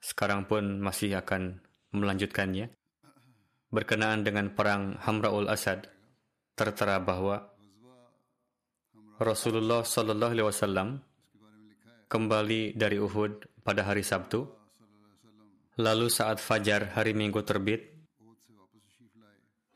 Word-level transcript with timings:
sekarang 0.00 0.48
pun 0.48 0.80
masih 0.80 1.20
akan 1.20 1.60
melanjutkannya. 1.92 2.72
Berkenaan 3.70 4.26
dengan 4.26 4.50
perang 4.50 4.98
Hamraul 4.98 5.46
Asad, 5.46 5.86
tertera 6.58 6.98
bahwa 6.98 7.46
Rasulullah 9.20 9.84
Shallallahu 9.84 10.32
Alaihi 10.32 10.48
Wasallam 10.48 10.88
kembali 12.10 12.74
dari 12.74 12.98
Uhud 12.98 13.62
pada 13.62 13.86
hari 13.86 14.02
Sabtu. 14.02 14.48
Lalu 15.78 16.10
saat 16.10 16.42
fajar 16.42 16.96
hari 16.98 17.14
Minggu 17.14 17.40
terbit, 17.46 18.00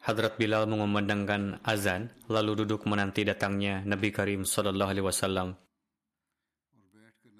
Hadrat 0.04 0.36
Bilal 0.36 0.68
mengumandangkan 0.68 1.64
azan, 1.64 2.12
lalu 2.28 2.64
duduk 2.64 2.84
menanti 2.84 3.24
datangnya 3.24 3.80
Nabi 3.88 4.12
Karim 4.12 4.44
Shallallahu 4.44 4.90
Alaihi 4.92 5.06
Wasallam. 5.06 5.63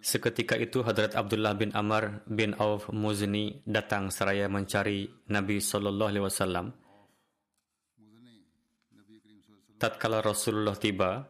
Seketika 0.04 0.60
itu 0.60 0.84
Hadrat 0.84 1.16
Abdullah 1.16 1.56
bin 1.56 1.72
Amr 1.72 2.20
bin 2.28 2.52
Auf 2.60 2.92
Muzni 2.92 3.64
datang 3.64 4.12
seraya 4.12 4.52
mencari 4.52 5.08
Nabi 5.32 5.64
Shallallahu 5.64 6.10
Alaihi 6.12 6.24
Wasallam. 6.28 6.66
Tatkala 9.80 10.20
Rasulullah 10.20 10.76
tiba, 10.76 11.24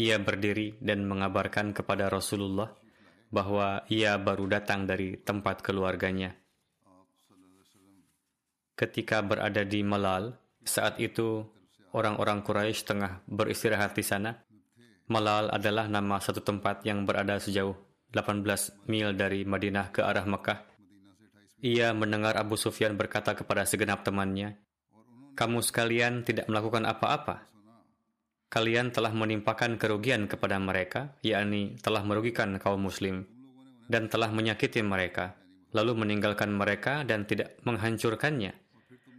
ia 0.00 0.16
berdiri 0.16 0.80
dan 0.80 1.04
mengabarkan 1.04 1.76
kepada 1.76 2.08
Rasulullah 2.08 2.72
bahwa 3.28 3.84
ia 3.92 4.16
baru 4.16 4.48
datang 4.48 4.88
dari 4.88 5.20
tempat 5.20 5.60
keluarganya. 5.60 6.32
Ketika 8.80 9.20
berada 9.20 9.60
di 9.60 9.84
Malal, 9.84 10.32
saat 10.64 10.96
itu 11.04 11.44
orang-orang 11.92 12.40
Quraisy 12.40 12.80
tengah 12.84 13.20
beristirahat 13.28 13.92
di 13.92 14.04
sana. 14.04 14.43
Malal 15.04 15.52
adalah 15.52 15.84
nama 15.84 16.16
satu 16.16 16.40
tempat 16.40 16.80
yang 16.88 17.04
berada 17.04 17.36
sejauh 17.36 17.76
18 18.08 18.40
mil 18.88 19.12
dari 19.12 19.44
Madinah 19.44 19.92
ke 19.92 20.00
arah 20.00 20.24
Mekah. 20.24 20.64
Ia 21.60 21.92
mendengar 21.92 22.40
Abu 22.40 22.56
Sufyan 22.56 22.96
berkata 22.96 23.36
kepada 23.36 23.68
segenap 23.68 24.00
temannya, 24.00 24.56
"Kamu 25.36 25.60
sekalian 25.60 26.24
tidak 26.24 26.48
melakukan 26.48 26.88
apa-apa. 26.88 27.52
Kalian 28.48 28.96
telah 28.96 29.12
menimpakan 29.12 29.76
kerugian 29.76 30.24
kepada 30.24 30.56
mereka, 30.56 31.12
yakni 31.20 31.76
telah 31.84 32.00
merugikan 32.00 32.56
kaum 32.56 32.88
muslim 32.88 33.28
dan 33.92 34.08
telah 34.08 34.32
menyakiti 34.32 34.80
mereka, 34.80 35.36
lalu 35.76 36.00
meninggalkan 36.00 36.48
mereka 36.48 37.04
dan 37.04 37.28
tidak 37.28 37.60
menghancurkannya. 37.60 38.56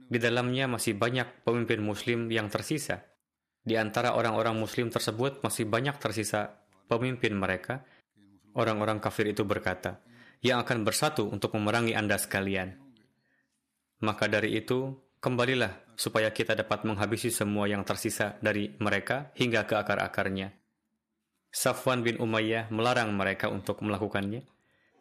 Di 0.10 0.18
dalamnya 0.18 0.66
masih 0.66 0.98
banyak 0.98 1.46
pemimpin 1.46 1.86
muslim 1.86 2.26
yang 2.34 2.50
tersisa." 2.50 3.06
Di 3.66 3.74
antara 3.82 4.14
orang-orang 4.14 4.54
muslim 4.54 4.94
tersebut 4.94 5.42
masih 5.42 5.66
banyak 5.66 5.98
tersisa 5.98 6.54
pemimpin 6.86 7.34
mereka. 7.34 7.82
Orang-orang 8.54 9.02
kafir 9.02 9.26
itu 9.26 9.42
berkata, 9.42 10.00
yang 10.46 10.62
akan 10.62 10.86
bersatu 10.86 11.26
untuk 11.26 11.58
memerangi 11.58 11.98
Anda 11.98 12.22
sekalian. 12.22 12.78
Maka 14.06 14.30
dari 14.30 14.54
itu, 14.56 14.94
kembalilah 15.18 15.98
supaya 15.98 16.30
kita 16.30 16.54
dapat 16.54 16.86
menghabisi 16.86 17.34
semua 17.34 17.66
yang 17.66 17.82
tersisa 17.82 18.38
dari 18.38 18.70
mereka 18.78 19.34
hingga 19.34 19.66
ke 19.66 19.74
akar-akarnya. 19.76 20.54
Safwan 21.50 22.06
bin 22.06 22.22
Umayyah 22.22 22.70
melarang 22.70 23.16
mereka 23.18 23.50
untuk 23.50 23.82
melakukannya, 23.82 24.46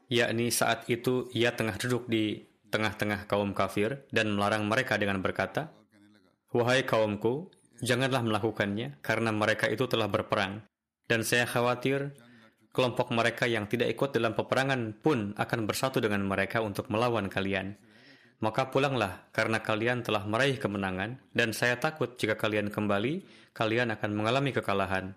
yakni 0.08 0.48
saat 0.48 0.88
itu 0.88 1.28
ia 1.36 1.52
tengah 1.52 1.76
duduk 1.76 2.08
di 2.08 2.46
tengah-tengah 2.72 3.26
kaum 3.26 3.52
kafir 3.52 4.06
dan 4.14 4.32
melarang 4.32 4.64
mereka 4.64 4.94
dengan 4.96 5.20
berkata, 5.20 5.75
Wahai 6.54 6.86
kaumku, 6.86 7.50
janganlah 7.83 8.23
melakukannya 8.23 9.01
karena 9.03 9.31
mereka 9.35 9.67
itu 9.67 9.89
telah 9.91 10.07
berperang. 10.07 10.62
Dan 11.05 11.27
saya 11.27 11.45
khawatir 11.45 12.15
kelompok 12.75 13.15
mereka 13.15 13.47
yang 13.47 13.71
tidak 13.71 13.95
ikut 13.95 14.11
dalam 14.11 14.35
peperangan 14.35 14.99
pun 14.99 15.33
akan 15.39 15.61
bersatu 15.65 16.03
dengan 16.03 16.27
mereka 16.27 16.59
untuk 16.61 16.91
melawan 16.91 17.31
kalian. 17.31 17.79
Maka 18.43 18.69
pulanglah 18.69 19.31
karena 19.31 19.62
kalian 19.62 20.03
telah 20.03 20.27
meraih 20.27 20.59
kemenangan 20.59 21.23
dan 21.33 21.55
saya 21.55 21.79
takut 21.79 22.19
jika 22.19 22.35
kalian 22.35 22.69
kembali, 22.69 23.25
kalian 23.55 23.95
akan 23.95 24.11
mengalami 24.11 24.51
kekalahan. 24.51 25.15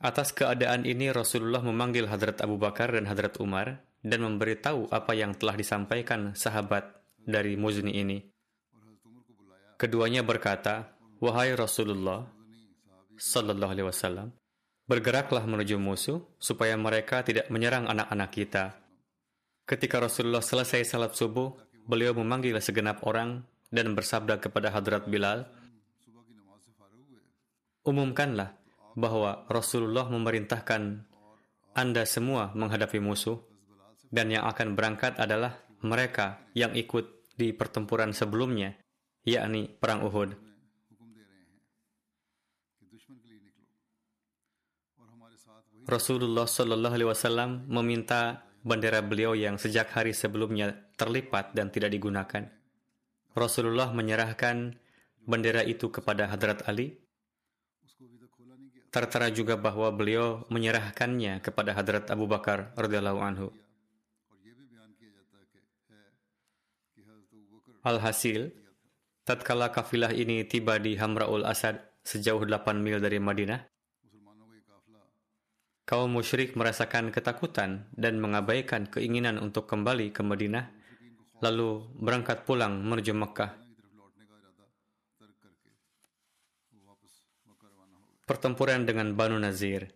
Atas 0.00 0.32
keadaan 0.32 0.88
ini 0.88 1.12
Rasulullah 1.12 1.60
memanggil 1.60 2.08
Hadrat 2.08 2.40
Abu 2.40 2.56
Bakar 2.56 2.96
dan 2.96 3.04
Hadrat 3.04 3.36
Umar 3.36 3.84
dan 4.00 4.24
memberitahu 4.24 4.88
apa 4.88 5.12
yang 5.12 5.36
telah 5.36 5.60
disampaikan 5.60 6.32
sahabat 6.32 6.88
dari 7.20 7.60
Muzni 7.60 8.00
ini. 8.00 8.24
Keduanya 9.80 10.20
berkata, 10.20 10.92
"Wahai 11.24 11.56
Rasulullah 11.56 12.28
sallallahu 13.16 13.72
alaihi 13.72 13.88
wasallam, 13.88 14.28
bergeraklah 14.84 15.40
menuju 15.48 15.80
musuh 15.80 16.20
supaya 16.36 16.76
mereka 16.76 17.24
tidak 17.24 17.48
menyerang 17.48 17.88
anak-anak 17.88 18.28
kita." 18.28 18.76
Ketika 19.64 20.04
Rasulullah 20.04 20.44
selesai 20.44 20.84
salat 20.84 21.16
subuh, 21.16 21.56
beliau 21.88 22.12
memanggil 22.12 22.60
segenap 22.60 23.00
orang 23.08 23.40
dan 23.72 23.96
bersabda 23.96 24.36
kepada 24.36 24.68
Hadrat 24.68 25.08
Bilal, 25.08 25.48
"Umumkanlah 27.80 28.52
bahwa 29.00 29.48
Rasulullah 29.48 30.04
memerintahkan 30.12 31.08
Anda 31.72 32.04
semua 32.04 32.52
menghadapi 32.52 33.00
musuh 33.00 33.40
dan 34.12 34.28
yang 34.28 34.44
akan 34.44 34.76
berangkat 34.76 35.16
adalah 35.16 35.56
mereka 35.80 36.44
yang 36.52 36.76
ikut 36.76 37.32
di 37.40 37.56
pertempuran 37.56 38.12
sebelumnya 38.12 38.76
yakni 39.24 39.68
perang 39.68 40.04
Uhud. 40.06 40.50
Rasulullah 45.88 46.46
Shallallahu 46.46 46.94
Alaihi 46.94 47.10
Wasallam 47.10 47.66
meminta 47.66 48.46
bendera 48.62 49.00
beliau 49.02 49.32
yang 49.34 49.56
sejak 49.56 49.90
hari 49.90 50.14
sebelumnya 50.14 50.76
terlipat 50.94 51.56
dan 51.56 51.72
tidak 51.72 51.90
digunakan. 51.90 52.46
Rasulullah 53.34 53.90
menyerahkan 53.90 54.76
bendera 55.24 55.64
itu 55.64 55.88
kepada 55.90 56.28
Hadrat 56.30 56.66
Ali. 56.68 56.94
Tertera 58.90 59.30
juga 59.30 59.54
bahwa 59.54 59.90
beliau 59.94 60.42
menyerahkannya 60.50 61.38
kepada 61.42 61.74
Hadrat 61.78 62.10
Abu 62.10 62.26
Bakar 62.26 62.74
radhiyallahu 62.74 63.20
anhu. 63.22 63.48
Alhasil, 67.80 68.52
tatkala 69.30 69.70
kafilah 69.70 70.10
ini 70.10 70.42
tiba 70.42 70.82
di 70.82 70.98
Hamraul 70.98 71.46
Asad 71.46 71.78
sejauh 72.02 72.42
8 72.42 72.82
mil 72.82 72.98
dari 72.98 73.22
Madinah, 73.22 73.62
kaum 75.86 76.10
musyrik 76.10 76.58
merasakan 76.58 77.14
ketakutan 77.14 77.86
dan 77.94 78.18
mengabaikan 78.18 78.90
keinginan 78.90 79.38
untuk 79.38 79.70
kembali 79.70 80.10
ke 80.10 80.26
Madinah, 80.26 80.66
lalu 81.46 81.78
berangkat 82.02 82.42
pulang 82.42 82.82
menuju 82.82 83.14
Mekkah. 83.14 83.54
Pertempuran 88.26 88.82
dengan 88.82 89.14
Banu 89.14 89.38
Nazir 89.38 89.94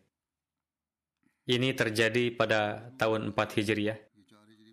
Ini 1.46 1.74
terjadi 1.74 2.30
pada 2.38 2.90
tahun 2.98 3.34
4 3.34 3.58
Hijriah. 3.58 3.98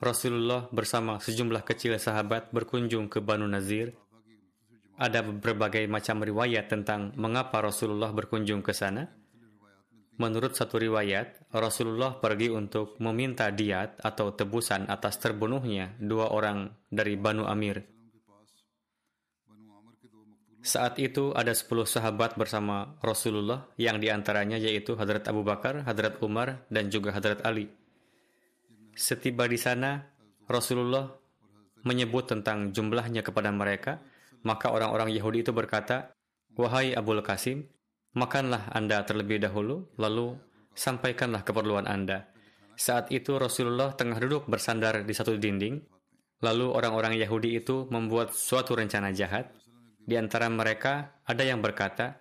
Rasulullah 0.02 0.66
bersama 0.74 1.18
sejumlah 1.18 1.62
kecil 1.62 1.98
sahabat 2.02 2.50
berkunjung 2.54 3.06
ke 3.06 3.22
Banu 3.22 3.46
Nazir. 3.46 4.00
Ada 5.01 5.25
berbagai 5.25 5.89
macam 5.89 6.21
riwayat 6.21 6.69
tentang 6.69 7.09
mengapa 7.18 7.57
Rasulullah 7.57 8.13
berkunjung 8.13 8.62
ke 8.62 8.69
sana. 8.69 9.09
Menurut 10.21 10.53
satu 10.53 10.77
riwayat, 10.77 11.50
Rasulullah 11.50 12.21
pergi 12.21 12.53
untuk 12.53 13.01
meminta 13.01 13.50
diat 13.50 13.98
atau 13.98 14.30
tebusan 14.38 14.86
atas 14.86 15.18
terbunuhnya 15.18 15.98
dua 15.98 16.30
orang 16.30 16.69
dari 16.86 17.18
Banu 17.18 17.50
Amir. 17.50 17.81
Saat 20.62 21.01
itu 21.01 21.33
ada 21.33 21.57
sepuluh 21.57 21.89
sahabat 21.89 22.38
bersama 22.38 22.94
Rasulullah 23.01 23.65
yang 23.81 23.98
di 23.98 24.13
antaranya 24.13 24.62
yaitu 24.62 24.94
Hadrat 24.94 25.25
Abu 25.25 25.42
Bakar, 25.42 25.81
Hadrat 25.81 26.21
Umar, 26.21 26.69
dan 26.69 26.94
juga 26.94 27.18
Hadrat 27.18 27.42
Ali. 27.42 27.65
Setiba 28.94 29.50
di 29.50 29.57
sana, 29.57 30.06
Rasulullah 30.45 31.09
menyebut 31.81 32.30
tentang 32.30 32.69
jumlahnya 32.69 33.25
kepada 33.25 33.50
mereka, 33.50 34.06
maka 34.42 34.74
orang-orang 34.74 35.14
Yahudi 35.14 35.46
itu 35.46 35.54
berkata, 35.54 36.14
Wahai 36.58 36.92
Abul 36.92 37.24
Qasim, 37.24 37.64
makanlah 38.18 38.68
Anda 38.76 39.06
terlebih 39.08 39.40
dahulu, 39.40 39.88
lalu 39.96 40.36
sampaikanlah 40.76 41.48
keperluan 41.48 41.88
Anda. 41.88 42.28
Saat 42.76 43.14
itu 43.14 43.38
Rasulullah 43.38 43.94
tengah 43.96 44.20
duduk 44.20 44.50
bersandar 44.52 45.06
di 45.06 45.14
satu 45.14 45.38
dinding, 45.38 45.80
lalu 46.44 46.68
orang-orang 46.74 47.16
Yahudi 47.16 47.56
itu 47.56 47.88
membuat 47.88 48.34
suatu 48.36 48.76
rencana 48.76 49.14
jahat, 49.16 49.54
di 50.02 50.18
antara 50.18 50.50
mereka 50.50 51.22
ada 51.24 51.46
yang 51.46 51.62
berkata, 51.62 52.20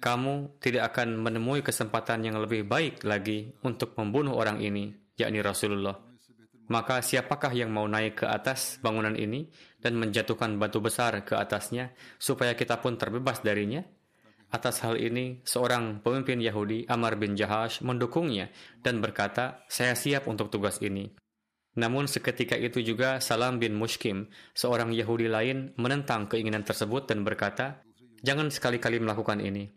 kamu 0.00 0.56
tidak 0.64 0.96
akan 0.96 1.20
menemui 1.20 1.60
kesempatan 1.60 2.24
yang 2.24 2.40
lebih 2.40 2.64
baik 2.64 3.04
lagi 3.04 3.52
untuk 3.60 3.92
membunuh 4.00 4.32
orang 4.32 4.58
ini, 4.64 4.96
yakni 5.20 5.44
Rasulullah. 5.44 6.09
Maka 6.70 7.02
siapakah 7.02 7.50
yang 7.50 7.74
mau 7.74 7.90
naik 7.90 8.22
ke 8.22 8.26
atas 8.30 8.78
bangunan 8.78 9.18
ini 9.18 9.50
dan 9.82 9.98
menjatuhkan 9.98 10.54
batu 10.54 10.78
besar 10.78 11.18
ke 11.26 11.34
atasnya 11.34 11.90
supaya 12.14 12.54
kita 12.54 12.78
pun 12.78 12.94
terbebas 12.94 13.42
darinya? 13.42 13.82
Atas 14.50 14.82
hal 14.86 14.98
ini, 14.98 15.42
seorang 15.42 16.02
pemimpin 16.02 16.38
Yahudi, 16.38 16.86
Amar 16.86 17.18
bin 17.18 17.34
Jahash, 17.34 17.82
mendukungnya 17.82 18.50
dan 18.82 19.02
berkata, 19.02 19.66
saya 19.66 19.94
siap 19.98 20.26
untuk 20.30 20.50
tugas 20.50 20.78
ini. 20.82 21.10
Namun 21.78 22.10
seketika 22.10 22.58
itu 22.58 22.82
juga 22.82 23.22
Salam 23.22 23.62
bin 23.62 23.78
Mushkim, 23.78 24.26
seorang 24.54 24.90
Yahudi 24.90 25.30
lain, 25.30 25.74
menentang 25.78 26.26
keinginan 26.26 26.66
tersebut 26.66 27.06
dan 27.06 27.22
berkata, 27.22 27.82
Jangan 28.20 28.50
sekali-kali 28.52 29.00
melakukan 29.00 29.38
ini. 29.40 29.70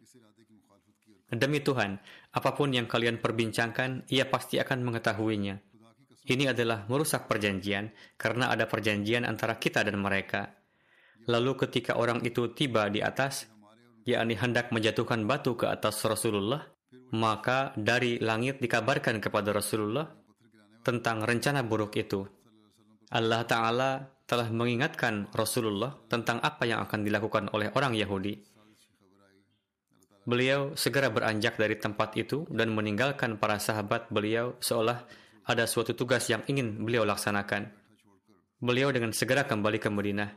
Demi 1.33 1.63
Tuhan, 1.63 1.97
apa 2.33 2.51
pun 2.53 2.69
yang 2.69 2.85
kalian 2.85 3.17
perbincangkan, 3.17 4.09
ia 4.09 4.27
pasti 4.29 4.61
akan 4.61 4.83
mengetahuinya. 4.85 5.72
Ini 6.23 6.55
adalah 6.55 6.87
merusak 6.87 7.27
perjanjian, 7.27 7.91
karena 8.15 8.47
ada 8.47 8.63
perjanjian 8.63 9.27
antara 9.27 9.59
kita 9.59 9.83
dan 9.83 9.99
mereka. 9.99 10.55
Lalu 11.27 11.67
ketika 11.67 11.99
orang 11.99 12.23
itu 12.23 12.51
tiba 12.55 12.87
di 12.87 13.03
atas, 13.03 13.47
yakni 14.07 14.39
hendak 14.39 14.71
menjatuhkan 14.71 15.27
batu 15.27 15.59
ke 15.59 15.67
atas 15.67 15.99
Rasulullah, 16.07 16.63
maka 17.11 17.75
dari 17.75 18.23
langit 18.23 18.63
dikabarkan 18.63 19.19
kepada 19.19 19.51
Rasulullah 19.51 20.07
tentang 20.83 21.27
rencana 21.27 21.63
buruk 21.63 21.95
itu. 21.99 22.23
Allah 23.11 23.43
Ta'ala 23.43 23.91
telah 24.23 24.47
mengingatkan 24.47 25.29
Rasulullah 25.35 25.99
tentang 26.07 26.39
apa 26.39 26.63
yang 26.63 26.81
akan 26.87 27.03
dilakukan 27.03 27.51
oleh 27.51 27.69
orang 27.75 27.93
Yahudi. 27.93 28.39
Beliau 30.23 30.71
segera 30.79 31.11
beranjak 31.11 31.59
dari 31.59 31.75
tempat 31.75 32.15
itu 32.15 32.47
dan 32.47 32.71
meninggalkan 32.71 33.35
para 33.35 33.59
sahabat 33.59 34.07
beliau 34.07 34.55
seolah 34.63 35.03
ada 35.43 35.67
suatu 35.67 35.91
tugas 35.95 36.27
yang 36.31 36.43
ingin 36.47 36.79
beliau 36.83 37.03
laksanakan. 37.03 37.71
Beliau 38.63 38.95
dengan 38.95 39.11
segera 39.11 39.43
kembali 39.43 39.79
ke 39.79 39.91
Madinah. 39.91 40.31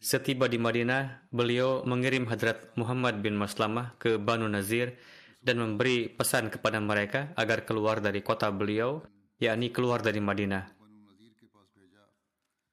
Setiba 0.00 0.48
di 0.48 0.60
Madinah, 0.60 1.28
beliau 1.32 1.80
mengirim 1.84 2.28
Hadrat 2.28 2.72
Muhammad 2.76 3.24
bin 3.24 3.36
Maslamah 3.36 3.96
ke 3.96 4.20
Banu 4.20 4.48
Nazir 4.48 4.96
dan 5.44 5.60
memberi 5.60 6.08
pesan 6.08 6.48
kepada 6.48 6.80
mereka 6.80 7.32
agar 7.36 7.68
keluar 7.68 8.00
dari 8.00 8.24
kota 8.24 8.48
beliau 8.48 9.04
yakni 9.40 9.68
keluar 9.72 10.00
dari 10.00 10.20
Madinah. 10.20 10.64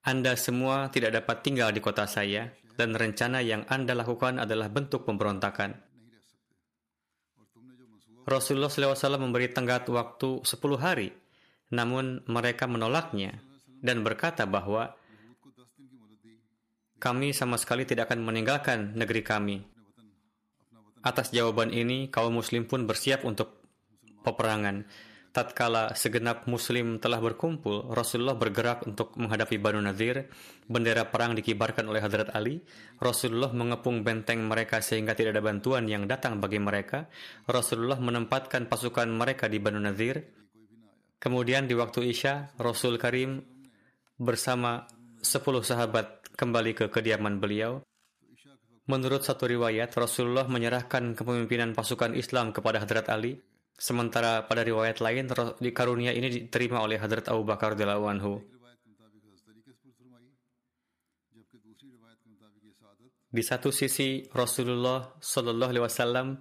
Anda 0.02 0.34
semua 0.34 0.90
tidak 0.90 1.14
dapat 1.22 1.46
tinggal 1.46 1.70
di 1.70 1.78
kota 1.78 2.10
saya, 2.10 2.50
dan 2.74 2.98
rencana 2.98 3.46
yang 3.46 3.68
Anda 3.70 3.94
lakukan 3.94 4.42
adalah 4.42 4.72
bentuk 4.74 5.06
pemberontakan. 5.06 5.78
Rasulullah 8.26 8.70
SAW 8.70 9.22
memberi 9.22 9.54
tenggat 9.54 9.86
waktu 9.94 10.42
10 10.42 10.82
hari, 10.82 11.14
namun 11.72 12.22
mereka 12.28 12.68
menolaknya 12.68 13.40
dan 13.82 14.04
berkata 14.06 14.46
bahwa 14.46 14.94
kami 17.02 17.34
sama 17.34 17.58
sekali 17.58 17.88
tidak 17.88 18.14
akan 18.14 18.22
meninggalkan 18.22 18.94
negeri 18.94 19.26
kami. 19.26 19.58
Atas 21.02 21.34
jawaban 21.34 21.74
ini, 21.74 22.14
kaum 22.14 22.38
muslim 22.38 22.70
pun 22.70 22.86
bersiap 22.86 23.26
untuk 23.26 23.58
peperangan 24.22 24.86
tatkala 25.32 25.96
segenap 25.96 26.44
muslim 26.46 27.00
telah 27.00 27.24
berkumpul, 27.24 27.88
Rasulullah 27.96 28.36
bergerak 28.36 28.84
untuk 28.84 29.16
menghadapi 29.16 29.56
Banu 29.58 29.80
Nadir. 29.80 30.28
Bendera 30.68 31.08
perang 31.08 31.36
dikibarkan 31.36 31.88
oleh 31.88 32.04
Hadrat 32.04 32.32
Ali. 32.36 32.64
Rasulullah 33.00 33.52
mengepung 33.52 34.04
benteng 34.04 34.44
mereka 34.44 34.84
sehingga 34.84 35.16
tidak 35.16 35.40
ada 35.40 35.44
bantuan 35.44 35.88
yang 35.88 36.08
datang 36.08 36.40
bagi 36.44 36.60
mereka. 36.60 37.08
Rasulullah 37.48 38.00
menempatkan 38.00 38.68
pasukan 38.68 39.08
mereka 39.08 39.48
di 39.48 39.58
Banu 39.60 39.80
Nadir. 39.80 40.41
Kemudian 41.22 41.70
di 41.70 41.78
waktu 41.78 42.10
Isya, 42.10 42.58
Rasul 42.58 42.98
Karim 42.98 43.46
bersama 44.18 44.90
sepuluh 45.22 45.62
sahabat 45.62 46.34
kembali 46.34 46.74
ke 46.74 46.86
kediaman 46.90 47.38
beliau. 47.38 47.86
Menurut 48.90 49.22
satu 49.22 49.46
riwayat, 49.46 49.94
Rasulullah 49.94 50.50
menyerahkan 50.50 51.14
kepemimpinan 51.14 51.78
pasukan 51.78 52.18
Islam 52.18 52.50
kepada 52.50 52.82
Hadrat 52.82 53.08
Ali 53.14 53.38
Sementara 53.82 54.46
pada 54.46 54.62
riwayat 54.62 55.02
lain 55.02 55.26
karunia 55.74 56.14
ini 56.14 56.30
diterima 56.30 56.86
oleh 56.86 57.02
Hadrat 57.02 57.26
Abu 57.34 57.42
Bakar 57.42 57.74
radhiyallahu 57.74 58.06
anhu. 58.06 58.38
Di 63.26 63.42
satu 63.42 63.74
sisi 63.74 64.30
Rasulullah 64.30 65.18
Shallallahu 65.18 65.72
alaihi 65.74 65.86
wasallam 65.90 66.38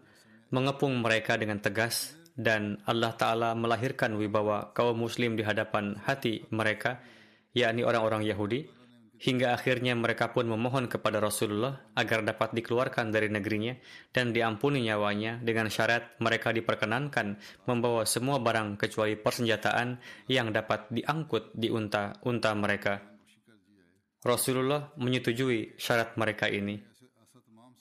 mengepung 0.53 1.01
mereka 1.01 1.41
dengan 1.41 1.65
tegas 1.65 2.13
dan 2.41 2.81
Allah 2.89 3.13
taala 3.21 3.53
melahirkan 3.53 4.17
wibawa 4.17 4.73
kaum 4.73 4.97
muslim 4.97 5.37
di 5.37 5.45
hadapan 5.45 6.01
hati 6.09 6.49
mereka 6.49 7.05
yakni 7.53 7.85
orang-orang 7.85 8.25
Yahudi 8.25 8.65
hingga 9.21 9.53
akhirnya 9.53 9.93
mereka 9.93 10.33
pun 10.33 10.49
memohon 10.49 10.89
kepada 10.89 11.21
Rasulullah 11.21 11.77
agar 11.93 12.25
dapat 12.25 12.57
dikeluarkan 12.57 13.13
dari 13.13 13.29
negerinya 13.29 13.77
dan 14.17 14.33
diampuni 14.33 14.81
nyawanya 14.89 15.37
dengan 15.45 15.69
syarat 15.69 16.17
mereka 16.25 16.57
diperkenankan 16.57 17.37
membawa 17.69 18.09
semua 18.09 18.41
barang 18.41 18.81
kecuali 18.81 19.21
persenjataan 19.21 20.01
yang 20.33 20.49
dapat 20.57 20.89
diangkut 20.89 21.53
di 21.53 21.69
unta-unta 21.69 22.57
mereka. 22.57 23.05
Rasulullah 24.25 24.89
menyetujui 24.97 25.77
syarat 25.77 26.17
mereka 26.17 26.49
ini. 26.49 26.81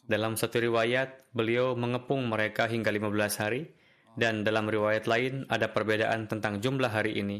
Dalam 0.09 0.35
satu 0.35 0.59
riwayat, 0.59 1.31
beliau 1.31 1.77
mengepung 1.77 2.25
mereka 2.25 2.65
hingga 2.65 2.89
15 2.89 3.43
hari, 3.45 3.69
dan 4.19 4.43
dalam 4.43 4.67
riwayat 4.67 5.07
lain 5.07 5.47
ada 5.47 5.71
perbedaan 5.71 6.27
tentang 6.27 6.59
jumlah 6.59 6.91
hari 6.91 7.15
ini. 7.17 7.39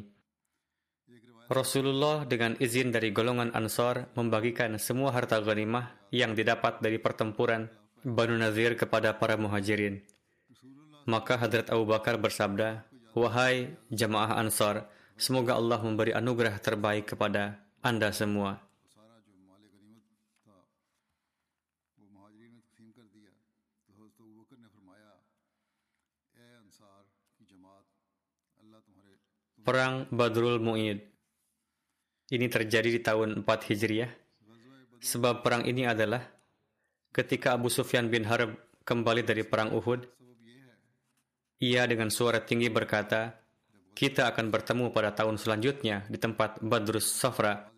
Rasulullah 1.50 2.24
dengan 2.30 2.54
izin 2.62 2.94
dari 2.94 3.10
golongan 3.10 3.52
Ansar 3.58 4.08
membagikan 4.14 4.78
semua 4.78 5.10
harta 5.12 5.42
ghanimah 5.42 5.92
yang 6.14 6.38
didapat 6.38 6.78
dari 6.80 7.02
pertempuran 7.02 7.68
Banu 8.06 8.38
Nazir 8.40 8.80
kepada 8.80 9.18
para 9.18 9.36
muhajirin. 9.36 10.00
Maka 11.10 11.42
Hadrat 11.42 11.74
Abu 11.74 11.90
Bakar 11.90 12.22
bersabda, 12.22 12.86
Wahai 13.18 13.74
jamaah 13.90 14.38
Ansar, 14.38 14.88
semoga 15.18 15.58
Allah 15.58 15.82
memberi 15.82 16.14
anugerah 16.14 16.62
terbaik 16.62 17.18
kepada 17.18 17.58
Anda 17.82 18.14
semua. 18.14 18.69
Perang 29.70 30.10
Badrul 30.10 30.58
Mu'id 30.58 30.98
ini 32.34 32.50
terjadi 32.50 32.90
di 32.90 33.06
tahun 33.06 33.46
4 33.46 33.70
Hijriah. 33.70 34.10
Sebab 34.98 35.46
perang 35.46 35.62
ini 35.70 35.86
adalah 35.86 36.26
ketika 37.14 37.54
Abu 37.54 37.70
Sufyan 37.70 38.10
bin 38.10 38.26
Harb 38.26 38.58
kembali 38.82 39.22
dari 39.22 39.46
perang 39.46 39.70
Uhud, 39.78 40.10
Ia 41.62 41.86
dengan 41.86 42.10
suara 42.10 42.42
tinggi 42.42 42.66
berkata, 42.74 43.46
kita 43.94 44.34
akan 44.34 44.50
bertemu 44.50 44.90
pada 44.90 45.14
tahun 45.14 45.38
selanjutnya 45.38 46.10
di 46.10 46.18
tempat 46.18 46.66
Badrus 46.66 47.06
Safra. 47.06 47.70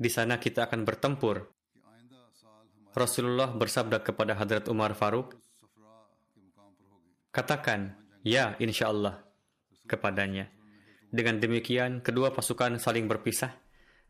Di 0.00 0.08
sana 0.08 0.40
kita 0.40 0.64
akan 0.64 0.80
bertempur. 0.80 1.44
Rasulullah 2.96 3.52
bersabda 3.52 4.00
kepada 4.00 4.32
Hadrat 4.32 4.64
Umar 4.72 4.96
Faruk, 4.96 5.36
Katakan, 7.36 7.92
ya 8.24 8.56
insya 8.56 8.88
Allah, 8.88 9.20
kepadanya. 9.84 10.55
Dengan 11.10 11.38
demikian, 11.38 12.02
kedua 12.02 12.34
pasukan 12.34 12.82
saling 12.82 13.06
berpisah. 13.06 13.54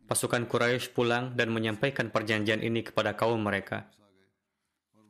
Pasukan 0.07 0.47
Quraisy 0.47 0.95
pulang 0.95 1.35
dan 1.35 1.51
menyampaikan 1.51 2.15
perjanjian 2.15 2.63
ini 2.63 2.87
kepada 2.87 3.19
kaum 3.19 3.43
mereka. 3.43 3.91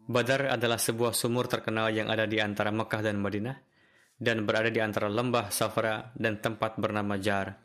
Badar 0.06 0.54
adalah 0.54 0.78
sebuah 0.78 1.12
sumur 1.12 1.50
terkenal 1.50 1.90
yang 1.90 2.06
ada 2.08 2.30
di 2.30 2.38
antara 2.38 2.70
Mekah 2.70 3.02
dan 3.02 3.18
Madinah 3.18 3.58
dan 4.16 4.48
berada 4.48 4.72
di 4.72 4.80
antara 4.80 5.10
lembah 5.10 5.52
Safra 5.52 6.14
dan 6.16 6.40
tempat 6.40 6.80
bernama 6.80 7.20
Jar. 7.20 7.58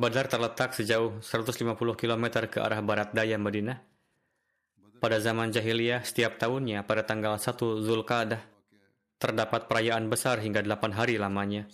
Badar 0.00 0.26
terletak 0.32 0.72
sejauh 0.72 1.20
150 1.20 1.76
km 1.76 2.24
ke 2.48 2.58
arah 2.58 2.80
barat 2.80 3.12
daya 3.12 3.36
Madinah. 3.36 3.78
Pada 4.96 5.20
zaman 5.20 5.52
jahiliyah, 5.52 6.04
setiap 6.04 6.40
tahunnya 6.40 6.84
pada 6.84 7.04
tanggal 7.04 7.36
1 7.36 7.84
Zulqa'dah, 7.84 8.40
terdapat 9.20 9.68
perayaan 9.68 10.08
besar 10.08 10.40
hingga 10.40 10.64
8 10.64 10.96
hari 10.96 11.20
lamanya. 11.20 11.68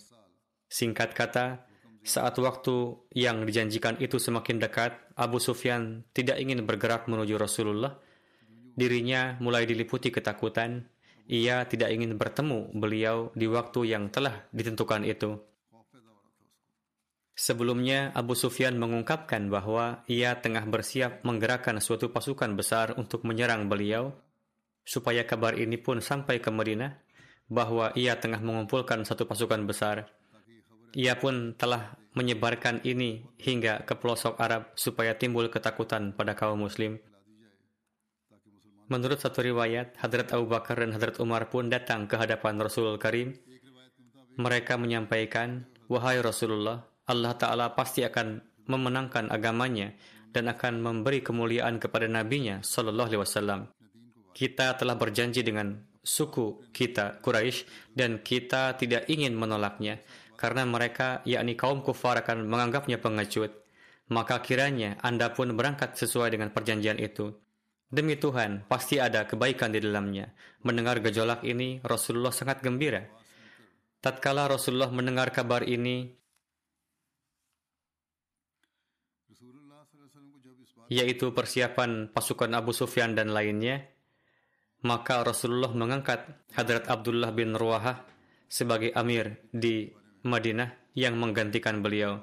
Singkat 0.67 1.15
kata, 1.15 1.63
saat 2.03 2.35
waktu 2.39 2.95
yang 3.15 3.43
dijanjikan 3.43 3.99
itu 4.03 4.19
semakin 4.19 4.59
dekat, 4.59 4.95
Abu 5.15 5.39
Sufyan 5.39 6.03
tidak 6.11 6.39
ingin 6.39 6.63
bergerak 6.67 7.07
menuju 7.07 7.39
Rasulullah. 7.39 7.95
Dirinya 8.77 9.35
mulai 9.41 9.65
diliputi 9.65 10.13
ketakutan 10.13 10.85
ia 11.27 11.67
tidak 11.67 11.91
ingin 11.91 12.15
bertemu 12.15 12.71
beliau 12.71 13.35
di 13.35 13.51
waktu 13.51 13.91
yang 13.91 14.07
telah 14.07 14.47
ditentukan 14.55 15.03
itu. 15.03 15.35
Sebelumnya, 17.37 18.09
Abu 18.17 18.33
Sufyan 18.33 18.81
mengungkapkan 18.81 19.45
bahwa 19.51 20.01
ia 20.09 20.33
tengah 20.41 20.65
bersiap 20.65 21.21
menggerakkan 21.21 21.77
suatu 21.77 22.09
pasukan 22.09 22.57
besar 22.57 22.97
untuk 22.97 23.27
menyerang 23.29 23.69
beliau, 23.69 24.09
supaya 24.81 25.21
kabar 25.21 25.53
ini 25.53 25.77
pun 25.77 26.01
sampai 26.01 26.41
ke 26.41 26.49
Madinah, 26.49 26.97
bahwa 27.45 27.93
ia 27.93 28.17
tengah 28.17 28.41
mengumpulkan 28.41 29.05
satu 29.05 29.29
pasukan 29.29 29.69
besar. 29.69 30.09
Ia 30.97 31.13
pun 31.21 31.53
telah 31.53 31.93
menyebarkan 32.17 32.81
ini 32.81 33.21
hingga 33.37 33.85
ke 33.85 33.93
pelosok 33.93 34.41
Arab 34.41 34.73
supaya 34.73 35.13
timbul 35.13 35.45
ketakutan 35.53 36.09
pada 36.09 36.33
kaum 36.33 36.65
muslim. 36.65 36.97
Menurut 38.89 39.21
satu 39.21 39.45
riwayat, 39.45 39.93
Hadrat 40.01 40.33
Abu 40.33 40.49
Bakar 40.49 40.81
dan 40.81 40.97
Hadrat 40.97 41.21
Umar 41.21 41.53
pun 41.53 41.69
datang 41.69 42.09
ke 42.09 42.17
hadapan 42.17 42.57
Rasul 42.57 42.97
Karim. 42.97 43.37
Mereka 44.41 44.81
menyampaikan, 44.81 45.69
Wahai 45.85 46.17
Rasulullah, 46.17 46.81
Allah 47.05 47.33
Ta'ala 47.37 47.77
pasti 47.77 48.01
akan 48.01 48.41
memenangkan 48.65 49.29
agamanya 49.29 49.93
dan 50.33 50.49
akan 50.49 50.81
memberi 50.81 51.21
kemuliaan 51.21 51.77
kepada 51.77 52.09
nabinya 52.09 52.65
Sallallahu 52.65 53.07
Alaihi 53.13 53.21
Wasallam. 53.21 53.59
Kita 54.33 54.73
telah 54.73 54.97
berjanji 54.97 55.45
dengan 55.45 55.77
suku 56.07 56.71
kita 56.71 57.19
Quraisy 57.19 57.91
dan 57.91 58.23
kita 58.23 58.79
tidak 58.79 59.05
ingin 59.11 59.35
menolaknya 59.35 59.99
karena 60.37 60.63
mereka 60.63 61.25
yakni 61.25 61.57
kaum 61.57 61.81
kufar 61.81 62.21
akan 62.21 62.45
menganggapnya 62.45 63.01
pengecut. 63.01 63.65
Maka 64.07 64.39
kiranya 64.39 64.95
Anda 65.03 65.35
pun 65.35 65.51
berangkat 65.51 65.99
sesuai 65.99 66.31
dengan 66.31 66.53
perjanjian 66.55 66.95
itu. 67.01 67.35
Demi 67.87 68.15
Tuhan, 68.15 68.63
pasti 68.69 69.01
ada 69.01 69.27
kebaikan 69.27 69.73
di 69.73 69.83
dalamnya. 69.83 70.31
Mendengar 70.63 71.03
gejolak 71.03 71.43
ini, 71.43 71.83
Rasulullah 71.83 72.31
sangat 72.31 72.63
gembira. 72.63 73.03
Tatkala 73.99 74.47
Rasulullah 74.47 74.91
mendengar 74.91 75.31
kabar 75.35 75.63
ini, 75.63 76.07
yaitu 80.87 81.35
persiapan 81.35 82.11
pasukan 82.11 82.51
Abu 82.55 82.71
Sufyan 82.71 83.15
dan 83.15 83.31
lainnya, 83.35 83.87
maka 84.83 85.23
Rasulullah 85.23 85.71
mengangkat 85.71 86.47
Hadrat 86.55 86.87
Abdullah 86.87 87.35
bin 87.35 87.55
Ruwahah 87.55 88.07
sebagai 88.47 88.95
amir 88.95 89.43
di 89.51 89.91
Madinah 90.27 90.75
yang 90.93 91.15
menggantikan 91.15 91.79
beliau. 91.79 92.19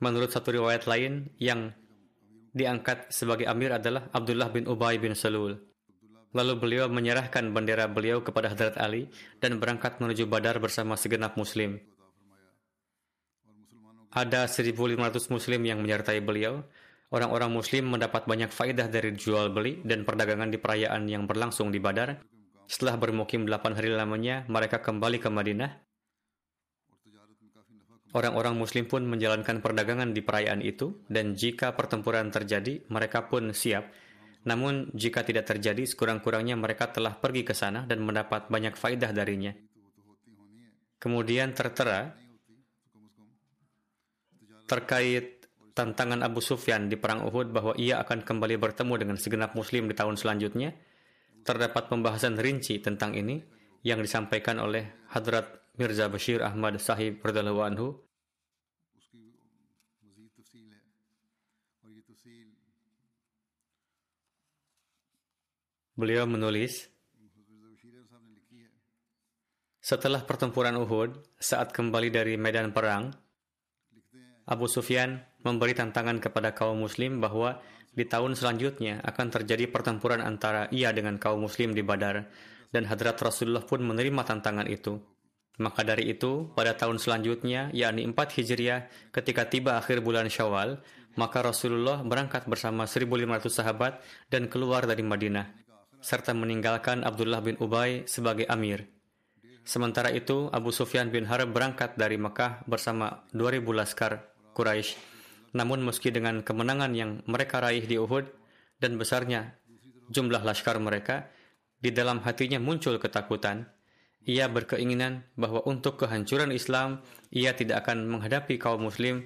Menurut 0.00 0.32
satu 0.32 0.52
riwayat 0.52 0.84
lain 0.84 1.32
yang 1.40 1.72
diangkat 2.50 3.12
sebagai 3.14 3.46
amir 3.46 3.70
adalah 3.70 4.10
Abdullah 4.10 4.50
bin 4.50 4.66
Ubay 4.66 4.98
bin 4.98 5.14
Salul. 5.14 5.60
Lalu 6.30 6.54
beliau 6.62 6.86
menyerahkan 6.86 7.50
bendera 7.50 7.90
beliau 7.90 8.22
kepada 8.22 8.54
Hadrat 8.54 8.78
Ali 8.78 9.10
dan 9.42 9.58
berangkat 9.58 9.98
menuju 9.98 10.30
Badar 10.30 10.62
bersama 10.62 10.94
segenap 10.94 11.34
muslim. 11.34 11.82
Ada 14.10 14.46
1.500 14.46 14.98
muslim 15.30 15.60
yang 15.62 15.78
menyertai 15.82 16.18
beliau. 16.22 16.66
Orang-orang 17.10 17.50
muslim 17.50 17.90
mendapat 17.90 18.26
banyak 18.30 18.54
faedah 18.54 18.86
dari 18.86 19.14
jual 19.14 19.50
beli 19.50 19.82
dan 19.82 20.06
perdagangan 20.06 20.50
di 20.50 20.58
perayaan 20.58 21.10
yang 21.10 21.26
berlangsung 21.26 21.74
di 21.74 21.82
Badar. 21.82 22.22
Setelah 22.70 22.94
bermukim 22.94 23.50
8 23.50 23.74
hari 23.74 23.90
lamanya, 23.90 24.46
mereka 24.46 24.78
kembali 24.78 25.18
ke 25.18 25.26
Madinah 25.26 25.89
Orang-orang 28.10 28.58
Muslim 28.58 28.90
pun 28.90 29.06
menjalankan 29.06 29.62
perdagangan 29.62 30.10
di 30.10 30.18
perayaan 30.18 30.66
itu, 30.66 30.98
dan 31.06 31.38
jika 31.38 31.78
pertempuran 31.78 32.34
terjadi, 32.34 32.82
mereka 32.90 33.30
pun 33.30 33.54
siap. 33.54 33.86
Namun, 34.42 34.90
jika 34.90 35.22
tidak 35.22 35.46
terjadi, 35.46 35.86
sekurang-kurangnya 35.86 36.58
mereka 36.58 36.90
telah 36.90 37.14
pergi 37.14 37.46
ke 37.46 37.54
sana 37.54 37.86
dan 37.86 38.02
mendapat 38.02 38.50
banyak 38.50 38.74
faidah 38.74 39.14
darinya. 39.14 39.54
Kemudian 41.00 41.54
tertera 41.54 42.12
terkait 44.66 45.48
tantangan 45.72 46.20
Abu 46.26 46.42
Sufyan 46.42 46.90
di 46.90 46.98
Perang 46.98 47.24
Uhud 47.24 47.54
bahwa 47.54 47.72
ia 47.78 48.02
akan 48.02 48.26
kembali 48.26 48.58
bertemu 48.58 48.94
dengan 49.00 49.16
segenap 49.16 49.54
Muslim 49.54 49.86
di 49.86 49.94
tahun 49.94 50.18
selanjutnya. 50.18 50.74
Terdapat 51.40 51.88
pembahasan 51.88 52.36
rinci 52.36 52.84
tentang 52.84 53.16
ini 53.16 53.40
yang 53.80 54.04
disampaikan 54.04 54.60
oleh 54.60 55.08
Hadrat 55.08 55.59
Mirza 55.80 56.12
Bashir 56.12 56.44
Ahmad 56.44 56.76
Sahib 56.76 57.24
radhiyallahu 57.24 57.64
anhu 57.64 57.96
Beliau 65.96 66.24
menulis, 66.24 66.88
setelah 69.84 70.24
pertempuran 70.24 70.72
Uhud, 70.80 71.16
saat 71.36 71.76
kembali 71.76 72.08
dari 72.08 72.40
medan 72.40 72.72
perang, 72.72 73.12
Abu 74.48 74.64
Sufyan 74.64 75.20
memberi 75.44 75.76
tantangan 75.76 76.16
kepada 76.16 76.56
kaum 76.56 76.80
muslim 76.80 77.20
bahwa 77.20 77.60
di 77.92 78.08
tahun 78.08 78.32
selanjutnya 78.32 79.04
akan 79.04 79.28
terjadi 79.28 79.68
pertempuran 79.68 80.24
antara 80.24 80.72
ia 80.72 80.88
dengan 80.96 81.20
kaum 81.20 81.44
muslim 81.44 81.76
di 81.76 81.84
Badar 81.84 82.32
dan 82.72 82.88
hadrat 82.88 83.20
Rasulullah 83.20 83.64
pun 83.68 83.84
menerima 83.84 84.24
tantangan 84.24 84.64
itu. 84.72 85.09
Maka 85.60 85.84
dari 85.84 86.08
itu, 86.08 86.48
pada 86.56 86.72
tahun 86.72 86.96
selanjutnya, 86.96 87.68
yakni 87.76 88.08
4 88.08 88.16
Hijriah, 88.16 88.88
ketika 89.12 89.44
tiba 89.44 89.76
akhir 89.76 90.00
bulan 90.00 90.32
Syawal, 90.32 90.80
maka 91.20 91.44
Rasulullah 91.44 92.00
berangkat 92.00 92.48
bersama 92.48 92.88
1.500 92.88 93.44
sahabat 93.52 94.00
dan 94.32 94.48
keluar 94.48 94.88
dari 94.88 95.04
Madinah, 95.04 95.52
serta 96.00 96.32
meninggalkan 96.32 97.04
Abdullah 97.04 97.44
bin 97.44 97.60
Ubay 97.60 98.08
sebagai 98.08 98.48
amir. 98.48 98.88
Sementara 99.60 100.08
itu, 100.16 100.48
Abu 100.48 100.72
Sufyan 100.72 101.12
bin 101.12 101.28
Harb 101.28 101.52
berangkat 101.52 101.92
dari 102.00 102.16
Mekah 102.16 102.64
bersama 102.64 103.28
2.000 103.36 103.60
laskar 103.76 104.32
Quraisy. 104.56 104.96
Namun 105.52 105.84
meski 105.84 106.08
dengan 106.08 106.40
kemenangan 106.40 106.96
yang 106.96 107.20
mereka 107.28 107.60
raih 107.60 107.84
di 107.84 108.00
Uhud 108.00 108.24
dan 108.80 108.96
besarnya 108.96 109.60
jumlah 110.08 110.40
laskar 110.40 110.80
mereka, 110.80 111.28
di 111.76 111.92
dalam 111.92 112.24
hatinya 112.24 112.56
muncul 112.56 112.96
ketakutan 112.96 113.68
ia 114.24 114.46
berkeinginan 114.52 115.24
bahwa 115.36 115.64
untuk 115.64 115.96
kehancuran 116.00 116.52
Islam, 116.52 117.00
ia 117.32 117.56
tidak 117.56 117.86
akan 117.86 118.04
menghadapi 118.08 118.60
kaum 118.60 118.84
muslim 118.84 119.24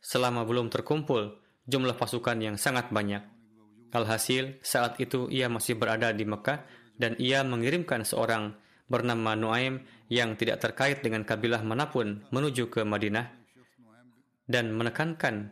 selama 0.00 0.44
belum 0.44 0.68
terkumpul 0.68 1.40
jumlah 1.66 1.96
pasukan 1.96 2.38
yang 2.38 2.56
sangat 2.60 2.92
banyak. 2.92 3.24
Alhasil, 3.96 4.60
saat 4.60 5.00
itu 5.00 5.32
ia 5.32 5.48
masih 5.48 5.80
berada 5.80 6.12
di 6.12 6.28
Mekah 6.28 6.68
dan 7.00 7.16
ia 7.16 7.40
mengirimkan 7.40 8.04
seorang 8.04 8.52
bernama 8.86 9.32
Nuaim 9.34 9.82
yang 10.12 10.38
tidak 10.38 10.62
terkait 10.62 11.00
dengan 11.02 11.24
kabilah 11.26 11.64
mana 11.64 11.90
pun 11.90 12.22
menuju 12.30 12.70
ke 12.70 12.84
Madinah 12.86 13.26
dan 14.46 14.70
menekankan 14.70 15.50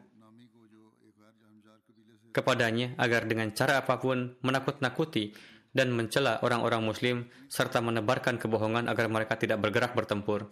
kepadanya 2.35 2.99
agar 2.99 3.27
dengan 3.31 3.51
cara 3.55 3.83
apa 3.83 3.99
pun 3.99 4.39
menakut-nakuti 4.43 5.35
dan 5.75 5.91
mencela 5.91 6.39
orang-orang 6.41 6.87
muslim 6.87 7.17
serta 7.51 7.83
menebarkan 7.83 8.39
kebohongan 8.39 8.87
agar 8.87 9.11
mereka 9.11 9.35
tidak 9.35 9.61
bergerak 9.61 9.93
bertempur. 9.93 10.49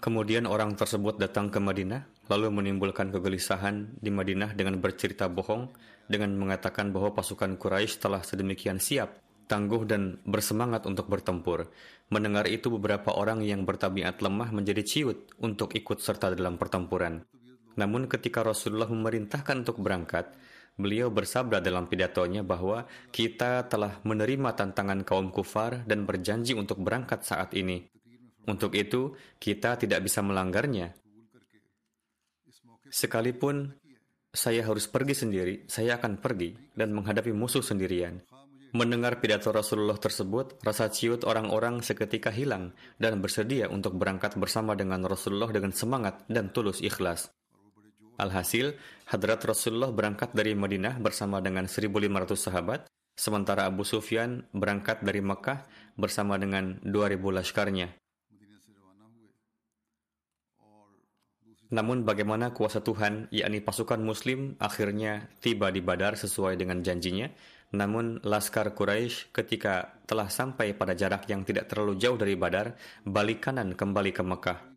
Kemudian 0.00 0.48
orang 0.48 0.74
tersebut 0.74 1.20
datang 1.20 1.52
ke 1.52 1.60
Madinah, 1.62 2.26
lalu 2.26 2.50
menimbulkan 2.50 3.14
kegelisahan 3.14 3.94
di 4.00 4.10
Madinah 4.10 4.56
dengan 4.58 4.80
bercerita 4.82 5.28
bohong 5.30 5.70
dengan 6.10 6.34
mengatakan 6.34 6.90
bahwa 6.90 7.14
pasukan 7.14 7.54
Quraisy 7.54 8.00
telah 8.02 8.24
sedemikian 8.24 8.80
siap 8.80 9.30
tangguh 9.50 9.82
dan 9.82 10.22
bersemangat 10.22 10.86
untuk 10.86 11.10
bertempur. 11.10 11.66
Mendengar 12.14 12.46
itu 12.46 12.70
beberapa 12.70 13.10
orang 13.18 13.42
yang 13.42 13.66
bertabiat 13.66 14.22
lemah 14.22 14.54
menjadi 14.54 14.86
ciut 14.86 15.34
untuk 15.42 15.74
ikut 15.74 15.98
serta 15.98 16.30
dalam 16.38 16.54
pertempuran. 16.54 17.26
Namun 17.74 18.06
ketika 18.06 18.46
Rasulullah 18.46 18.86
memerintahkan 18.86 19.66
untuk 19.66 19.82
berangkat, 19.82 20.30
beliau 20.80 21.12
bersabda 21.12 21.60
dalam 21.60 21.86
pidatonya 21.86 22.40
bahwa 22.40 22.88
kita 23.12 23.68
telah 23.68 24.00
menerima 24.02 24.56
tantangan 24.56 25.04
kaum 25.04 25.28
kufar 25.28 25.84
dan 25.84 26.08
berjanji 26.08 26.56
untuk 26.56 26.80
berangkat 26.80 27.22
saat 27.22 27.52
ini. 27.54 27.86
Untuk 28.48 28.72
itu, 28.74 29.14
kita 29.36 29.76
tidak 29.76 30.00
bisa 30.02 30.24
melanggarnya. 30.24 30.96
Sekalipun 32.90 33.70
saya 34.30 34.66
harus 34.66 34.90
pergi 34.90 35.14
sendiri, 35.14 35.54
saya 35.70 35.98
akan 35.98 36.18
pergi 36.18 36.56
dan 36.74 36.90
menghadapi 36.90 37.30
musuh 37.30 37.62
sendirian. 37.62 38.22
Mendengar 38.70 39.18
pidato 39.18 39.50
Rasulullah 39.50 39.98
tersebut, 39.98 40.62
rasa 40.62 40.86
ciut 40.94 41.26
orang-orang 41.26 41.82
seketika 41.82 42.30
hilang 42.30 42.70
dan 43.02 43.18
bersedia 43.18 43.66
untuk 43.66 43.98
berangkat 43.98 44.38
bersama 44.38 44.78
dengan 44.78 45.02
Rasulullah 45.02 45.50
dengan 45.50 45.74
semangat 45.74 46.22
dan 46.30 46.54
tulus 46.54 46.78
ikhlas. 46.78 47.34
Alhasil, 48.20 48.76
Hadrat 49.08 49.42
Rasulullah 49.42 49.90
berangkat 49.90 50.30
dari 50.36 50.54
Madinah 50.54 51.00
bersama 51.00 51.40
dengan 51.42 51.66
1.500 51.66 51.90
sahabat, 52.36 52.86
sementara 53.18 53.66
Abu 53.66 53.82
Sufyan 53.82 54.46
berangkat 54.54 55.02
dari 55.02 55.18
Mekah 55.24 55.66
bersama 55.98 56.36
dengan 56.36 56.78
2.000 56.84 57.18
laskarnya. 57.18 57.88
Namun 61.70 62.02
bagaimana 62.02 62.50
kuasa 62.50 62.82
Tuhan, 62.82 63.30
yakni 63.30 63.62
pasukan 63.62 64.02
muslim, 64.02 64.58
akhirnya 64.58 65.30
tiba 65.38 65.70
di 65.70 65.78
Badar 65.78 66.18
sesuai 66.18 66.58
dengan 66.58 66.82
janjinya. 66.82 67.30
Namun 67.70 68.18
Laskar 68.26 68.74
Quraisy 68.74 69.30
ketika 69.30 70.02
telah 70.02 70.26
sampai 70.26 70.74
pada 70.74 70.98
jarak 70.98 71.30
yang 71.30 71.46
tidak 71.46 71.70
terlalu 71.70 71.94
jauh 71.94 72.18
dari 72.18 72.34
Badar, 72.34 72.74
balik 73.06 73.46
kanan 73.46 73.78
kembali 73.78 74.10
ke 74.10 74.22
Mekah. 74.26 74.69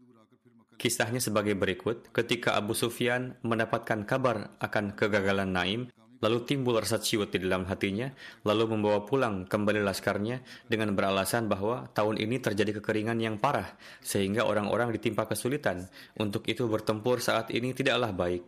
Kisahnya 0.75 1.24
sebagai 1.24 1.56
berikut, 1.56 2.12
ketika 2.12 2.58
Abu 2.60 2.75
Sufyan 2.75 3.39
mendapatkan 3.46 4.03
kabar 4.03 4.53
akan 4.60 4.98
kegagalan 4.98 5.51
Naim, 5.53 5.82
Lalu 6.24 6.48
timbul 6.48 6.80
rasa 6.80 7.03
ciut 7.03 7.36
di 7.36 7.44
dalam 7.44 7.68
hatinya, 7.68 8.08
lalu 8.48 8.72
membawa 8.72 9.03
pulang 9.03 9.44
kembali 9.44 9.84
laskarnya 9.84 10.39
dengan 10.72 10.96
beralasan 10.96 11.51
bahwa 11.51 11.92
tahun 11.92 12.15
ini 12.15 12.39
terjadi 12.39 12.80
kekeringan 12.80 13.20
yang 13.20 13.36
parah, 13.36 13.75
sehingga 14.00 14.48
orang-orang 14.48 14.96
ditimpa 14.96 15.27
kesulitan. 15.27 15.84
Untuk 16.15 16.48
itu 16.48 16.63
bertempur 16.72 17.20
saat 17.20 17.51
ini 17.51 17.75
tidaklah 17.75 18.15
baik. 18.15 18.39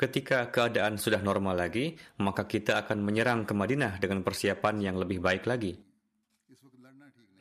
Ketika 0.00 0.48
keadaan 0.48 0.96
sudah 0.96 1.20
normal 1.20 1.60
lagi, 1.60 1.92
maka 2.24 2.48
kita 2.48 2.80
akan 2.80 3.04
menyerang 3.04 3.44
ke 3.44 3.52
Madinah 3.52 4.00
dengan 4.00 4.24
persiapan 4.24 4.80
yang 4.80 4.96
lebih 4.96 5.20
baik 5.20 5.44
lagi. 5.44 5.93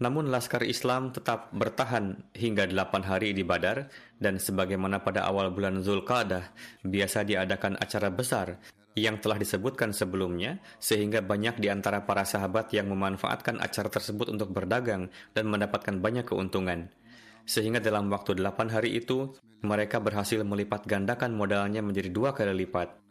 Namun 0.02 0.34
Laskar 0.34 0.68
Islam 0.68 1.16
tetap 1.16 1.54
bertahan 1.56 2.28
hingga 2.36 2.68
delapan 2.68 3.08
hari 3.08 3.32
di 3.32 3.46
Badar 3.46 3.88
dan 4.20 4.42
sebagaimana 4.42 5.00
pada 5.00 5.24
awal 5.24 5.54
bulan 5.54 5.80
Zulqa'dah 5.80 6.52
biasa 6.84 7.24
diadakan 7.24 7.80
acara 7.80 8.10
besar 8.12 8.60
yang 8.94 9.18
telah 9.18 9.42
disebutkan 9.42 9.90
sebelumnya, 9.90 10.62
sehingga 10.78 11.26
banyak 11.26 11.58
di 11.58 11.70
antara 11.70 12.06
para 12.06 12.26
sahabat 12.26 12.70
yang 12.78 12.94
memanfaatkan 12.94 13.58
acara 13.58 13.90
tersebut 13.90 14.30
untuk 14.30 14.54
berdagang 14.54 15.10
dan 15.34 15.50
mendapatkan 15.50 15.98
banyak 15.98 16.30
keuntungan. 16.30 16.94
Sehingga 17.44 17.82
dalam 17.82 18.08
waktu 18.14 18.38
delapan 18.38 18.70
hari 18.70 18.96
itu, 18.96 19.34
mereka 19.66 19.98
berhasil 19.98 20.40
melipat 20.46 20.86
gandakan 20.86 21.34
modalnya 21.34 21.82
menjadi 21.82 22.14
dua 22.14 22.38
kali 22.38 22.54
lipat. 22.66 23.03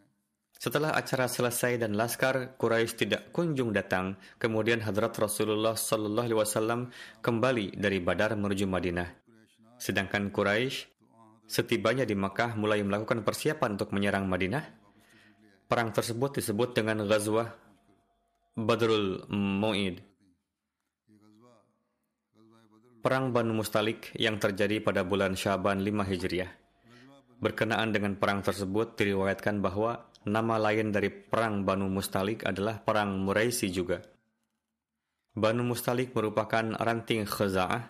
Setelah 0.62 0.94
acara 0.94 1.26
selesai 1.26 1.82
dan 1.82 1.98
laskar 1.98 2.54
Quraisy 2.54 2.94
tidak 2.94 3.34
kunjung 3.34 3.74
datang, 3.74 4.14
kemudian 4.38 4.78
Hadrat 4.78 5.18
Rasulullah 5.18 5.74
Shallallahu 5.74 6.22
Alaihi 6.30 6.38
Wasallam 6.38 6.80
kembali 7.18 7.74
dari 7.74 7.98
Badar 7.98 8.38
menuju 8.38 8.70
Madinah. 8.70 9.10
Sedangkan 9.74 10.30
Quraisy 10.30 10.86
setibanya 11.50 12.06
di 12.06 12.14
Makkah 12.14 12.54
mulai 12.54 12.78
melakukan 12.86 13.26
persiapan 13.26 13.74
untuk 13.74 13.90
menyerang 13.90 14.30
Madinah 14.30 14.82
Perang 15.72 15.88
tersebut 15.88 16.36
disebut 16.36 16.76
dengan 16.76 17.00
Ghazwah 17.08 17.48
Badrul 18.52 19.24
Mu'id. 19.32 20.04
Perang 23.00 23.32
Banu 23.32 23.56
Mustalik 23.56 24.12
yang 24.20 24.36
terjadi 24.36 24.84
pada 24.84 25.00
bulan 25.00 25.32
Syaban 25.32 25.80
5 25.80 26.04
Hijriah. 26.12 26.52
Berkenaan 27.40 27.88
dengan 27.88 28.20
perang 28.20 28.44
tersebut 28.44 29.00
diriwayatkan 29.00 29.64
bahwa 29.64 30.11
nama 30.28 30.58
lain 30.58 30.94
dari 30.94 31.10
perang 31.10 31.66
Banu 31.66 31.90
Mustalik 31.90 32.46
adalah 32.46 32.78
perang 32.78 33.22
Muraisi 33.22 33.72
juga. 33.72 34.02
Banu 35.32 35.64
Mustalik 35.64 36.12
merupakan 36.12 36.76
ranting 36.76 37.24
Khaza'ah. 37.24 37.88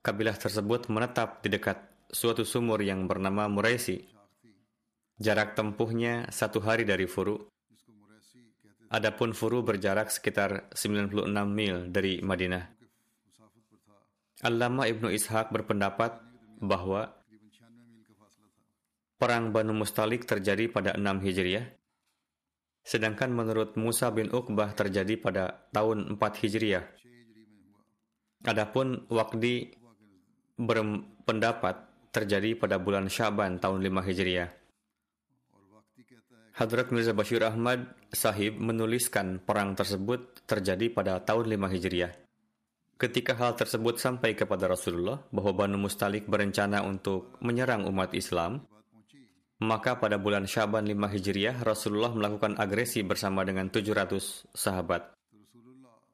Kabilah 0.00 0.36
tersebut 0.36 0.88
menetap 0.88 1.44
di 1.44 1.52
dekat 1.52 1.76
suatu 2.08 2.42
sumur 2.42 2.80
yang 2.80 3.04
bernama 3.04 3.46
Muraisi 3.46 4.20
Jarak 5.20 5.52
tempuhnya 5.52 6.32
satu 6.32 6.64
hari 6.64 6.88
dari 6.88 7.04
Furu. 7.04 7.52
Adapun 8.88 9.36
Furu 9.36 9.60
berjarak 9.60 10.08
sekitar 10.08 10.72
96 10.72 11.28
mil 11.44 11.92
dari 11.92 12.24
Madinah. 12.24 12.64
Allama 14.40 14.88
Ibnu 14.88 15.12
Ishaq 15.12 15.52
berpendapat 15.52 16.24
bahwa 16.64 17.19
Perang 19.20 19.52
Banu 19.52 19.76
Mustalik 19.76 20.24
terjadi 20.24 20.72
pada 20.72 20.96
6 20.96 21.04
Hijriah, 21.20 21.68
sedangkan 22.80 23.28
menurut 23.28 23.76
Musa 23.76 24.08
bin 24.08 24.32
Uqbah 24.32 24.72
terjadi 24.72 25.20
pada 25.20 25.68
tahun 25.76 26.16
4 26.16 26.40
Hijriah. 26.40 26.88
Adapun 28.48 29.04
Waqdi 29.12 29.76
berpendapat 30.56 32.08
terjadi 32.16 32.56
pada 32.56 32.80
bulan 32.80 33.12
Syaban 33.12 33.60
tahun 33.60 33.84
5 33.84 34.08
Hijriah. 34.08 34.48
Hadrat 36.56 36.88
Mirza 36.88 37.12
Bashir 37.12 37.44
Ahmad 37.44 37.92
sahib 38.16 38.56
menuliskan 38.56 39.36
perang 39.44 39.76
tersebut 39.76 40.48
terjadi 40.48 40.88
pada 40.96 41.20
tahun 41.20 41.60
5 41.60 41.76
Hijriah. 41.76 42.12
Ketika 42.96 43.36
hal 43.36 43.52
tersebut 43.52 44.00
sampai 44.00 44.32
kepada 44.32 44.64
Rasulullah 44.64 45.20
bahwa 45.28 45.52
Banu 45.52 45.76
Mustalik 45.76 46.24
berencana 46.24 46.80
untuk 46.88 47.36
menyerang 47.44 47.84
umat 47.84 48.16
Islam, 48.16 48.64
maka 49.60 50.00
pada 50.00 50.16
bulan 50.16 50.48
Syaban 50.48 50.88
5 50.88 50.96
Hijriah 51.12 51.60
Rasulullah 51.60 52.16
melakukan 52.16 52.56
agresi 52.56 53.04
bersama 53.04 53.44
dengan 53.44 53.68
700 53.68 54.48
sahabat. 54.56 55.12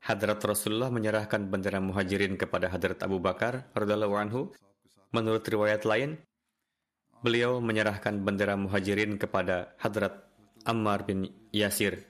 Hadrat 0.03 0.43
Rasulullah 0.43 0.91
menyerahkan 0.91 1.47
bendera 1.47 1.79
muhajirin 1.79 2.35
kepada 2.35 2.71
Hadrat 2.71 2.99
Abu 3.07 3.23
Bakar 3.23 3.71
radhiallahu 3.75 4.15
anhu. 4.19 4.51
Menurut 5.15 5.47
riwayat 5.47 5.87
lain, 5.87 6.19
beliau 7.23 7.63
menyerahkan 7.63 8.19
bendera 8.19 8.59
muhajirin 8.59 9.15
kepada 9.15 9.79
Hadrat 9.79 10.27
Ammar 10.67 11.07
bin 11.07 11.31
Yasir, 11.55 12.03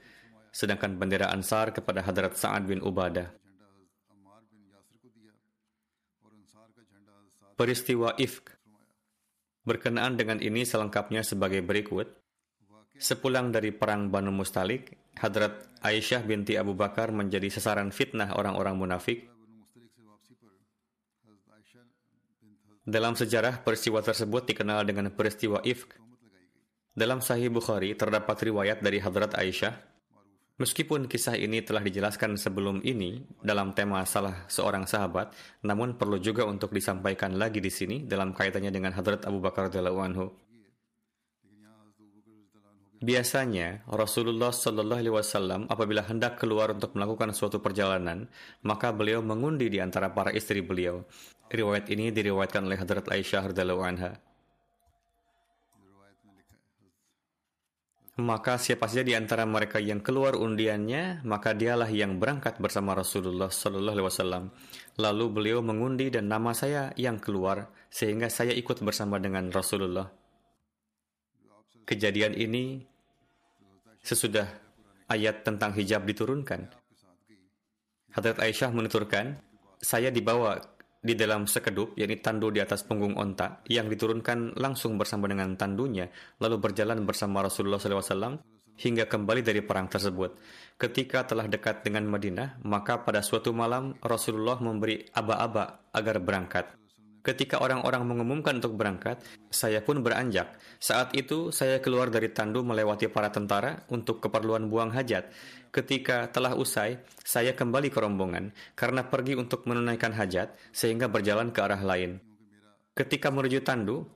sedangkan 0.53 0.97
bendera 0.97 1.29
Ansar 1.33 1.77
kepada 1.77 2.01
Hadrat 2.01 2.37
Sa'ad 2.37 2.65
bin 2.65 2.81
Ubadah. 2.81 3.29
Peristiwa 7.57 8.17
Ifk 8.21 8.56
Berkenaan 9.67 10.15
dengan 10.15 10.39
ini 10.39 10.63
selengkapnya 10.63 11.27
sebagai 11.27 11.61
berikut. 11.61 12.07
Sepulang 12.97 13.53
dari 13.53 13.75
perang 13.77 14.09
Banu 14.09 14.33
Mustalik, 14.33 14.95
Hadrat 15.21 15.69
Aisyah 15.85 16.25
binti 16.25 16.57
Abu 16.57 16.73
Bakar 16.73 17.13
menjadi 17.13 17.51
sasaran 17.53 17.93
fitnah 17.93 18.33
orang-orang 18.33 18.79
munafik. 18.79 19.29
Dalam 22.87 23.19
sejarah, 23.19 23.61
peristiwa 23.67 24.01
tersebut 24.01 24.49
dikenal 24.49 24.87
dengan 24.87 25.11
peristiwa 25.13 25.61
Ifk 25.61 26.07
dalam 26.97 27.21
Sahih 27.21 27.53
Bukhari 27.53 27.93
terdapat 27.93 28.41
riwayat 28.41 28.81
dari 28.81 28.97
Hadrat 28.97 29.37
Aisyah. 29.37 29.96
Meskipun 30.57 31.05
kisah 31.05 31.37
ini 31.37 31.61
telah 31.61 31.85
dijelaskan 31.85 32.41
sebelum 32.41 32.81
ini 32.81 33.21
dalam 33.45 33.77
tema 33.77 34.01
salah 34.09 34.49
seorang 34.49 34.89
sahabat, 34.89 35.37
namun 35.61 36.01
perlu 36.01 36.17
juga 36.17 36.49
untuk 36.49 36.73
disampaikan 36.73 37.37
lagi 37.37 37.61
di 37.61 37.69
sini 37.69 38.09
dalam 38.09 38.33
kaitannya 38.33 38.73
dengan 38.73 38.97
Hadrat 38.97 39.29
Abu 39.29 39.45
Bakar 39.45 39.69
radhiyallahu 39.69 40.01
anhu. 40.01 40.33
Biasanya 42.97 43.85
Rasulullah 43.85 44.49
Shallallahu 44.49 45.01
Alaihi 45.05 45.13
Wasallam 45.13 45.69
apabila 45.69 46.01
hendak 46.09 46.41
keluar 46.41 46.73
untuk 46.73 46.97
melakukan 46.97 47.37
suatu 47.37 47.61
perjalanan, 47.61 48.25
maka 48.65 48.89
beliau 48.97 49.21
mengundi 49.21 49.69
di 49.69 49.85
antara 49.85 50.09
para 50.09 50.33
istri 50.33 50.65
beliau. 50.65 51.05
Riwayat 51.53 51.93
ini 51.93 52.09
diriwayatkan 52.09 52.65
oleh 52.65 52.81
Hadrat 52.81 53.13
Aisyah 53.13 53.53
radhiyallahu 53.53 53.85
anha. 53.85 54.26
Maka 58.17 58.57
siapa 58.57 58.89
saja 58.89 59.05
di 59.05 59.13
antara 59.13 59.45
mereka 59.45 59.77
yang 59.77 60.01
keluar 60.01 60.41
undiannya, 60.41 61.21
maka 61.29 61.53
dialah 61.53 61.93
yang 61.93 62.17
berangkat 62.17 62.57
bersama 62.57 62.97
Rasulullah 62.97 63.53
Sallallahu 63.53 63.93
Alaihi 63.93 64.09
Wasallam. 64.09 64.45
Lalu 64.97 65.25
beliau 65.29 65.61
mengundi 65.61 66.09
dan 66.09 66.33
nama 66.33 66.57
saya 66.57 66.97
yang 66.97 67.21
keluar, 67.21 67.69
sehingga 67.93 68.33
saya 68.33 68.57
ikut 68.57 68.81
bersama 68.81 69.21
dengan 69.21 69.53
Rasulullah. 69.53 70.09
Kejadian 71.85 72.33
ini 72.41 72.81
sesudah 74.01 74.49
ayat 75.13 75.45
tentang 75.45 75.77
hijab 75.77 76.09
diturunkan. 76.09 76.73
Hadrat 78.17 78.41
Aisyah 78.41 78.73
menuturkan, 78.73 79.37
saya 79.77 80.09
dibawa 80.09 80.57
di 81.07 81.15
dalam 81.15 81.47
sekedup, 81.47 81.95
yakni 81.95 82.19
tandu 82.19 82.51
di 82.51 82.59
atas 82.59 82.83
punggung 82.83 83.15
onta, 83.15 83.63
yang 83.71 83.87
diturunkan 83.87 84.59
langsung 84.59 84.99
bersama 84.99 85.31
dengan 85.31 85.55
tandunya, 85.55 86.11
lalu 86.43 86.59
berjalan 86.59 87.07
bersama 87.07 87.47
Rasulullah 87.47 87.79
SAW 87.79 88.43
hingga 88.77 89.07
kembali 89.07 89.41
dari 89.47 89.63
perang 89.63 89.87
tersebut. 89.87 90.37
Ketika 90.77 91.25
telah 91.25 91.49
dekat 91.49 91.87
dengan 91.87 92.05
Madinah, 92.11 92.61
maka 92.67 93.01
pada 93.01 93.25
suatu 93.25 93.55
malam 93.55 93.97
Rasulullah 94.03 94.61
memberi 94.61 95.07
aba-aba 95.15 95.89
agar 95.95 96.21
berangkat. 96.21 96.75
Ketika 97.27 97.59
orang-orang 97.59 98.07
mengumumkan 98.07 98.63
untuk 98.63 98.79
berangkat, 98.79 99.19
saya 99.51 99.83
pun 99.83 99.99
beranjak. 99.99 100.63
Saat 100.79 101.11
itu, 101.19 101.51
saya 101.51 101.83
keluar 101.83 102.07
dari 102.07 102.31
tandu 102.31 102.63
melewati 102.63 103.11
para 103.11 103.35
tentara 103.35 103.83
untuk 103.91 104.23
keperluan 104.23 104.71
buang 104.71 104.95
hajat. 104.95 105.35
Ketika 105.77 106.33
telah 106.33 106.57
usai, 106.57 107.05
saya 107.21 107.53
kembali 107.53 107.93
ke 107.93 108.01
rombongan 108.01 108.57
karena 108.73 109.05
pergi 109.13 109.37
untuk 109.37 109.69
menunaikan 109.69 110.17
hajat 110.17 110.57
sehingga 110.73 111.13
berjalan 111.13 111.53
ke 111.53 111.61
arah 111.61 111.85
lain. 111.85 112.17
Ketika 112.97 113.29
menuju 113.29 113.61
tandu, 113.61 114.09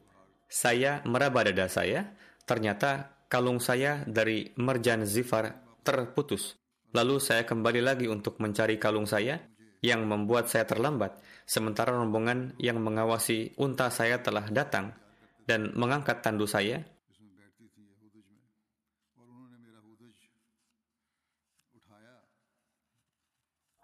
saya 0.49 1.05
meraba 1.05 1.45
dada 1.45 1.69
saya, 1.69 2.17
ternyata 2.49 3.13
kalung 3.29 3.61
saya 3.61 4.01
dari 4.09 4.57
merjan 4.57 5.05
zifar 5.05 5.61
terputus. 5.85 6.57
Lalu 6.97 7.21
saya 7.21 7.45
kembali 7.45 7.85
lagi 7.85 8.09
untuk 8.09 8.41
mencari 8.41 8.81
kalung 8.81 9.05
saya 9.05 9.37
yang 9.85 10.09
membuat 10.09 10.49
saya 10.49 10.65
terlambat 10.65 11.21
sementara 11.45 11.93
rombongan 11.93 12.57
yang 12.57 12.81
mengawasi 12.81 13.53
unta 13.61 13.93
saya 13.93 14.25
telah 14.25 14.49
datang 14.49 14.97
dan 15.45 15.77
mengangkat 15.77 16.25
tandu 16.25 16.49
saya. 16.49 16.89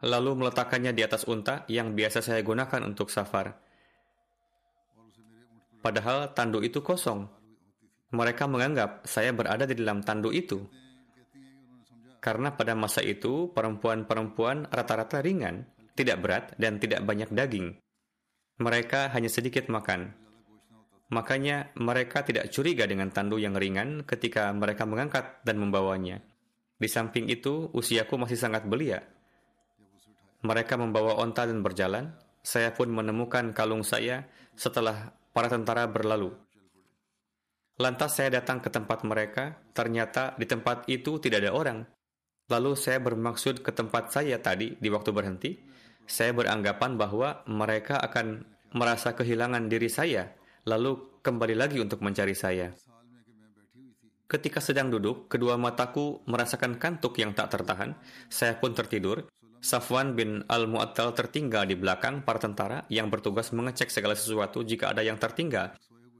Lalu 0.06 0.38
meletakkannya 0.38 0.94
di 0.94 1.02
atas 1.02 1.26
unta 1.26 1.66
yang 1.66 1.98
biasa 1.98 2.22
saya 2.22 2.38
gunakan 2.46 2.86
untuk 2.86 3.10
safar. 3.10 3.58
Padahal 5.82 6.30
tandu 6.30 6.62
itu 6.62 6.78
kosong. 6.78 7.26
Mereka 8.14 8.46
menganggap 8.46 9.02
saya 9.02 9.34
berada 9.34 9.66
di 9.66 9.74
dalam 9.74 10.06
tandu 10.06 10.30
itu. 10.30 10.62
Karena 12.22 12.54
pada 12.54 12.78
masa 12.78 13.02
itu 13.02 13.50
perempuan-perempuan 13.50 14.70
rata-rata 14.70 15.18
ringan 15.18 15.66
tidak 15.96 16.20
berat, 16.20 16.44
dan 16.60 16.76
tidak 16.76 17.02
banyak 17.02 17.32
daging. 17.32 17.80
Mereka 18.60 19.10
hanya 19.16 19.32
sedikit 19.32 19.66
makan. 19.72 20.12
Makanya 21.08 21.72
mereka 21.80 22.22
tidak 22.22 22.52
curiga 22.52 22.84
dengan 22.84 23.08
tandu 23.08 23.40
yang 23.40 23.56
ringan 23.56 24.04
ketika 24.04 24.52
mereka 24.52 24.84
mengangkat 24.84 25.40
dan 25.42 25.56
membawanya. 25.56 26.20
Di 26.76 26.92
samping 26.92 27.32
itu, 27.32 27.72
usiaku 27.72 28.20
masih 28.20 28.36
sangat 28.36 28.68
belia. 28.68 29.00
Mereka 30.46 30.78
membawa 30.78 31.18
onta 31.18 31.42
dan 31.42 31.58
berjalan. 31.66 32.14
Saya 32.46 32.70
pun 32.70 32.86
menemukan 32.94 33.50
kalung 33.50 33.82
saya 33.82 34.30
setelah 34.54 35.10
para 35.34 35.50
tentara 35.50 35.90
berlalu. 35.90 36.30
Lantas 37.82 38.16
saya 38.16 38.40
datang 38.40 38.62
ke 38.62 38.70
tempat 38.70 39.02
mereka, 39.02 39.58
ternyata 39.74 40.38
di 40.38 40.46
tempat 40.46 40.86
itu 40.86 41.18
tidak 41.18 41.42
ada 41.42 41.52
orang. 41.52 41.78
Lalu 42.46 42.78
saya 42.78 43.02
bermaksud 43.02 43.66
ke 43.66 43.74
tempat 43.74 44.14
saya 44.14 44.38
tadi 44.38 44.78
di 44.78 44.88
waktu 44.88 45.10
berhenti, 45.10 45.58
saya 46.06 46.30
beranggapan 46.30 46.94
bahwa 46.94 47.42
mereka 47.50 47.98
akan 47.98 48.46
merasa 48.78 49.18
kehilangan 49.18 49.66
diri 49.66 49.90
saya, 49.90 50.30
lalu 50.64 51.20
kembali 51.26 51.58
lagi 51.58 51.82
untuk 51.82 52.00
mencari 52.00 52.38
saya. 52.38 52.70
Ketika 54.26 54.58
sedang 54.58 54.90
duduk, 54.90 55.30
kedua 55.30 55.54
mataku 55.54 56.22
merasakan 56.26 56.82
kantuk 56.82 57.14
yang 57.14 57.30
tak 57.30 57.46
tertahan. 57.46 57.94
Saya 58.26 58.58
pun 58.58 58.74
tertidur. 58.74 59.30
Safwan 59.60 60.14
bin 60.14 60.44
Al-Mu'attal 60.46 61.16
tertinggal 61.16 61.66
di 61.66 61.74
belakang 61.74 62.22
para 62.22 62.38
tentara 62.38 62.84
yang 62.92 63.08
bertugas 63.10 63.50
mengecek 63.50 63.90
segala 63.90 64.14
sesuatu 64.14 64.62
jika 64.62 64.92
ada 64.92 65.02
yang 65.02 65.16
tertinggal. 65.16 65.74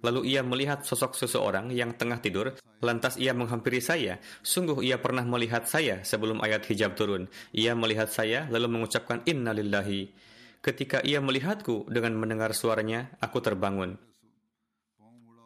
Lalu 0.05 0.37
ia 0.37 0.45
melihat 0.45 0.85
sosok 0.85 1.17
seseorang 1.17 1.73
yang 1.73 1.97
tengah 1.97 2.21
tidur, 2.21 2.53
lantas 2.85 3.17
ia 3.17 3.33
menghampiri 3.33 3.81
saya. 3.81 4.21
Sungguh 4.45 4.85
ia 4.85 5.01
pernah 5.01 5.25
melihat 5.25 5.65
saya 5.65 6.05
sebelum 6.05 6.45
ayat 6.45 6.69
hijab 6.69 6.95
turun. 6.95 7.27
Ia 7.57 7.73
melihat 7.73 8.13
saya 8.13 8.45
lalu 8.53 8.77
mengucapkan 8.77 9.25
inna 9.25 9.57
lillahi. 9.57 10.13
Ketika 10.61 11.01
ia 11.01 11.23
melihatku 11.23 11.89
dengan 11.89 12.19
mendengar 12.19 12.53
suaranya, 12.53 13.15
aku 13.23 13.41
terbangun. 13.41 13.97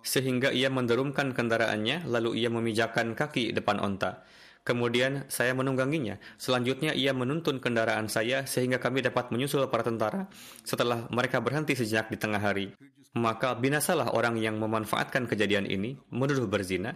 Sehingga 0.00 0.48
ia 0.48 0.72
menderumkan 0.72 1.36
kendaraannya, 1.36 2.08
lalu 2.08 2.40
ia 2.40 2.48
memijakan 2.48 3.12
kaki 3.12 3.52
depan 3.52 3.76
onta. 3.78 4.24
Kemudian 4.60 5.24
saya 5.32 5.56
menungganginya. 5.56 6.20
Selanjutnya 6.36 6.92
ia 6.92 7.16
menuntun 7.16 7.64
kendaraan 7.64 8.12
saya 8.12 8.44
sehingga 8.44 8.76
kami 8.76 9.00
dapat 9.00 9.32
menyusul 9.32 9.64
para 9.72 9.80
tentara 9.80 10.28
setelah 10.60 11.08
mereka 11.08 11.40
berhenti 11.40 11.72
sejak 11.72 12.12
di 12.12 12.20
tengah 12.20 12.40
hari. 12.40 12.76
Maka 13.16 13.56
binasalah 13.56 14.12
orang 14.12 14.36
yang 14.36 14.60
memanfaatkan 14.60 15.26
kejadian 15.26 15.66
ini, 15.66 15.98
menuduh 16.12 16.46
berzina, 16.46 16.94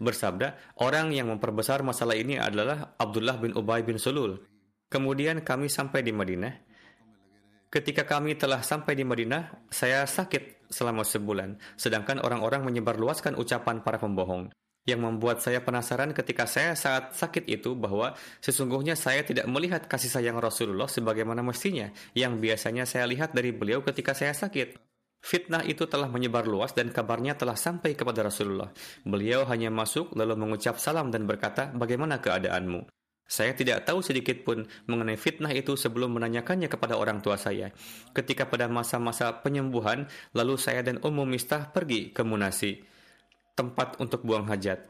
bersabda, 0.00 0.80
orang 0.80 1.12
yang 1.12 1.30
memperbesar 1.30 1.84
masalah 1.84 2.16
ini 2.16 2.40
adalah 2.40 2.96
Abdullah 2.98 3.38
bin 3.38 3.52
Ubay 3.54 3.84
bin 3.84 4.00
Sulul. 4.00 4.40
Kemudian 4.88 5.44
kami 5.44 5.68
sampai 5.68 6.02
di 6.02 6.10
Madinah. 6.10 6.64
Ketika 7.70 8.08
kami 8.08 8.40
telah 8.40 8.64
sampai 8.64 8.96
di 8.96 9.04
Madinah, 9.04 9.68
saya 9.68 10.08
sakit 10.08 10.72
selama 10.72 11.04
sebulan, 11.04 11.76
sedangkan 11.76 12.24
orang-orang 12.24 12.64
menyebarluaskan 12.66 13.36
ucapan 13.36 13.84
para 13.84 14.00
pembohong 14.00 14.50
yang 14.86 15.02
membuat 15.02 15.42
saya 15.42 15.60
penasaran 15.60 16.14
ketika 16.14 16.46
saya 16.46 16.78
saat 16.78 17.12
sakit 17.12 17.44
itu 17.50 17.74
bahwa 17.74 18.14
sesungguhnya 18.38 18.94
saya 18.94 19.26
tidak 19.26 19.50
melihat 19.50 19.84
kasih 19.90 20.08
sayang 20.08 20.38
Rasulullah 20.38 20.86
sebagaimana 20.86 21.42
mestinya 21.42 21.90
yang 22.14 22.38
biasanya 22.38 22.86
saya 22.86 23.04
lihat 23.10 23.34
dari 23.34 23.50
beliau 23.50 23.82
ketika 23.82 24.14
saya 24.14 24.32
sakit. 24.32 24.78
Fitnah 25.26 25.66
itu 25.66 25.90
telah 25.90 26.06
menyebar 26.06 26.46
luas 26.46 26.70
dan 26.70 26.94
kabarnya 26.94 27.34
telah 27.34 27.58
sampai 27.58 27.98
kepada 27.98 28.22
Rasulullah. 28.22 28.70
Beliau 29.02 29.42
hanya 29.50 29.74
masuk 29.74 30.14
lalu 30.14 30.38
mengucap 30.38 30.78
salam 30.78 31.10
dan 31.10 31.26
berkata, 31.26 31.74
"Bagaimana 31.74 32.22
keadaanmu?" 32.22 32.86
Saya 33.26 33.58
tidak 33.58 33.82
tahu 33.82 34.06
sedikit 34.06 34.46
pun 34.46 34.62
mengenai 34.86 35.18
fitnah 35.18 35.50
itu 35.50 35.74
sebelum 35.74 36.14
menanyakannya 36.14 36.70
kepada 36.70 36.94
orang 36.94 37.18
tua 37.18 37.34
saya. 37.34 37.74
Ketika 38.14 38.46
pada 38.46 38.70
masa-masa 38.70 39.42
penyembuhan, 39.42 40.06
lalu 40.30 40.54
saya 40.54 40.86
dan 40.86 41.02
Ummu 41.02 41.26
Mistah 41.26 41.74
pergi 41.74 42.14
ke 42.14 42.22
Munasi, 42.22 42.78
tempat 43.56 43.96
untuk 43.98 44.22
buang 44.22 44.44
hajat. 44.46 44.84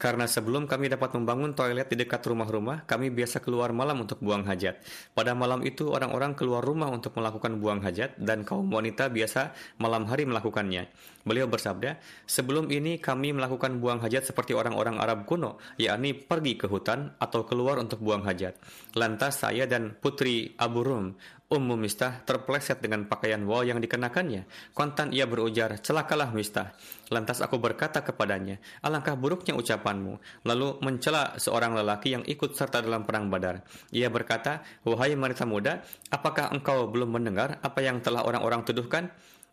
Karena 0.00 0.24
sebelum 0.24 0.64
kami 0.64 0.88
dapat 0.88 1.12
membangun 1.12 1.52
toilet 1.52 1.92
di 1.92 2.00
dekat 2.00 2.24
rumah-rumah, 2.24 2.88
kami 2.88 3.12
biasa 3.12 3.44
keluar 3.44 3.68
malam 3.76 4.00
untuk 4.00 4.16
buang 4.24 4.48
hajat. 4.48 4.80
Pada 5.12 5.36
malam 5.36 5.60
itu, 5.60 5.92
orang-orang 5.92 6.32
keluar 6.32 6.64
rumah 6.64 6.88
untuk 6.88 7.12
melakukan 7.20 7.60
buang 7.60 7.84
hajat, 7.84 8.16
dan 8.16 8.40
kaum 8.40 8.72
wanita 8.72 9.12
biasa 9.12 9.52
malam 9.76 10.08
hari 10.08 10.24
melakukannya. 10.24 10.88
Beliau 11.20 11.52
bersabda, 11.52 12.00
sebelum 12.24 12.72
ini 12.72 12.96
kami 12.96 13.36
melakukan 13.36 13.76
buang 13.76 14.00
hajat 14.00 14.32
seperti 14.32 14.56
orang-orang 14.56 14.96
Arab 14.96 15.28
kuno, 15.28 15.60
yakni 15.76 16.16
pergi 16.16 16.56
ke 16.56 16.64
hutan 16.64 17.12
atau 17.20 17.44
keluar 17.44 17.76
untuk 17.76 18.00
buang 18.00 18.24
hajat. 18.24 18.56
Lantas 18.96 19.44
saya 19.44 19.68
dan 19.68 20.00
putri 20.00 20.56
Abu 20.56 20.80
Rum, 20.80 21.12
Ummu 21.50 21.74
Mistah 21.74 22.22
terpleset 22.22 22.78
dengan 22.78 23.10
pakaian 23.10 23.42
wol 23.42 23.66
yang 23.66 23.82
dikenakannya. 23.82 24.46
Kontan 24.70 25.10
ia 25.10 25.26
berujar, 25.26 25.82
celakalah 25.82 26.30
Mistah. 26.30 26.78
Lantas 27.10 27.42
aku 27.42 27.58
berkata 27.58 28.06
kepadanya, 28.06 28.62
alangkah 28.86 29.18
buruknya 29.18 29.58
ucapanmu. 29.58 30.46
Lalu 30.46 30.78
mencela 30.78 31.34
seorang 31.42 31.74
lelaki 31.74 32.14
yang 32.14 32.22
ikut 32.22 32.54
serta 32.54 32.86
dalam 32.86 33.02
perang 33.02 33.26
badar. 33.26 33.66
Ia 33.90 34.06
berkata, 34.06 34.62
wahai 34.86 35.18
wanita 35.18 35.42
muda, 35.42 35.82
apakah 36.14 36.54
engkau 36.54 36.86
belum 36.86 37.18
mendengar 37.18 37.58
apa 37.66 37.82
yang 37.82 37.98
telah 37.98 38.22
orang-orang 38.22 38.62
tuduhkan? 38.62 39.10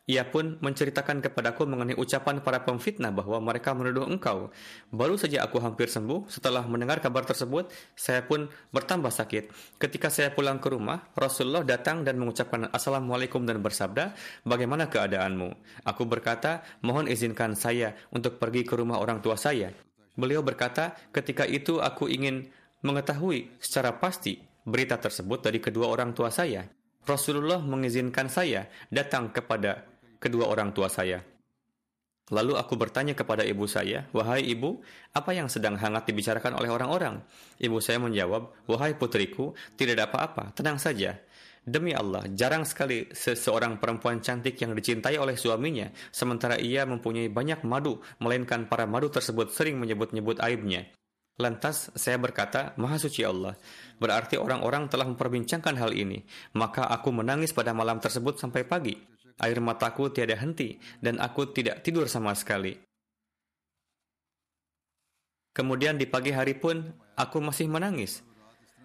Ia 0.08 0.24
pun 0.24 0.56
menceritakan 0.64 1.20
kepadaku 1.20 1.68
mengenai 1.68 2.00
ucapan 2.00 2.40
para 2.40 2.64
pemfitnah 2.64 3.12
bahwa 3.12 3.44
mereka 3.44 3.76
menuduh 3.76 4.08
engkau. 4.08 4.56
Baru 4.88 5.20
saja 5.20 5.44
aku 5.44 5.60
hampir 5.60 5.92
sembuh, 5.92 6.32
setelah 6.32 6.64
mendengar 6.64 7.04
kabar 7.04 7.28
tersebut, 7.28 7.68
saya 7.92 8.24
pun 8.24 8.48
bertambah 8.72 9.12
sakit. 9.12 9.52
Ketika 9.76 10.08
saya 10.08 10.32
pulang 10.32 10.64
ke 10.64 10.72
rumah, 10.72 11.12
Rasulullah 11.12 11.68
datang 11.68 12.08
dan 12.08 12.24
mengucapkan 12.24 12.72
Assalamualaikum 12.72 13.44
dan 13.44 13.60
bersabda, 13.60 14.16
bagaimana 14.48 14.88
keadaanmu? 14.88 15.84
Aku 15.84 16.08
berkata, 16.08 16.64
mohon 16.88 17.12
izinkan 17.12 17.60
saya 17.60 17.92
untuk 18.08 18.40
pergi 18.40 18.64
ke 18.64 18.80
rumah 18.80 19.04
orang 19.04 19.20
tua 19.20 19.36
saya. 19.36 19.76
Beliau 20.16 20.40
berkata, 20.40 20.96
ketika 21.12 21.44
itu 21.44 21.84
aku 21.84 22.08
ingin 22.08 22.48
mengetahui 22.80 23.60
secara 23.60 24.00
pasti 24.00 24.40
berita 24.64 24.96
tersebut 24.96 25.44
dari 25.44 25.60
kedua 25.60 25.92
orang 25.92 26.16
tua 26.16 26.32
saya. 26.32 26.64
Rasulullah 27.08 27.64
mengizinkan 27.64 28.28
saya 28.28 28.68
datang 28.92 29.32
kepada 29.32 29.97
kedua 30.18 30.50
orang 30.50 30.74
tua 30.76 30.92
saya. 30.92 31.24
Lalu 32.28 32.60
aku 32.60 32.76
bertanya 32.76 33.16
kepada 33.16 33.48
ibu 33.48 33.64
saya, 33.72 34.04
"Wahai 34.12 34.44
ibu, 34.52 34.84
apa 35.16 35.32
yang 35.32 35.48
sedang 35.48 35.80
hangat 35.80 36.12
dibicarakan 36.12 36.60
oleh 36.60 36.68
orang-orang?" 36.68 37.24
Ibu 37.56 37.80
saya 37.80 38.04
menjawab, 38.04 38.68
"Wahai 38.68 39.00
putriku, 39.00 39.56
tidak 39.80 39.96
ada 39.96 40.06
apa-apa, 40.12 40.52
tenang 40.52 40.76
saja." 40.76 41.16
Demi 41.68 41.92
Allah, 41.92 42.24
jarang 42.32 42.64
sekali 42.64 43.12
seseorang 43.12 43.76
perempuan 43.80 44.24
cantik 44.24 44.56
yang 44.60 44.72
dicintai 44.72 45.20
oleh 45.20 45.36
suaminya, 45.36 45.92
sementara 46.16 46.56
ia 46.56 46.88
mempunyai 46.88 47.28
banyak 47.28 47.64
madu, 47.68 48.00
melainkan 48.24 48.72
para 48.72 48.88
madu 48.88 49.12
tersebut 49.12 49.52
sering 49.52 49.76
menyebut-nyebut 49.76 50.40
aibnya. 50.40 50.88
Lantas 51.38 51.94
saya 51.94 52.18
berkata, 52.18 52.74
Maha 52.82 52.98
suci 52.98 53.22
Allah. 53.22 53.54
Berarti 54.02 54.42
orang-orang 54.42 54.90
telah 54.90 55.06
memperbincangkan 55.06 55.78
hal 55.78 55.94
ini. 55.94 56.24
Maka 56.58 56.90
aku 56.90 57.14
menangis 57.14 57.54
pada 57.54 57.78
malam 57.78 58.02
tersebut 58.02 58.42
sampai 58.42 58.66
pagi. 58.66 58.98
Air 59.38 59.62
mataku 59.62 60.10
tiada 60.10 60.34
henti 60.38 60.82
dan 60.98 61.22
aku 61.22 61.54
tidak 61.54 61.86
tidur 61.86 62.10
sama 62.10 62.34
sekali. 62.34 62.74
Kemudian 65.54 65.98
di 65.98 66.06
pagi 66.06 66.30
hari 66.34 66.54
pun 66.58 66.86
aku 67.18 67.42
masih 67.42 67.66
menangis. 67.66 68.22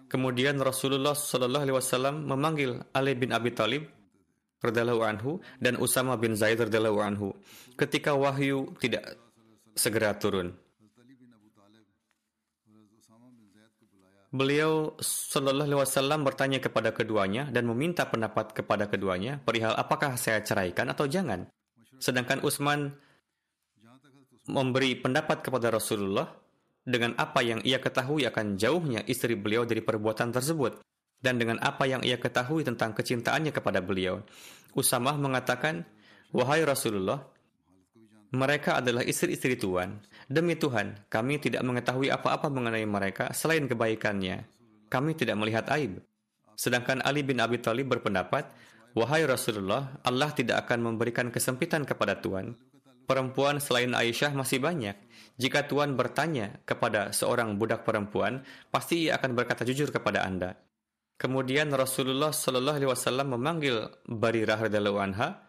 Kemudian 0.09 0.57
Rasulullah 0.61 1.13
Shallallahu 1.17 1.65
Alaihi 1.65 1.77
Wasallam 1.77 2.15
memanggil 2.25 2.81
Ali 2.93 3.17
bin 3.17 3.33
Abi 3.33 3.53
Thalib 3.53 3.89
radhiyallahu 4.61 5.01
anhu 5.01 5.31
dan 5.57 5.77
Usama 5.77 6.17
bin 6.17 6.37
Zaid 6.37 6.61
radhiyallahu 6.61 7.01
anhu 7.01 7.33
ketika 7.77 8.13
wahyu 8.13 8.73
tidak 8.77 9.17
segera 9.73 10.13
turun. 10.17 10.62
Beliau 14.33 14.97
Shallallahu 14.97 15.69
Alaihi 15.69 15.81
Wasallam 15.85 16.25
bertanya 16.25 16.57
kepada 16.57 16.89
keduanya 16.89 17.53
dan 17.53 17.69
meminta 17.69 18.09
pendapat 18.09 18.49
kepada 18.57 18.89
keduanya 18.89 19.37
perihal 19.37 19.77
apakah 19.77 20.17
saya 20.17 20.41
ceraikan 20.41 20.89
atau 20.89 21.05
jangan. 21.05 21.45
Sedangkan 22.01 22.41
Utsman 22.41 22.97
memberi 24.49 24.97
pendapat 24.97 25.45
kepada 25.45 25.69
Rasulullah 25.69 26.33
dengan 26.81 27.13
apa 27.21 27.45
yang 27.45 27.61
ia 27.61 27.77
ketahui 27.77 28.25
akan 28.25 28.57
jauhnya 28.57 29.05
istri 29.05 29.37
beliau 29.37 29.69
dari 29.69 29.85
perbuatan 29.85 30.33
tersebut 30.33 30.81
dan 31.21 31.37
dengan 31.37 31.61
apa 31.61 31.85
yang 31.85 32.01
ia 32.01 32.17
ketahui 32.17 32.65
tentang 32.65 32.91
kecintaannya 32.97 33.53
kepada 33.53 33.85
beliau. 33.85 34.25
Usamah 34.73 35.13
mengatakan, 35.13 35.85
"Wahai 36.33 36.65
Rasulullah, 36.65 37.21
mereka 38.33 38.81
adalah 38.81 39.05
istri-istri 39.05 39.53
Tuhan. 39.53 40.01
Demi 40.25 40.57
Tuhan, 40.57 41.05
kami 41.05 41.37
tidak 41.37 41.61
mengetahui 41.61 42.09
apa-apa 42.09 42.49
mengenai 42.49 42.81
mereka 42.81 43.29
selain 43.29 43.69
kebaikannya. 43.69 44.49
Kami 44.89 45.13
tidak 45.13 45.37
melihat 45.37 45.69
aib. 45.69 46.01
Sedangkan 46.57 47.05
Ali 47.05 47.21
bin 47.21 47.37
Abi 47.37 47.61
Thalib 47.61 47.93
berpendapat, 47.93 48.49
Wahai 48.97 49.25
Rasulullah, 49.25 50.01
Allah 50.05 50.29
tidak 50.33 50.65
akan 50.65 50.93
memberikan 50.93 51.29
kesempitan 51.29 51.85
kepada 51.85 52.17
Tuhan. 52.21 52.57
Perempuan 53.05 53.61
selain 53.61 53.93
Aisyah 53.93 54.33
masih 54.33 54.61
banyak. 54.61 54.97
Jika 55.37 55.69
Tuhan 55.69 55.93
bertanya 55.93 56.61
kepada 56.65 57.13
seorang 57.13 57.57
budak 57.57 57.85
perempuan, 57.85 58.45
pasti 58.69 59.09
ia 59.09 59.17
akan 59.17 59.33
berkata 59.33 59.61
jujur 59.65 59.89
kepada 59.89 60.25
Anda. 60.25 60.57
Kemudian 61.17 61.69
Rasulullah 61.73 62.33
Shallallahu 62.33 62.77
Alaihi 62.81 62.89
Wasallam 62.89 63.27
memanggil 63.37 63.93
Barirah 64.09 64.57
radhiallahu 64.57 64.97
anha. 65.01 65.41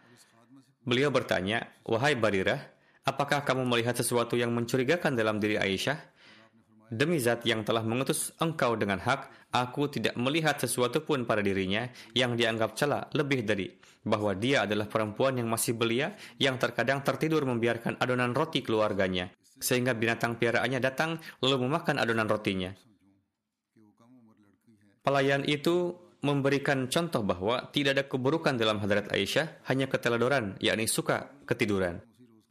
Beliau 0.85 1.09
bertanya, 1.09 1.65
wahai 1.85 2.13
Barirah, 2.17 2.74
Apakah 3.05 3.45
kamu 3.45 3.69
melihat 3.69 3.93
sesuatu 3.93 4.33
yang 4.33 4.49
mencurigakan 4.49 5.13
dalam 5.13 5.37
diri 5.37 5.61
Aisyah? 5.61 6.17
Demi 6.89 7.21
zat 7.21 7.45
yang 7.45 7.61
telah 7.61 7.85
mengutus 7.85 8.33
engkau 8.41 8.73
dengan 8.73 8.97
hak, 8.97 9.53
aku 9.53 9.93
tidak 9.93 10.17
melihat 10.17 10.57
sesuatu 10.57 11.05
pun 11.05 11.21
pada 11.21 11.45
dirinya 11.45 11.85
yang 12.17 12.33
dianggap 12.33 12.73
celah 12.73 13.05
lebih 13.13 13.45
dari 13.45 13.69
bahwa 14.05 14.33
dia 14.33 14.65
adalah 14.65 14.89
perempuan 14.89 15.37
yang 15.37 15.45
masih 15.45 15.77
belia 15.77 16.17
yang 16.41 16.57
terkadang 16.57 17.05
tertidur 17.05 17.45
membiarkan 17.45 18.01
adonan 18.01 18.33
roti 18.33 18.65
keluarganya, 18.65 19.29
sehingga 19.61 19.93
binatang 19.93 20.41
piaraannya 20.41 20.81
datang 20.81 21.21
lalu 21.45 21.65
memakan 21.69 22.01
adonan 22.01 22.25
rotinya. 22.25 22.73
Pelayan 25.05 25.45
itu 25.45 25.93
memberikan 26.25 26.89
contoh 26.89 27.21
bahwa 27.21 27.69
tidak 27.69 28.01
ada 28.01 28.03
keburukan 28.09 28.57
dalam 28.57 28.81
hadrat 28.81 29.13
Aisyah, 29.13 29.61
hanya 29.69 29.85
keteladoran, 29.85 30.57
yakni 30.57 30.89
suka 30.89 31.29
ketiduran. 31.45 32.01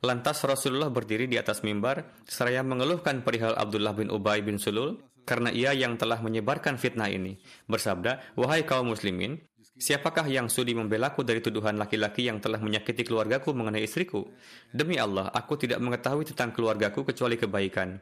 Lantas 0.04 0.44
Rasulullah 0.44 0.92
berdiri 0.92 1.24
di 1.24 1.40
atas 1.40 1.64
mimbar 1.64 2.04
seraya 2.28 2.60
mengeluhkan 2.60 3.24
perihal 3.24 3.56
Abdullah 3.56 3.96
bin 3.96 4.12
Ubay 4.12 4.44
bin 4.44 4.60
Sulul 4.60 5.00
karena 5.24 5.48
ia 5.48 5.72
yang 5.72 5.96
telah 5.96 6.20
menyebarkan 6.20 6.76
fitnah 6.76 7.08
ini. 7.08 7.40
Bersabda, 7.64 8.36
Wahai 8.36 8.68
kaum 8.68 8.92
muslimin, 8.92 9.40
siapakah 9.80 10.28
yang 10.28 10.52
sudi 10.52 10.76
membelaku 10.76 11.24
dari 11.24 11.40
tuduhan 11.40 11.80
laki-laki 11.80 12.28
yang 12.28 12.36
telah 12.36 12.60
menyakiti 12.60 13.00
keluargaku 13.00 13.56
mengenai 13.56 13.88
istriku? 13.88 14.28
Demi 14.68 15.00
Allah, 15.00 15.32
aku 15.32 15.56
tidak 15.56 15.80
mengetahui 15.80 16.28
tentang 16.28 16.52
keluargaku 16.52 17.08
kecuali 17.08 17.40
kebaikan. 17.40 17.96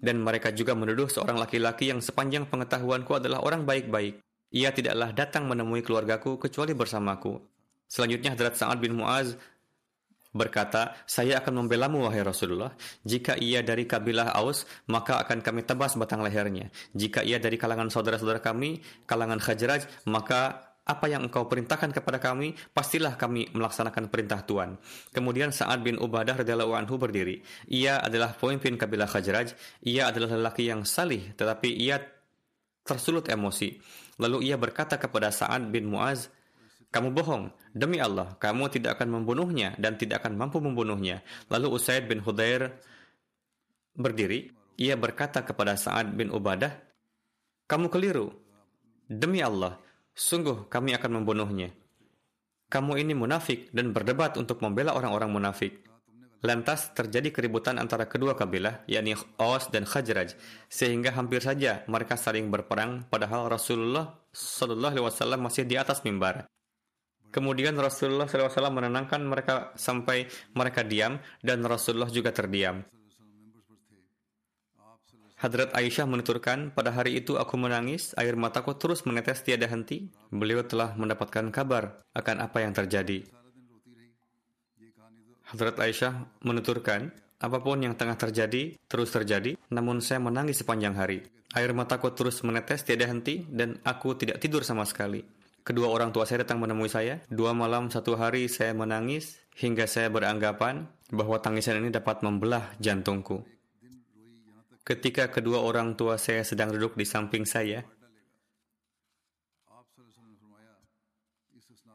Dan 0.00 0.24
mereka 0.24 0.48
juga 0.56 0.72
menuduh 0.72 1.12
seorang 1.12 1.36
laki-laki 1.36 1.92
yang 1.92 2.00
sepanjang 2.00 2.48
pengetahuanku 2.48 3.20
adalah 3.20 3.44
orang 3.44 3.68
baik-baik. 3.68 4.24
Ia 4.56 4.72
tidaklah 4.72 5.12
datang 5.12 5.44
menemui 5.44 5.84
keluargaku 5.84 6.40
kecuali 6.40 6.72
bersamaku. 6.72 7.36
Selanjutnya 7.84 8.32
Hadrat 8.32 8.56
Sa'ad 8.56 8.80
bin 8.80 8.96
Mu'az 8.96 9.36
berkata, 10.30 10.94
saya 11.06 11.42
akan 11.42 11.64
membelamu 11.66 12.06
wahai 12.06 12.22
Rasulullah. 12.22 12.70
Jika 13.02 13.34
ia 13.38 13.62
dari 13.66 13.84
kabilah 13.86 14.34
Aus, 14.38 14.66
maka 14.86 15.18
akan 15.22 15.42
kami 15.42 15.66
tebas 15.66 15.98
batang 15.98 16.22
lehernya. 16.22 16.70
Jika 16.94 17.26
ia 17.26 17.42
dari 17.42 17.58
kalangan 17.58 17.90
saudara-saudara 17.90 18.38
kami, 18.38 18.82
kalangan 19.06 19.42
Khajraj, 19.42 20.06
maka 20.06 20.70
apa 20.90 21.06
yang 21.06 21.22
engkau 21.30 21.46
perintahkan 21.46 21.94
kepada 21.94 22.18
kami, 22.18 22.58
pastilah 22.74 23.14
kami 23.14 23.46
melaksanakan 23.54 24.10
perintah 24.10 24.42
Tuhan. 24.42 24.74
Kemudian 25.14 25.54
Sa'ad 25.54 25.86
bin 25.86 26.00
Ubadah 26.00 26.42
radhiyallahu 26.42 26.74
anhu 26.74 26.98
berdiri. 26.98 27.46
Ia 27.70 28.02
adalah 28.02 28.34
pemimpin 28.34 28.74
kabilah 28.74 29.06
Khajraj. 29.06 29.54
Ia 29.86 30.10
adalah 30.10 30.34
lelaki 30.34 30.66
yang 30.66 30.82
salih, 30.82 31.30
tetapi 31.38 31.70
ia 31.78 32.02
tersulut 32.82 33.30
emosi. 33.30 33.78
Lalu 34.18 34.50
ia 34.50 34.58
berkata 34.58 34.98
kepada 34.98 35.30
Sa'ad 35.30 35.70
bin 35.70 35.86
Muaz, 35.86 36.26
kamu 36.90 37.14
bohong. 37.14 37.54
Demi 37.70 38.02
Allah, 38.02 38.34
kamu 38.42 38.66
tidak 38.66 38.98
akan 38.98 39.22
membunuhnya 39.22 39.78
dan 39.78 39.94
tidak 39.94 40.26
akan 40.26 40.34
mampu 40.34 40.58
membunuhnya. 40.58 41.22
Lalu 41.46 41.78
Usaid 41.78 42.10
bin 42.10 42.18
Hudair 42.18 42.82
berdiri. 43.94 44.50
Ia 44.80 44.96
berkata 44.96 45.44
kepada 45.44 45.76
Sa'ad 45.76 46.16
bin 46.16 46.32
Ubadah, 46.32 46.72
Kamu 47.68 47.92
keliru. 47.92 48.32
Demi 49.04 49.44
Allah, 49.44 49.76
sungguh 50.16 50.66
kami 50.72 50.96
akan 50.96 51.20
membunuhnya. 51.20 51.68
Kamu 52.72 52.96
ini 52.96 53.12
munafik 53.12 53.68
dan 53.76 53.92
berdebat 53.92 54.40
untuk 54.40 54.64
membela 54.64 54.96
orang-orang 54.96 55.30
munafik. 55.30 55.84
Lantas 56.40 56.96
terjadi 56.96 57.28
keributan 57.28 57.76
antara 57.76 58.08
kedua 58.08 58.32
kabilah, 58.32 58.88
yakni 58.88 59.12
Aus 59.36 59.68
dan 59.68 59.84
Khajraj, 59.84 60.32
sehingga 60.72 61.12
hampir 61.12 61.44
saja 61.44 61.84
mereka 61.84 62.16
saling 62.16 62.48
berperang, 62.48 63.04
padahal 63.12 63.52
Rasulullah 63.52 64.16
Shallallahu 64.32 64.96
Alaihi 64.96 65.06
Wasallam 65.12 65.40
masih 65.44 65.68
di 65.68 65.76
atas 65.76 66.00
mimbar. 66.00 66.48
Kemudian 67.30 67.78
Rasulullah 67.78 68.26
SAW 68.26 68.74
menenangkan 68.74 69.22
mereka 69.22 69.70
sampai 69.78 70.26
mereka 70.54 70.82
diam 70.82 71.22
dan 71.42 71.62
Rasulullah 71.62 72.10
juga 72.10 72.34
terdiam. 72.34 72.82
Hadrat 75.40 75.72
Aisyah 75.72 76.04
menuturkan, 76.04 76.68
pada 76.68 76.92
hari 76.92 77.16
itu 77.16 77.40
aku 77.40 77.56
menangis, 77.56 78.12
air 78.20 78.36
mataku 78.36 78.76
terus 78.76 79.08
menetes 79.08 79.40
tiada 79.40 79.64
henti. 79.72 80.12
Beliau 80.28 80.60
telah 80.68 80.92
mendapatkan 81.00 81.48
kabar 81.48 81.96
akan 82.12 82.44
apa 82.44 82.60
yang 82.60 82.76
terjadi. 82.76 83.24
Hadrat 85.48 85.80
Aisyah 85.80 86.44
menuturkan, 86.44 87.08
apa 87.40 87.56
pun 87.64 87.80
yang 87.80 87.96
tengah 87.96 88.20
terjadi, 88.20 88.76
terus 88.84 89.16
terjadi, 89.16 89.56
namun 89.72 90.04
saya 90.04 90.20
menangis 90.20 90.60
sepanjang 90.60 90.92
hari. 90.92 91.24
Air 91.56 91.72
mataku 91.72 92.12
terus 92.12 92.44
menetes 92.44 92.84
tiada 92.84 93.08
henti 93.08 93.48
dan 93.48 93.80
aku 93.80 94.20
tidak 94.20 94.44
tidur 94.44 94.60
sama 94.60 94.84
sekali. 94.84 95.24
Kedua 95.60 95.92
orang 95.92 96.10
tua 96.10 96.24
saya 96.24 96.42
datang 96.42 96.58
menemui 96.64 96.88
saya. 96.88 97.20
Dua 97.28 97.52
malam 97.52 97.92
satu 97.92 98.16
hari 98.16 98.48
saya 98.48 98.72
menangis 98.72 99.36
hingga 99.60 99.84
saya 99.84 100.08
beranggapan 100.08 100.88
bahwa 101.12 101.36
tangisan 101.42 101.84
ini 101.84 101.92
dapat 101.92 102.24
membelah 102.24 102.72
jantungku. 102.80 103.44
Ketika 104.80 105.28
kedua 105.28 105.60
orang 105.60 105.94
tua 105.94 106.16
saya 106.16 106.40
sedang 106.42 106.72
duduk 106.72 106.96
di 106.96 107.04
samping 107.04 107.44
saya, 107.44 107.84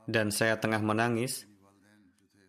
dan 0.05 0.29
saya 0.29 0.61
tengah 0.61 0.79
menangis, 0.85 1.49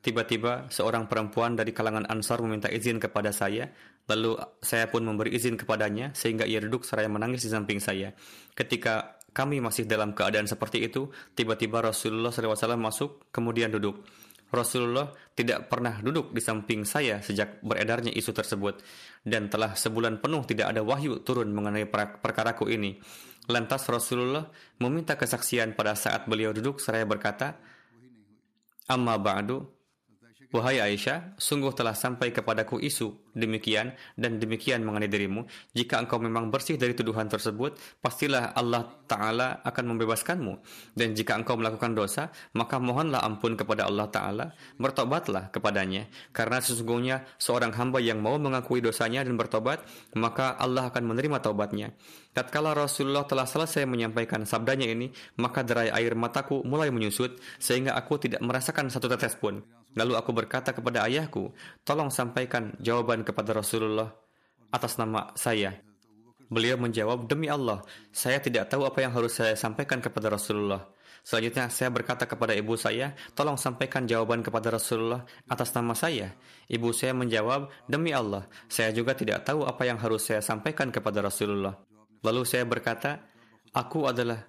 tiba-tiba 0.05 0.69
seorang 0.69 1.09
perempuan 1.09 1.57
dari 1.57 1.73
kalangan 1.73 2.05
Ansar 2.13 2.45
meminta 2.45 2.69
izin 2.69 3.01
kepada 3.01 3.33
saya, 3.33 3.73
lalu 4.07 4.37
saya 4.63 4.87
pun 4.87 5.03
memberi 5.03 5.35
izin 5.35 5.59
kepadanya 5.59 6.13
sehingga 6.13 6.47
ia 6.47 6.63
duduk 6.63 6.85
seraya 6.87 7.09
menangis 7.11 7.43
di 7.43 7.51
samping 7.51 7.81
saya. 7.81 8.13
Ketika 8.53 9.16
kami 9.37 9.61
masih 9.61 9.85
dalam 9.85 10.17
keadaan 10.17 10.49
seperti 10.49 10.89
itu, 10.89 11.13
tiba-tiba 11.37 11.85
Rasulullah 11.85 12.33
SAW 12.33 12.81
masuk, 12.81 13.29
kemudian 13.29 13.69
duduk. 13.69 14.01
Rasulullah 14.49 15.13
tidak 15.37 15.69
pernah 15.69 16.01
duduk 16.01 16.33
di 16.33 16.41
samping 16.41 16.89
saya 16.89 17.21
sejak 17.21 17.61
beredarnya 17.61 18.15
isu 18.17 18.33
tersebut, 18.33 18.81
dan 19.21 19.53
telah 19.53 19.77
sebulan 19.77 20.25
penuh 20.25 20.41
tidak 20.49 20.73
ada 20.73 20.81
wahyu 20.81 21.21
turun 21.21 21.53
mengenai 21.53 21.85
perkaraku 21.93 22.73
ini. 22.73 22.97
Lantas 23.53 23.85
Rasulullah 23.93 24.49
meminta 24.81 25.21
kesaksian 25.21 25.77
pada 25.77 25.93
saat 25.93 26.25
beliau 26.25 26.57
duduk 26.57 26.81
seraya 26.81 27.05
berkata, 27.05 27.61
Amma 28.89 29.21
ba'du, 29.21 29.76
Wahai 30.57 30.81
Aisyah, 30.81 31.37
sungguh 31.37 31.69
telah 31.77 31.93
sampai 31.93 32.33
kepadaku 32.33 32.81
isu 32.81 33.13
demikian 33.37 33.93
dan 34.17 34.41
demikian 34.41 34.81
mengenai 34.81 35.05
dirimu. 35.05 35.45
Jika 35.77 36.01
engkau 36.01 36.17
memang 36.17 36.49
bersih 36.49 36.81
dari 36.81 36.97
tuduhan 36.97 37.29
tersebut, 37.29 37.77
pastilah 38.01 38.57
Allah 38.57 38.89
Ta'ala 39.05 39.61
akan 39.61 39.85
membebaskanmu. 39.93 40.57
Dan 40.97 41.13
jika 41.13 41.37
engkau 41.37 41.61
melakukan 41.61 41.93
dosa, 41.93 42.33
maka 42.57 42.81
mohonlah 42.81 43.21
ampun 43.21 43.53
kepada 43.53 43.85
Allah 43.85 44.09
Ta'ala, 44.09 44.47
bertobatlah 44.81 45.53
kepadanya. 45.53 46.09
Karena 46.33 46.57
sesungguhnya 46.65 47.29
seorang 47.37 47.77
hamba 47.77 48.01
yang 48.01 48.25
mau 48.25 48.41
mengakui 48.41 48.81
dosanya 48.81 49.21
dan 49.29 49.37
bertobat, 49.37 49.85
maka 50.17 50.57
Allah 50.57 50.89
akan 50.89 51.05
menerima 51.05 51.37
taubatnya. 51.45 51.93
Tatkala 52.37 52.77
Rasulullah 52.77 53.25
telah 53.25 53.49
selesai 53.49 53.89
menyampaikan 53.89 54.45
sabdanya 54.45 54.93
ini, 54.93 55.09
maka 55.41 55.65
derai 55.65 55.89
air 55.89 56.13
mataku 56.13 56.61
mulai 56.69 56.93
menyusut, 56.93 57.41
sehingga 57.57 57.97
aku 57.97 58.21
tidak 58.21 58.45
merasakan 58.45 58.93
satu 58.93 59.09
tetes 59.09 59.41
pun. 59.41 59.65
Lalu 59.97 60.21
aku 60.21 60.37
berkata 60.37 60.77
kepada 60.77 61.09
ayahku, 61.09 61.57
tolong 61.81 62.13
sampaikan 62.13 62.77
jawaban 62.77 63.25
kepada 63.25 63.57
Rasulullah 63.57 64.13
atas 64.69 65.01
nama 65.01 65.33
saya. 65.33 65.81
Beliau 66.53 66.77
menjawab, 66.77 67.25
demi 67.25 67.49
Allah, 67.49 67.81
saya 68.13 68.37
tidak 68.37 68.69
tahu 68.69 68.85
apa 68.85 69.01
yang 69.01 69.17
harus 69.17 69.33
saya 69.33 69.57
sampaikan 69.57 70.05
kepada 70.05 70.29
Rasulullah. 70.29 70.93
Selanjutnya 71.25 71.73
saya 71.73 71.89
berkata 71.89 72.29
kepada 72.29 72.53
ibu 72.53 72.77
saya, 72.77 73.17
tolong 73.33 73.57
sampaikan 73.57 74.05
jawaban 74.05 74.45
kepada 74.45 74.77
Rasulullah 74.77 75.25
atas 75.49 75.73
nama 75.73 75.97
saya. 75.97 76.37
Ibu 76.69 76.93
saya 76.93 77.17
menjawab, 77.17 77.73
demi 77.89 78.13
Allah, 78.13 78.45
saya 78.69 78.93
juga 78.93 79.17
tidak 79.17 79.49
tahu 79.49 79.65
apa 79.65 79.89
yang 79.89 79.97
harus 79.97 80.29
saya 80.29 80.45
sampaikan 80.45 80.93
kepada 80.93 81.25
Rasulullah. 81.25 81.86
Lalu 82.27 82.43
saya 82.43 82.67
berkata, 82.67 83.23
aku 83.71 84.11
adalah 84.11 84.43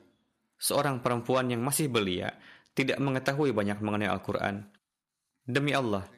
seorang 0.58 0.98
perempuan 0.98 1.46
yang 1.54 1.62
masih 1.62 1.94
belia, 1.94 2.34
tidak 2.74 2.98
mengetahui 2.98 3.54
banyak 3.54 3.78
mengenai 3.86 4.10
Al-Quran. 4.10 4.66
Demi 5.46 5.78
Allah, 5.78 6.10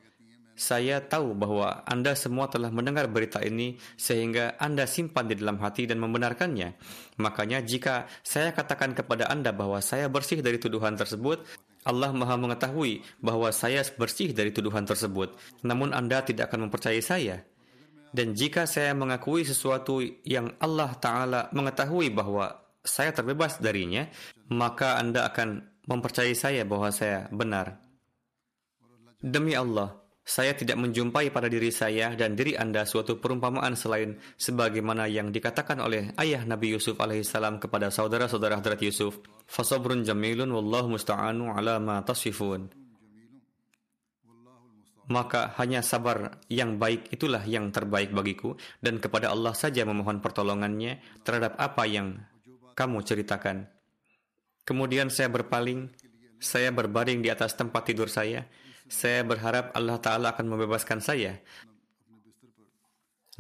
saya 0.60 1.04
tahu 1.04 1.36
bahwa 1.36 1.84
Anda 1.88 2.16
semua 2.16 2.48
telah 2.48 2.72
mendengar 2.72 3.08
berita 3.12 3.44
ini 3.44 3.76
sehingga 4.00 4.56
Anda 4.60 4.88
simpan 4.88 5.28
di 5.28 5.36
dalam 5.36 5.60
hati 5.60 5.88
dan 5.88 6.00
membenarkannya. 6.00 6.80
Makanya 7.20 7.60
jika 7.64 8.08
saya 8.24 8.56
katakan 8.56 8.96
kepada 8.96 9.28
Anda 9.28 9.52
bahwa 9.52 9.84
saya 9.84 10.08
bersih 10.08 10.40
dari 10.40 10.60
tuduhan 10.60 10.96
tersebut, 10.96 11.44
Allah 11.88 12.12
Maha 12.12 12.36
mengetahui 12.36 13.04
bahwa 13.24 13.52
saya 13.56 13.88
bersih 13.96 14.36
dari 14.36 14.52
tuduhan 14.52 14.84
tersebut. 14.84 15.36
Namun 15.64 15.96
Anda 15.96 16.24
tidak 16.24 16.52
akan 16.52 16.68
mempercayai 16.68 17.04
saya. 17.04 17.44
Dan 18.10 18.34
jika 18.34 18.66
saya 18.66 18.98
mengakui 18.98 19.46
sesuatu 19.46 20.02
yang 20.26 20.54
Allah 20.58 20.92
Ta'ala 20.98 21.42
mengetahui 21.54 22.10
bahwa 22.10 22.50
saya 22.82 23.14
terbebas 23.14 23.62
darinya, 23.62 24.10
maka 24.50 24.98
Anda 24.98 25.30
akan 25.30 25.82
mempercayai 25.86 26.34
saya 26.34 26.62
bahwa 26.66 26.90
saya 26.90 27.30
benar. 27.30 27.78
Demi 29.20 29.54
Allah, 29.54 30.00
saya 30.30 30.54
tidak 30.54 30.78
menjumpai 30.78 31.34
pada 31.34 31.50
diri 31.50 31.74
saya 31.74 32.14
dan 32.14 32.38
diri 32.38 32.54
Anda 32.54 32.86
suatu 32.86 33.18
perumpamaan 33.18 33.74
selain 33.74 34.22
sebagaimana 34.38 35.10
yang 35.10 35.34
dikatakan 35.34 35.82
oleh 35.82 36.14
ayah 36.22 36.46
Nabi 36.46 36.78
Yusuf 36.78 37.02
alaihissalam 37.02 37.58
kepada 37.58 37.90
saudara-saudara 37.90 38.62
Hadrat 38.62 38.78
Yusuf. 38.86 39.18
Fasabrun 39.50 40.06
jamilun 40.06 40.54
wallahu 40.54 40.94
musta'anu 40.94 41.58
ala 41.58 41.82
ma 41.82 42.06
tasifun. 42.06 42.79
Maka 45.10 45.58
hanya 45.58 45.82
sabar 45.82 46.38
yang 46.54 46.78
baik 46.78 47.10
itulah 47.10 47.42
yang 47.42 47.74
terbaik 47.74 48.14
bagiku 48.14 48.54
dan 48.78 49.02
kepada 49.02 49.34
Allah 49.34 49.58
saja 49.58 49.82
memohon 49.82 50.22
pertolongannya 50.22 51.02
terhadap 51.26 51.58
apa 51.58 51.90
yang 51.90 52.22
kamu 52.78 53.02
ceritakan. 53.02 53.66
Kemudian 54.70 55.10
saya 55.10 55.34
berpaling, 55.34 55.90
saya 56.38 56.70
berbaring 56.70 57.26
di 57.26 57.34
atas 57.34 57.58
tempat 57.58 57.90
tidur 57.90 58.06
saya, 58.06 58.46
saya 58.86 59.26
berharap 59.26 59.74
Allah 59.74 59.98
Ta'ala 59.98 60.38
akan 60.38 60.46
membebaskan 60.46 61.02
saya. 61.02 61.42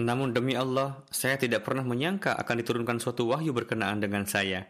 Namun 0.02 0.34
demi 0.34 0.58
Allah, 0.58 1.06
saya 1.14 1.38
tidak 1.38 1.70
pernah 1.70 1.86
menyangka 1.86 2.34
akan 2.34 2.56
diturunkan 2.66 2.98
suatu 2.98 3.30
wahyu 3.30 3.54
berkenaan 3.54 4.02
dengan 4.02 4.26
saya. 4.26 4.66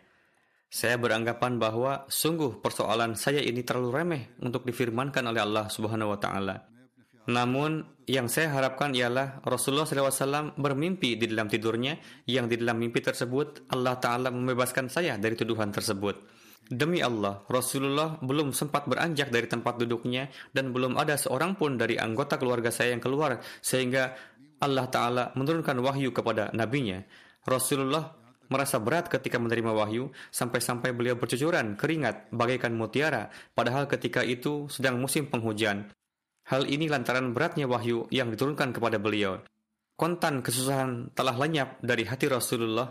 Saya 0.69 0.99
beranggapan 1.01 1.57
bahwa 1.57 2.05
sungguh 2.11 2.61
persoalan 2.61 3.17
saya 3.17 3.41
ini 3.41 3.63
terlalu 3.65 3.89
remeh 3.89 4.23
untuk 4.43 4.67
difirmankan 4.69 5.25
oleh 5.25 5.41
Allah 5.41 5.65
Subhanahu 5.65 6.13
wa 6.13 6.19
taala. 6.21 6.78
Namun 7.29 7.85
yang 8.09 8.25
saya 8.25 8.49
harapkan 8.49 8.89
ialah 8.89 9.45
Rasulullah 9.45 9.85
SAW 9.85 10.57
bermimpi 10.57 11.13
di 11.13 11.29
dalam 11.29 11.45
tidurnya 11.45 11.93
yang 12.25 12.49
di 12.49 12.57
dalam 12.57 12.81
mimpi 12.81 13.05
tersebut 13.05 13.69
Allah 13.69 14.01
Ta'ala 14.01 14.33
membebaskan 14.33 14.89
saya 14.89 15.13
dari 15.21 15.37
tuduhan 15.37 15.69
tersebut. 15.69 16.17
Demi 16.69 17.05
Allah, 17.05 17.45
Rasulullah 17.45 18.17
belum 18.17 18.49
sempat 18.53 18.89
beranjak 18.89 19.29
dari 19.29 19.45
tempat 19.45 19.77
duduknya 19.77 20.29
dan 20.53 20.73
belum 20.73 20.97
ada 20.97 21.17
seorang 21.21 21.53
pun 21.53 21.77
dari 21.77 22.01
anggota 22.01 22.41
keluarga 22.41 22.73
saya 22.73 22.97
yang 22.97 23.01
keluar 23.01 23.37
sehingga 23.61 24.17
Allah 24.57 24.89
Ta'ala 24.89 25.23
menurunkan 25.37 25.77
wahyu 25.81 26.09
kepada 26.09 26.49
nabinya. 26.57 27.05
Rasulullah 27.45 28.09
merasa 28.49 28.81
berat 28.81 29.05
ketika 29.05 29.37
menerima 29.37 29.69
wahyu 29.69 30.09
sampai-sampai 30.33 30.97
beliau 30.97 31.13
bercucuran 31.13 31.77
keringat 31.77 32.33
bagaikan 32.33 32.73
mutiara 32.73 33.29
padahal 33.53 33.85
ketika 33.85 34.25
itu 34.25 34.65
sedang 34.69 34.97
musim 34.97 35.29
penghujan. 35.29 35.93
Hal 36.49 36.65
ini 36.65 36.89
lantaran 36.89 37.29
beratnya 37.29 37.69
wahyu 37.69 38.09
yang 38.09 38.33
diturunkan 38.33 38.73
kepada 38.73 38.97
beliau. 38.97 39.37
Kontan 39.93 40.41
kesusahan 40.41 41.13
telah 41.13 41.37
lenyap 41.37 41.77
dari 41.85 42.09
hati 42.09 42.25
Rasulullah. 42.25 42.89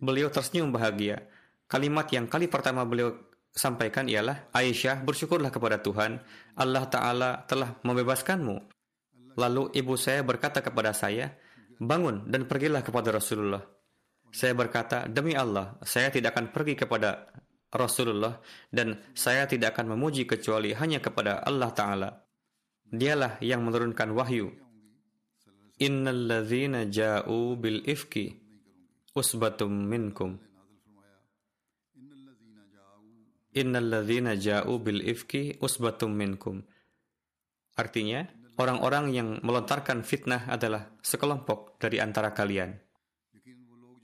Beliau 0.00 0.32
tersenyum 0.32 0.72
bahagia. 0.72 1.20
Kalimat 1.68 2.08
yang 2.08 2.24
kali 2.32 2.48
pertama 2.48 2.88
beliau 2.88 3.12
sampaikan 3.52 4.08
ialah, 4.08 4.48
Aisyah 4.56 5.04
bersyukurlah 5.04 5.52
kepada 5.52 5.84
Tuhan, 5.84 6.16
Allah 6.56 6.84
Ta'ala 6.88 7.44
telah 7.44 7.76
membebaskanmu. 7.84 8.56
Lalu 9.36 9.68
ibu 9.76 9.92
saya 10.00 10.24
berkata 10.24 10.64
kepada 10.64 10.96
saya, 10.96 11.28
bangun 11.76 12.24
dan 12.24 12.48
pergilah 12.48 12.80
kepada 12.80 13.12
Rasulullah. 13.12 13.60
Saya 14.32 14.56
berkata, 14.56 15.04
demi 15.12 15.36
Allah, 15.36 15.76
saya 15.84 16.08
tidak 16.08 16.32
akan 16.32 16.56
pergi 16.56 16.72
kepada 16.72 17.28
Rasulullah 17.68 18.40
dan 18.72 18.96
saya 19.12 19.44
tidak 19.44 19.76
akan 19.76 19.92
memuji 19.92 20.24
kecuali 20.24 20.72
hanya 20.72 21.04
kepada 21.04 21.44
Allah 21.44 21.70
Ta'ala. 21.72 22.21
Dialah 22.92 23.40
yang 23.40 23.64
menurunkan 23.64 24.12
wahyu. 24.12 24.52
Innalladzina 25.80 26.84
ja'u 26.84 27.56
bil 27.56 27.80
ifki 27.88 28.36
usbatum 29.16 29.72
minkum. 29.72 30.36
Innalladzina 33.56 34.36
ja'u 34.36 34.76
bil 34.76 35.00
ifki 35.08 35.56
usbatum 35.64 36.12
minkum. 36.12 36.60
Artinya, 37.80 38.28
orang-orang 38.60 39.08
yang 39.16 39.28
melontarkan 39.40 40.04
fitnah 40.04 40.44
adalah 40.52 40.92
sekelompok 41.00 41.80
dari 41.80 41.96
antara 41.96 42.36
kalian. 42.36 42.76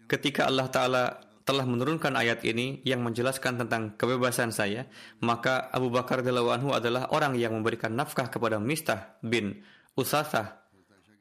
Ketika 0.09 0.48
Allah 0.48 0.68
Ta'ala 0.72 1.05
telah 1.47 1.67
menurunkan 1.67 2.15
ayat 2.15 2.47
ini 2.47 2.79
yang 2.88 3.03
menjelaskan 3.03 3.59
tentang 3.59 3.99
kebebasan 3.99 4.55
saya, 4.55 4.88
maka 5.19 5.67
Abu 5.75 5.91
Bakar 5.91 6.23
radhiyallahu 6.23 6.71
adalah 6.71 7.12
orang 7.12 7.36
yang 7.36 7.51
memberikan 7.51 7.91
nafkah 7.91 8.31
kepada 8.31 8.63
Mistah 8.63 9.19
bin 9.19 9.59
Usasah 9.99 10.63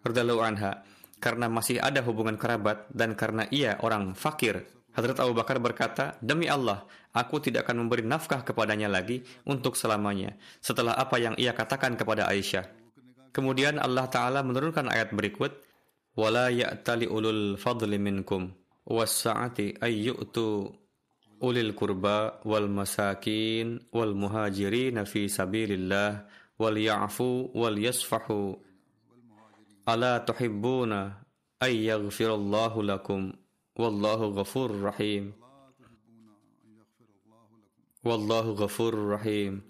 radhiyallahu 0.07 0.43
anha 0.43 0.87
karena 1.19 1.47
masih 1.51 1.79
ada 1.79 2.03
hubungan 2.03 2.35
kerabat 2.39 2.91
dan 2.91 3.15
karena 3.15 3.47
ia 3.51 3.79
orang 3.83 4.15
fakir 4.15 4.67
Hadrat 4.93 5.25
Abu 5.25 5.33
Bakar 5.33 5.57
berkata, 5.57 6.21
Demi 6.21 6.53
Allah, 6.53 6.85
aku 7.17 7.41
tidak 7.41 7.65
akan 7.65 7.89
memberi 7.89 8.05
nafkah 8.05 8.45
kepadanya 8.45 8.93
lagi 8.93 9.25
untuk 9.49 9.73
selamanya, 9.73 10.37
setelah 10.61 10.93
apa 10.93 11.17
yang 11.17 11.33
ia 11.41 11.57
katakan 11.57 11.97
kepada 11.97 12.29
Aisyah. 12.29 12.69
Kemudian 13.33 13.81
Allah 13.81 14.05
Ta'ala 14.13 14.45
menurunkan 14.45 14.93
ayat 14.93 15.17
berikut, 15.17 15.57
وَلَا 16.13 16.53
يَأْتَلِ 16.53 17.09
ulul 17.09 17.57
fadli 17.57 17.97
minkum 17.97 18.53
وَالسَّعَةِ 18.88 19.58
أَيُّؤْتُ 19.84 20.38
أُولِي 21.44 21.62
الْقُرْبَى 21.62 22.20
وَالْمَسَاكِينَ 22.46 23.80
وَالْمُهَاجِرِينَ 23.94 25.04
فِي 25.04 25.28
سَبِيلِ 25.28 25.72
اللَّهِ 25.72 26.26
وَلْيَعْفُوا 26.60 27.48
وَلْيَصْفَحُوا 27.56 28.56
أَلَا 29.90 30.18
تُحِبُّونَ 30.18 30.92
أَن 31.64 31.74
يَغْفِرَ 31.92 32.36
اللَّهُ 32.36 32.84
لَكُمْ 32.84 33.34
Wallahu 33.78 34.34
ghafur 34.34 34.74
rahim. 34.74 35.38
Wallahu 38.02 38.58
ghafur 38.58 38.98
rahim. 39.14 39.62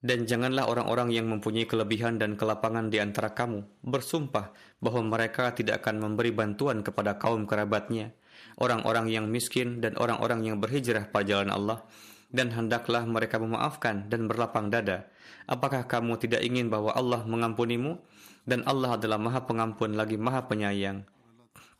Dan 0.00 0.24
janganlah 0.24 0.64
orang-orang 0.64 1.12
yang 1.12 1.28
mempunyai 1.28 1.68
kelebihan 1.68 2.16
dan 2.16 2.32
kelapangan 2.32 2.88
di 2.88 2.96
antara 3.04 3.36
kamu 3.36 3.84
bersumpah 3.84 4.48
bahwa 4.80 5.04
mereka 5.04 5.52
tidak 5.52 5.84
akan 5.84 6.00
memberi 6.00 6.32
bantuan 6.32 6.80
kepada 6.80 7.20
kaum 7.20 7.44
kerabatnya, 7.44 8.16
orang-orang 8.56 9.12
yang 9.12 9.28
miskin 9.28 9.84
dan 9.84 9.92
orang-orang 10.00 10.48
yang 10.48 10.56
berhijrah 10.56 11.12
pada 11.12 11.28
jalan 11.28 11.52
Allah, 11.52 11.84
dan 12.32 12.48
hendaklah 12.48 13.04
mereka 13.04 13.36
memaafkan 13.36 14.08
dan 14.08 14.24
berlapang 14.24 14.72
dada. 14.72 15.04
Apakah 15.44 15.84
kamu 15.84 16.16
tidak 16.16 16.40
ingin 16.48 16.72
bahwa 16.72 16.96
Allah 16.96 17.20
mengampunimu? 17.28 18.00
Dan 18.48 18.64
Allah 18.64 18.96
adalah 18.96 19.20
maha 19.20 19.44
pengampun 19.44 20.00
lagi 20.00 20.16
maha 20.16 20.48
penyayang. 20.48 21.04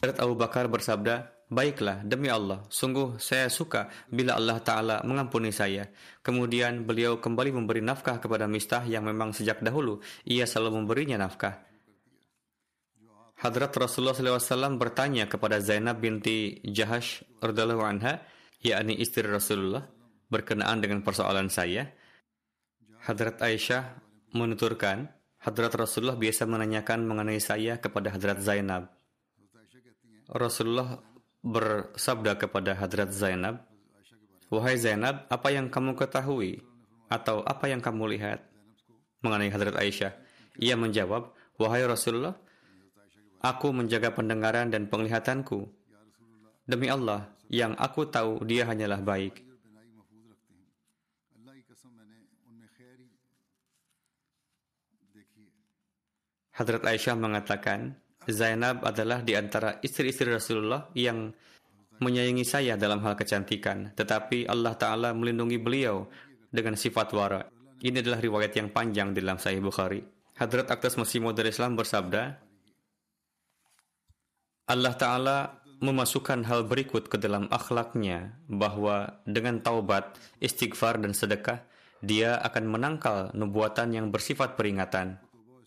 Hadrat 0.04 0.20
Abu 0.20 0.36
Bakar 0.36 0.68
bersabda, 0.68 1.32
Baiklah, 1.50 2.06
demi 2.06 2.30
Allah, 2.30 2.62
sungguh 2.70 3.18
saya 3.18 3.50
suka 3.50 3.90
bila 4.06 4.38
Allah 4.38 4.62
Ta'ala 4.62 4.96
mengampuni 5.02 5.50
saya. 5.50 5.90
Kemudian 6.22 6.86
beliau 6.86 7.18
kembali 7.18 7.50
memberi 7.50 7.82
nafkah 7.82 8.22
kepada 8.22 8.46
Mistah 8.46 8.86
yang 8.86 9.02
memang 9.02 9.34
sejak 9.34 9.58
dahulu 9.58 9.98
ia 10.22 10.46
selalu 10.46 10.78
memberinya 10.78 11.18
nafkah. 11.18 11.58
Hadrat 13.42 13.74
Rasulullah 13.74 14.14
SAW 14.14 14.78
bertanya 14.78 15.26
kepada 15.26 15.58
Zainab 15.58 15.98
binti 15.98 16.62
Jahash 16.62 17.26
radhiallahu 17.42 17.82
anha, 17.82 18.22
yakni 18.62 18.94
istri 19.02 19.26
Rasulullah, 19.26 19.82
berkenaan 20.30 20.78
dengan 20.78 21.02
persoalan 21.02 21.50
saya. 21.50 21.90
Hadrat 23.10 23.42
Aisyah 23.42 23.98
menuturkan, 24.38 25.10
Hadrat 25.42 25.74
Rasulullah 25.74 26.14
biasa 26.14 26.46
menanyakan 26.46 27.10
mengenai 27.10 27.42
saya 27.42 27.82
kepada 27.82 28.14
Hadrat 28.14 28.38
Zainab. 28.38 28.86
Rasulullah 30.30 31.09
bersabda 31.40 32.36
kepada 32.36 32.76
Hadrat 32.76 33.12
Zainab, 33.12 33.64
Wahai 34.50 34.74
Zainab, 34.74 35.30
apa 35.30 35.48
yang 35.54 35.70
kamu 35.70 35.94
ketahui 35.94 36.58
atau 37.06 37.46
apa 37.46 37.70
yang 37.70 37.78
kamu 37.78 38.18
lihat 38.18 38.42
mengenai 39.22 39.46
Hadrat 39.46 39.78
Aisyah? 39.78 40.10
Ia 40.58 40.74
menjawab, 40.74 41.30
Wahai 41.54 41.86
Rasulullah, 41.86 42.34
aku 43.38 43.70
menjaga 43.70 44.10
pendengaran 44.10 44.74
dan 44.74 44.90
penglihatanku. 44.90 45.70
Demi 46.66 46.90
Allah, 46.90 47.30
yang 47.46 47.78
aku 47.78 48.10
tahu 48.10 48.42
dia 48.42 48.66
hanyalah 48.66 48.98
baik. 48.98 49.46
Hadrat 56.50 56.82
Aisyah 56.84 57.16
mengatakan, 57.16 57.99
Zainab 58.28 58.84
adalah 58.84 59.24
di 59.24 59.32
antara 59.32 59.80
istri-istri 59.80 60.28
Rasulullah 60.28 60.92
yang 60.92 61.32
menyayangi 62.00 62.44
saya 62.44 62.76
dalam 62.76 63.00
hal 63.04 63.16
kecantikan, 63.16 63.92
tetapi 63.96 64.48
Allah 64.48 64.76
Ta'ala 64.76 65.12
melindungi 65.16 65.60
beliau 65.60 66.08
dengan 66.48 66.76
sifat 66.76 67.12
wara. 67.16 67.40
Ini 67.80 68.04
adalah 68.04 68.20
riwayat 68.20 68.52
yang 68.56 68.68
panjang 68.72 69.16
dalam 69.16 69.40
Sahih 69.40 69.64
Bukhari. 69.64 70.04
Hadrat 70.36 70.68
Aktas 70.68 70.96
Masih 70.96 71.20
Maud 71.20 71.36
Islam 71.40 71.76
bersabda, 71.76 72.40
Allah 74.68 74.94
Ta'ala 74.96 75.38
memasukkan 75.80 76.44
hal 76.44 76.68
berikut 76.68 77.08
ke 77.08 77.16
dalam 77.16 77.48
akhlaknya 77.48 78.36
bahwa 78.48 79.20
dengan 79.24 79.64
taubat, 79.64 80.16
istighfar, 80.40 81.00
dan 81.00 81.16
sedekah, 81.16 81.64
dia 82.04 82.36
akan 82.40 82.64
menangkal 82.68 83.18
nubuatan 83.32 83.92
yang 83.92 84.06
bersifat 84.12 84.56
peringatan. 84.56 85.20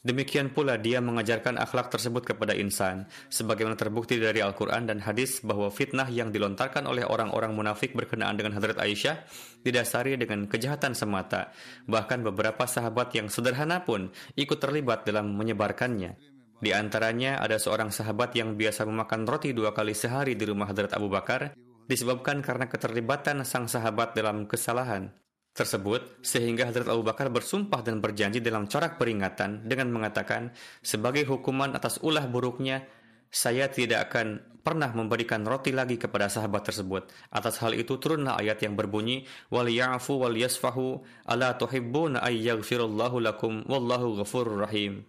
Demikian 0.04 0.52
pula 0.52 0.76
dia 0.76 1.00
mengajarkan 1.00 1.56
akhlak 1.56 1.88
tersebut 1.88 2.28
kepada 2.28 2.52
insan, 2.52 3.08
sebagaimana 3.32 3.80
terbukti 3.80 4.20
dari 4.20 4.44
Al-Quran 4.44 4.84
dan 4.84 5.00
hadis 5.00 5.40
bahwa 5.40 5.72
fitnah 5.72 6.12
yang 6.12 6.28
dilontarkan 6.28 6.84
oleh 6.84 7.08
orang-orang 7.08 7.56
munafik 7.56 7.96
berkenaan 7.96 8.36
dengan 8.36 8.52
Hadrat 8.52 8.84
Aisyah 8.84 9.24
didasari 9.64 10.20
dengan 10.20 10.52
kejahatan 10.52 10.92
semata. 10.92 11.56
Bahkan 11.88 12.20
beberapa 12.20 12.68
sahabat 12.68 13.16
yang 13.16 13.32
sederhana 13.32 13.88
pun 13.88 14.12
ikut 14.36 14.60
terlibat 14.60 15.08
dalam 15.08 15.40
menyebarkannya. 15.40 16.20
Di 16.60 16.76
antaranya 16.76 17.40
ada 17.40 17.56
seorang 17.56 17.88
sahabat 17.88 18.36
yang 18.36 18.60
biasa 18.60 18.84
memakan 18.84 19.24
roti 19.24 19.56
dua 19.56 19.72
kali 19.72 19.96
sehari 19.96 20.36
di 20.36 20.44
rumah 20.44 20.68
Hadrat 20.68 20.92
Abu 21.00 21.08
Bakar, 21.08 21.56
disebabkan 21.88 22.44
karena 22.44 22.68
keterlibatan 22.68 23.48
sang 23.48 23.72
sahabat 23.72 24.20
dalam 24.20 24.52
kesalahan 24.52 25.23
tersebut 25.54 26.26
sehingga 26.26 26.66
Hadrat 26.66 26.90
Abu 26.90 27.06
Bakar 27.06 27.30
bersumpah 27.30 27.86
dan 27.86 28.02
berjanji 28.02 28.42
dalam 28.42 28.66
corak 28.66 28.98
peringatan 28.98 29.70
dengan 29.70 29.94
mengatakan 29.94 30.50
sebagai 30.82 31.30
hukuman 31.30 31.78
atas 31.78 32.02
ulah 32.02 32.26
buruknya 32.26 32.84
saya 33.30 33.70
tidak 33.70 34.10
akan 34.10 34.42
pernah 34.62 34.90
memberikan 34.94 35.42
roti 35.46 35.70
lagi 35.74 35.98
kepada 35.98 36.30
sahabat 36.30 36.70
tersebut. 36.70 37.10
Atas 37.30 37.62
hal 37.62 37.78
itu 37.78 37.98
turunlah 37.98 38.38
ayat 38.38 38.62
yang 38.66 38.74
berbunyi 38.74 39.26
wal 39.50 39.70
ya'fu 39.70 40.22
wal 40.22 40.34
yasfahu 40.34 41.02
ala 41.30 41.54
tuhibbuna 41.58 42.22
ay 42.22 42.42
yaghfirallahu 42.46 43.18
lakum 43.22 43.62
wallahu 43.66 44.22
ghafurur 44.22 44.64
rahim. 44.66 45.06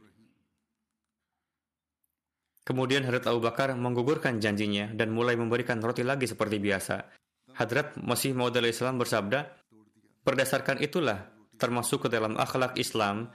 Kemudian 2.65 3.05
Hadrat 3.05 3.29
Abu 3.29 3.45
Bakar 3.45 3.77
menggugurkan 3.77 4.41
janjinya 4.41 4.89
dan 4.97 5.13
mulai 5.13 5.37
memberikan 5.37 5.85
roti 5.85 6.01
lagi 6.01 6.25
seperti 6.25 6.57
biasa. 6.57 6.97
Hadrat 7.55 8.01
Masih 8.01 8.33
Maud 8.35 8.57
Islam 8.57 8.99
bersabda, 8.99 9.64
Berdasarkan 10.25 10.81
itulah 10.81 11.29
termasuk 11.61 12.07
ke 12.07 12.09
dalam 12.09 12.35
akhlak 12.41 12.81
Islam, 12.81 13.29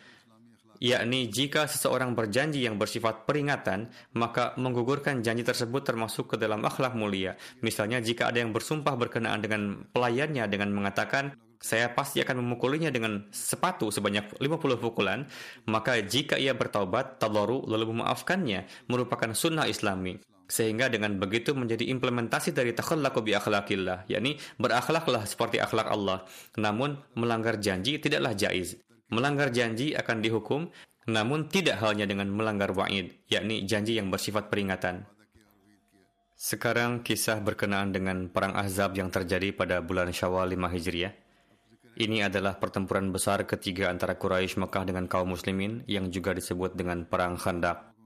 yakni 0.82 1.30
jika 1.30 1.68
seseorang 1.70 2.16
berjanji 2.16 2.66
yang 2.66 2.82
bersifat 2.82 3.30
peringatan, 3.30 3.94
maka 4.16 4.58
menggugurkan 4.58 5.22
janji 5.22 5.46
tersebut 5.46 5.86
termasuk 5.86 6.34
ke 6.34 6.36
dalam 6.42 6.66
akhlak 6.66 6.96
mulia. 6.98 7.38
Misalnya 7.62 8.02
jika 8.02 8.32
ada 8.32 8.42
yang 8.42 8.56
bersumpah 8.56 8.96
berkenaan 8.98 9.40
dengan 9.44 9.86
pelayannya 9.92 10.50
dengan 10.50 10.74
mengatakan, 10.74 11.36
saya 11.60 11.92
pasti 11.92 12.24
akan 12.24 12.40
memukulinya 12.40 12.88
dengan 12.88 13.28
sepatu 13.36 13.92
sebanyak 13.92 14.40
50 14.40 14.80
pukulan, 14.80 15.28
maka 15.68 16.00
jika 16.00 16.40
ia 16.40 16.56
bertaubat, 16.56 17.20
taloru 17.20 17.68
lalu 17.68 18.00
memaafkannya, 18.00 18.88
merupakan 18.88 19.36
sunnah 19.36 19.68
islami. 19.68 20.24
Sehingga 20.50 20.90
dengan 20.90 21.14
begitu 21.22 21.54
menjadi 21.54 21.86
implementasi 21.94 22.58
dari 22.58 22.74
takhallaku 22.74 23.22
bi 23.22 23.38
akhlakillah, 23.38 24.10
yakni 24.10 24.42
berakhlaklah 24.58 25.30
seperti 25.30 25.62
akhlak 25.62 25.86
Allah. 25.86 26.26
Namun 26.58 26.98
melanggar 27.14 27.62
janji 27.62 28.02
tidaklah 28.02 28.34
jaiz. 28.34 28.82
Melanggar 29.14 29.54
janji 29.54 29.94
akan 29.94 30.26
dihukum, 30.26 30.74
namun 31.06 31.46
tidak 31.54 31.78
halnya 31.82 32.10
dengan 32.10 32.34
melanggar 32.34 32.74
wa'id, 32.74 33.30
yakni 33.30 33.70
janji 33.70 34.02
yang 34.02 34.10
bersifat 34.10 34.50
peringatan. 34.50 35.06
Sekarang 36.34 37.06
kisah 37.06 37.44
berkenaan 37.46 37.94
dengan 37.94 38.32
perang 38.32 38.58
Ahzab 38.58 38.98
yang 38.98 39.14
terjadi 39.14 39.54
pada 39.54 39.86
bulan 39.86 40.10
Syawal 40.10 40.50
5 40.56 40.72
Hijriah. 40.72 41.14
Ini 42.00 42.32
adalah 42.32 42.56
pertempuran 42.56 43.12
besar 43.12 43.44
ketiga 43.44 43.92
antara 43.92 44.16
Quraisy 44.16 44.56
Mekah 44.56 44.88
dengan 44.88 45.06
kaum 45.12 45.36
muslimin 45.36 45.84
yang 45.84 46.08
juga 46.08 46.32
disebut 46.32 46.80
dengan 46.80 47.04
perang 47.04 47.36
Khandaq. 47.36 47.99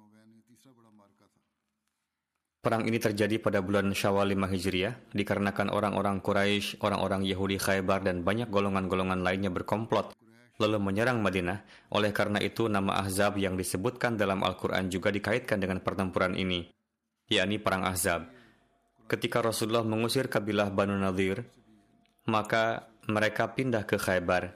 Perang 2.64 2.88
ini 2.88 2.96
terjadi 2.96 3.44
pada 3.44 3.60
bulan 3.60 3.92
Syawal 3.92 4.32
5 4.32 4.48
Hijriah 4.56 4.96
dikarenakan 5.12 5.68
orang-orang 5.68 6.24
Quraisy, 6.24 6.80
orang-orang 6.80 7.28
Yahudi 7.28 7.60
Khaybar 7.60 8.08
dan 8.08 8.24
banyak 8.24 8.48
golongan-golongan 8.48 9.20
lainnya 9.20 9.52
berkomplot 9.52 10.16
lalu 10.64 10.80
menyerang 10.80 11.20
Madinah. 11.20 11.92
Oleh 11.92 12.16
karena 12.16 12.40
itu 12.40 12.72
nama 12.72 13.04
Ahzab 13.04 13.36
yang 13.36 13.60
disebutkan 13.60 14.16
dalam 14.16 14.48
Al-Qur'an 14.48 14.88
juga 14.88 15.12
dikaitkan 15.12 15.60
dengan 15.60 15.84
pertempuran 15.84 16.40
ini, 16.40 16.64
yakni 17.28 17.60
perang 17.60 17.84
Ahzab. 17.84 18.32
Ketika 19.12 19.44
Rasulullah 19.44 19.84
mengusir 19.84 20.32
kabilah 20.32 20.72
Banu 20.72 20.96
Nadir, 20.96 21.44
maka 22.32 22.88
mereka 23.12 23.52
pindah 23.52 23.84
ke 23.84 24.00
Khaybar. 24.00 24.56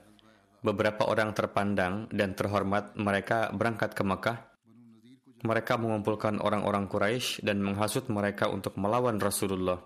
Beberapa 0.64 1.12
orang 1.12 1.36
terpandang 1.36 2.08
dan 2.08 2.40
terhormat 2.40 2.96
mereka 2.96 3.52
berangkat 3.52 3.92
ke 3.92 4.08
Mekah 4.08 4.47
mereka 5.46 5.78
mengumpulkan 5.78 6.42
orang-orang 6.42 6.90
Quraisy 6.90 7.46
dan 7.46 7.62
menghasut 7.62 8.10
mereka 8.10 8.50
untuk 8.50 8.74
melawan 8.80 9.22
Rasulullah. 9.22 9.78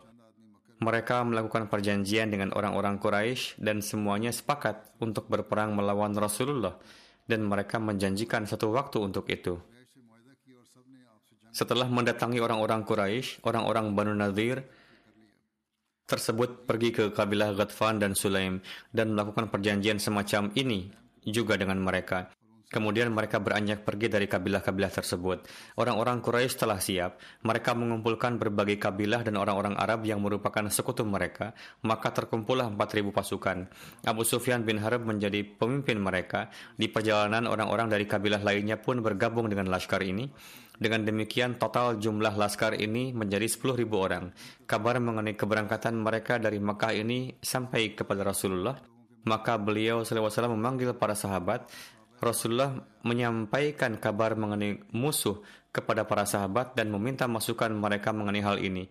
Mereka 0.81 1.27
melakukan 1.27 1.69
perjanjian 1.69 2.31
dengan 2.31 2.55
orang-orang 2.55 2.97
Quraisy 2.97 3.59
dan 3.61 3.83
semuanya 3.83 4.31
sepakat 4.33 4.97
untuk 5.03 5.27
berperang 5.27 5.75
melawan 5.75 6.15
Rasulullah 6.15 6.79
dan 7.27 7.45
mereka 7.45 7.77
menjanjikan 7.77 8.47
satu 8.49 8.73
waktu 8.73 8.97
untuk 9.03 9.29
itu. 9.29 9.59
Setelah 11.51 11.85
mendatangi 11.91 12.39
orang-orang 12.39 12.87
Quraisy, 12.87 13.43
orang-orang 13.43 13.91
Banu 13.91 14.15
Nadir 14.15 14.63
tersebut 16.07 16.67
pergi 16.67 16.89
ke 16.95 17.03
kabilah 17.11 17.55
Ghatfan 17.55 17.99
dan 17.99 18.15
Sulaim 18.15 18.63
dan 18.91 19.15
melakukan 19.15 19.51
perjanjian 19.51 19.99
semacam 19.99 20.51
ini 20.55 20.91
juga 21.27 21.59
dengan 21.59 21.79
mereka. 21.79 22.31
Kemudian 22.71 23.11
mereka 23.11 23.43
beranjak 23.43 23.83
pergi 23.83 24.07
dari 24.07 24.31
kabilah-kabilah 24.31 24.95
tersebut. 24.95 25.43
Orang-orang 25.75 26.23
Quraisy 26.23 26.55
telah 26.55 26.79
siap. 26.79 27.19
Mereka 27.43 27.75
mengumpulkan 27.75 28.39
berbagai 28.39 28.79
kabilah 28.79 29.27
dan 29.27 29.35
orang-orang 29.35 29.75
Arab 29.75 30.07
yang 30.07 30.23
merupakan 30.23 30.63
sekutu 30.71 31.03
mereka. 31.03 31.51
Maka 31.83 32.15
terkumpullah 32.15 32.71
4.000 32.71 33.11
pasukan. 33.11 33.57
Abu 34.07 34.23
Sufyan 34.23 34.63
bin 34.63 34.79
Harb 34.79 35.03
menjadi 35.03 35.43
pemimpin 35.43 35.99
mereka. 35.99 36.47
Di 36.79 36.87
perjalanan 36.87 37.43
orang-orang 37.43 37.91
dari 37.91 38.07
kabilah 38.07 38.39
lainnya 38.39 38.79
pun 38.79 39.03
bergabung 39.03 39.51
dengan 39.51 39.67
laskar 39.67 39.99
ini. 39.99 40.31
Dengan 40.79 41.03
demikian 41.03 41.59
total 41.59 41.99
jumlah 41.99 42.39
laskar 42.39 42.79
ini 42.79 43.11
menjadi 43.11 43.51
10.000 43.51 43.83
orang. 43.91 44.31
Kabar 44.63 44.95
mengenai 45.03 45.35
keberangkatan 45.35 45.99
mereka 45.99 46.39
dari 46.39 46.57
Mekah 46.57 46.95
ini 46.95 47.35
sampai 47.35 47.99
kepada 47.99 48.23
Rasulullah. 48.23 48.79
Maka 49.21 49.59
beliau 49.61 50.01
SAW 50.01 50.55
memanggil 50.57 50.97
para 50.97 51.13
sahabat 51.13 51.69
Rasulullah 52.21 52.77
menyampaikan 53.01 53.97
kabar 53.97 54.37
mengenai 54.37 54.77
musuh 54.93 55.41
kepada 55.73 56.05
para 56.05 56.29
sahabat 56.29 56.77
dan 56.77 56.93
meminta 56.93 57.25
masukan 57.25 57.73
mereka 57.73 58.13
mengenai 58.13 58.45
hal 58.45 58.61
ini. 58.61 58.85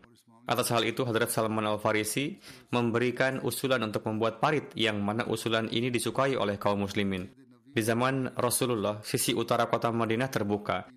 Atas 0.51 0.75
hal 0.75 0.83
itu, 0.83 1.07
Hadrat 1.07 1.31
Salman 1.31 1.63
Al-Farisi 1.63 2.43
memberikan 2.75 3.39
usulan 3.47 3.87
untuk 3.87 4.03
membuat 4.11 4.43
parit 4.43 4.75
yang 4.75 4.99
mana 4.99 5.23
usulan 5.31 5.71
ini 5.71 5.95
disukai 5.95 6.35
oleh 6.35 6.59
kaum 6.59 6.83
muslimin. 6.83 7.31
Di 7.71 7.87
zaman 7.87 8.35
Rasulullah, 8.35 8.99
sisi 9.07 9.31
utara 9.31 9.71
kota 9.71 9.95
Madinah 9.95 10.27
terbuka. 10.27 10.91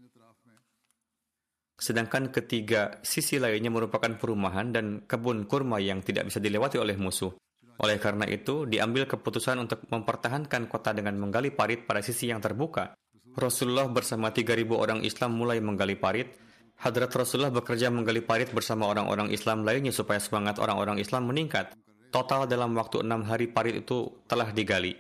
Sedangkan 1.78 2.34
ketiga 2.34 2.98
sisi 3.06 3.38
lainnya 3.38 3.70
merupakan 3.70 4.10
perumahan 4.18 4.74
dan 4.74 4.86
kebun 5.06 5.46
kurma 5.46 5.78
yang 5.78 6.02
tidak 6.02 6.34
bisa 6.34 6.42
dilewati 6.42 6.82
oleh 6.82 6.98
musuh. 6.98 7.38
Oleh 7.82 7.98
karena 7.98 8.30
itu, 8.30 8.70
diambil 8.70 9.10
keputusan 9.10 9.58
untuk 9.58 9.86
mempertahankan 9.90 10.70
kota 10.70 10.94
dengan 10.94 11.18
menggali 11.18 11.50
parit 11.50 11.90
pada 11.90 12.06
sisi 12.06 12.30
yang 12.30 12.38
terbuka. 12.38 12.94
Rasulullah 13.34 13.90
bersama 13.90 14.30
3.000 14.30 14.70
orang 14.78 15.02
Islam 15.02 15.34
mulai 15.34 15.58
menggali 15.58 15.98
parit. 15.98 16.38
Hadrat 16.78 17.10
Rasulullah 17.10 17.54
bekerja 17.54 17.90
menggali 17.90 18.22
parit 18.22 18.54
bersama 18.54 18.86
orang-orang 18.86 19.34
Islam 19.34 19.66
lainnya 19.66 19.90
supaya 19.90 20.22
semangat 20.22 20.62
orang-orang 20.62 21.02
Islam 21.02 21.30
meningkat. 21.34 21.74
Total 22.14 22.46
dalam 22.46 22.78
waktu 22.78 23.02
enam 23.02 23.26
hari 23.26 23.50
parit 23.50 23.82
itu 23.82 24.22
telah 24.30 24.54
digali. 24.54 24.94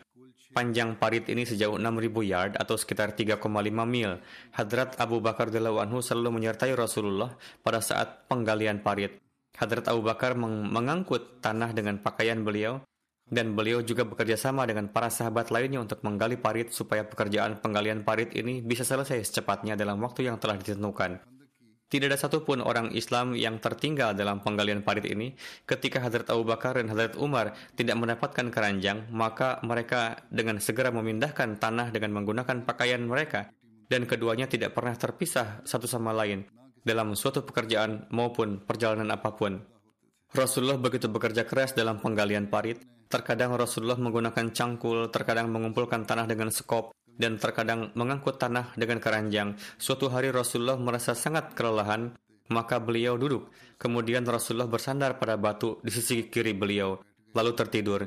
Panjang 0.53 0.97
parit 1.01 1.25
ini 1.33 1.49
sejauh 1.49 1.81
6.000 1.81 2.29
yard 2.29 2.53
atau 2.61 2.77
sekitar 2.77 3.17
3,5 3.17 3.41
mil. 3.89 4.21
Hadrat 4.53 4.97
Abu 5.01 5.17
Bakar 5.17 5.49
Anhu 5.49 5.97
selalu 6.01 6.41
menyertai 6.41 6.77
Rasulullah 6.77 7.33
pada 7.65 7.81
saat 7.81 8.29
penggalian 8.29 8.85
parit. 8.85 9.22
Hadrat 9.53 9.85
Abu 9.85 10.01
Bakar 10.01 10.33
meng 10.33 10.65
mengangkut 10.65 11.37
tanah 11.37 11.77
dengan 11.77 12.01
pakaian 12.01 12.41
beliau 12.41 12.81
dan 13.29 13.53
beliau 13.53 13.79
juga 13.85 14.03
bekerja 14.03 14.35
sama 14.35 14.65
dengan 14.67 14.89
para 14.89 15.07
sahabat 15.07 15.53
lainnya 15.53 15.79
untuk 15.79 16.01
menggali 16.03 16.35
parit 16.35 16.73
supaya 16.73 17.05
pekerjaan 17.05 17.61
penggalian 17.61 18.03
parit 18.03 18.33
ini 18.35 18.59
bisa 18.59 18.83
selesai 18.83 19.21
secepatnya 19.23 19.77
dalam 19.77 20.01
waktu 20.01 20.27
yang 20.27 20.41
telah 20.41 20.57
ditentukan. 20.57 21.21
Tidak 21.87 22.09
ada 22.09 22.17
satupun 22.17 22.65
orang 22.65 22.89
Islam 22.97 23.37
yang 23.37 23.61
tertinggal 23.61 24.17
dalam 24.17 24.41
penggalian 24.41 24.81
parit 24.81 25.05
ini. 25.05 25.37
Ketika 25.69 26.01
Hadrat 26.01 26.25
Abu 26.33 26.41
Bakar 26.41 26.81
dan 26.81 26.89
Hadrat 26.89 27.13
Umar 27.21 27.53
tidak 27.77 28.01
mendapatkan 28.01 28.49
keranjang, 28.49 29.13
maka 29.13 29.61
mereka 29.61 30.17
dengan 30.33 30.57
segera 30.57 30.89
memindahkan 30.89 31.61
tanah 31.61 31.93
dengan 31.93 32.17
menggunakan 32.17 32.65
pakaian 32.65 33.05
mereka. 33.05 33.53
Dan 33.85 34.09
keduanya 34.09 34.49
tidak 34.49 34.73
pernah 34.73 34.97
terpisah 34.97 35.61
satu 35.69 35.85
sama 35.85 36.09
lain 36.17 36.62
dalam 36.83 37.15
suatu 37.15 37.47
pekerjaan 37.47 38.11
maupun 38.11 38.61
perjalanan 38.61 39.09
apa 39.15 39.33
pun. 39.33 39.63
Rasulullah 40.33 40.77
begitu 40.77 41.07
bekerja 41.07 41.47
keras 41.47 41.73
dalam 41.73 42.03
penggalian 42.03 42.51
parit. 42.51 42.83
Terkadang 43.07 43.53
Rasulullah 43.53 43.97
menggunakan 43.97 44.49
cangkul, 44.49 45.13
terkadang 45.13 45.53
mengumpulkan 45.53 46.03
tanah 46.03 46.25
dengan 46.25 46.49
sekop, 46.49 46.97
dan 47.13 47.37
terkadang 47.37 47.93
mengangkut 47.93 48.41
tanah 48.41 48.73
dengan 48.73 48.97
keranjang. 48.97 49.53
Suatu 49.77 50.09
hari 50.09 50.33
Rasulullah 50.33 50.77
merasa 50.81 51.13
sangat 51.13 51.53
kelelahan, 51.53 52.17
maka 52.49 52.81
beliau 52.81 53.13
duduk. 53.13 53.53
Kemudian 53.77 54.25
Rasulullah 54.25 54.65
bersandar 54.65 55.21
pada 55.21 55.37
batu 55.37 55.77
di 55.85 55.93
sisi 55.93 56.25
kiri 56.25 56.57
beliau, 56.57 56.97
lalu 57.37 57.51
tertidur. 57.53 58.01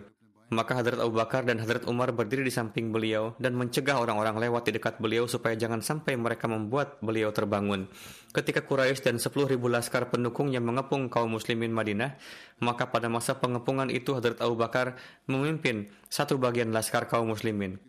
Maka 0.46 0.78
Hadrat 0.78 1.02
Abu 1.02 1.18
Bakar 1.18 1.42
dan 1.42 1.58
Hadrat 1.58 1.90
Umar 1.90 2.14
berdiri 2.14 2.46
di 2.46 2.54
samping 2.54 2.94
beliau 2.94 3.34
dan 3.42 3.58
mencegah 3.58 3.98
orang-orang 3.98 4.38
lewat 4.46 4.70
di 4.70 4.78
dekat 4.78 5.02
beliau 5.02 5.26
supaya 5.26 5.58
jangan 5.58 5.82
sampai 5.82 6.14
mereka 6.14 6.46
membuat 6.46 7.02
beliau 7.02 7.34
terbangun. 7.34 7.90
Ketika 8.30 8.62
Quraisy 8.62 9.02
dan 9.02 9.18
10.000 9.18 9.58
laskar 9.58 10.06
pendukungnya 10.06 10.62
mengepung 10.62 11.10
kaum 11.10 11.34
muslimin 11.34 11.74
Madinah, 11.74 12.14
maka 12.62 12.86
pada 12.94 13.10
masa 13.10 13.34
pengepungan 13.42 13.90
itu 13.90 14.14
Hadrat 14.14 14.38
Abu 14.38 14.54
Bakar 14.54 14.94
memimpin 15.26 15.90
satu 16.06 16.38
bagian 16.38 16.70
laskar 16.70 17.10
kaum 17.10 17.34
muslimin. 17.34 17.82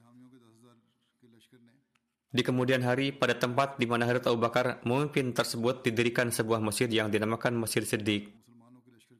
Di 2.33 2.41
kemudian 2.41 2.81
hari, 2.81 3.13
pada 3.13 3.37
tempat 3.37 3.77
di 3.77 3.85
mana 3.85 4.09
Hadrat 4.09 4.25
Abu 4.25 4.41
Bakar 4.41 4.81
memimpin 4.81 5.29
tersebut 5.29 5.85
didirikan 5.85 6.33
sebuah 6.33 6.57
masjid 6.57 6.89
yang 6.89 7.13
dinamakan 7.13 7.53
Masjid 7.53 7.85
Siddiq. 7.85 8.33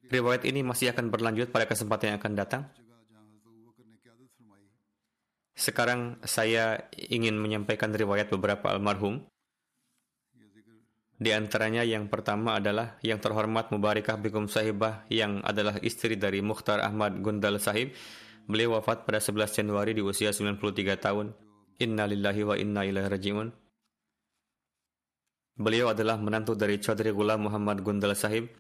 Riwayat 0.10 0.42
ini 0.50 0.66
masih 0.66 0.90
akan 0.90 1.14
berlanjut 1.14 1.54
pada 1.54 1.70
kesempatan 1.70 2.16
yang 2.16 2.18
akan 2.18 2.34
datang. 2.34 2.64
Sekarang 5.58 6.22
saya 6.22 6.86
ingin 6.94 7.34
menyampaikan 7.42 7.90
riwayat 7.90 8.30
beberapa 8.30 8.70
almarhum. 8.70 9.26
Di 11.18 11.34
antaranya 11.34 11.82
yang 11.82 12.14
pertama 12.14 12.62
adalah 12.62 13.02
yang 13.02 13.18
terhormat 13.18 13.74
Mubarikah 13.74 14.22
Bigum 14.22 14.46
Sahibah 14.46 15.10
yang 15.10 15.42
adalah 15.42 15.82
istri 15.82 16.14
dari 16.14 16.46
Mukhtar 16.46 16.86
Ahmad 16.86 17.18
Gundal 17.26 17.58
Sahib. 17.58 17.98
Beliau 18.46 18.78
wafat 18.78 19.10
pada 19.10 19.18
11 19.18 19.50
Januari 19.50 19.98
di 19.98 20.06
usia 20.06 20.30
93 20.30 20.94
tahun. 21.02 21.34
Inna 21.82 22.06
lillahi 22.06 22.42
wa 22.46 22.54
inna 22.54 22.86
ilaihi 22.86 23.10
raji'un. 23.10 23.50
Beliau 25.58 25.90
adalah 25.90 26.22
menantu 26.22 26.54
dari 26.54 26.78
Chaudhry 26.78 27.10
Ghulam 27.10 27.50
Muhammad 27.50 27.82
Gundal 27.82 28.14
Sahib. 28.14 28.54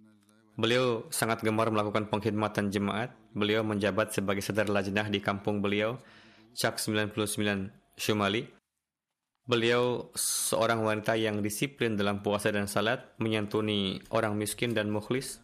Beliau 0.57 1.05
sangat 1.13 1.45
gemar 1.45 1.69
melakukan 1.69 2.09
pengkhidmatan 2.09 2.73
jemaat. 2.73 3.13
Beliau 3.37 3.61
menjabat 3.61 4.17
sebagai 4.17 4.41
sadar 4.41 4.65
lajnah 4.65 5.13
di 5.13 5.21
kampung 5.21 5.61
beliau 5.61 6.01
Cak 6.57 6.81
99 6.81 7.69
Shumali. 8.01 8.41
Beliau 9.45 10.09
seorang 10.17 10.81
wanita 10.81 11.13
yang 11.13 11.45
disiplin 11.45 11.93
dalam 11.93 12.25
puasa 12.25 12.49
dan 12.49 12.65
salat, 12.65 13.13
menyantuni 13.21 14.01
orang 14.09 14.33
miskin 14.33 14.73
dan 14.73 14.89
mukhlis. 14.89 15.37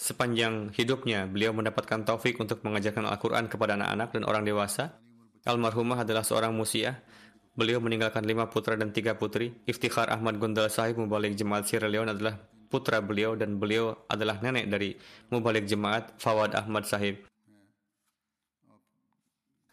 Sepanjang 0.00 0.72
hidupnya, 0.72 1.28
beliau 1.28 1.52
mendapatkan 1.52 2.08
taufik 2.08 2.40
untuk 2.40 2.64
mengajarkan 2.64 3.04
Al-Quran 3.04 3.52
kepada 3.52 3.76
anak-anak 3.76 4.16
dan 4.16 4.24
orang 4.24 4.48
dewasa. 4.48 4.96
Almarhumah 5.44 6.08
adalah 6.08 6.24
seorang 6.24 6.56
musiah. 6.56 7.04
Beliau 7.52 7.84
meninggalkan 7.84 8.24
lima 8.24 8.48
putra 8.48 8.80
dan 8.80 8.96
tiga 8.96 9.12
putri. 9.20 9.52
Iftikhar 9.68 10.08
Ahmad 10.08 10.40
Gundal 10.40 10.72
Sahib 10.72 10.96
Mubalik 10.96 11.36
Jemaat 11.36 11.68
Sierra 11.68 11.92
Leone 11.92 12.16
adalah 12.16 12.40
putra 12.72 13.04
beliau 13.04 13.36
dan 13.36 13.60
beliau 13.60 14.08
adalah 14.08 14.40
nenek 14.40 14.72
dari 14.72 14.96
Mubalik 15.28 15.68
Jemaat 15.68 16.16
Fawad 16.16 16.56
Ahmad 16.56 16.88
Sahib. 16.88 17.33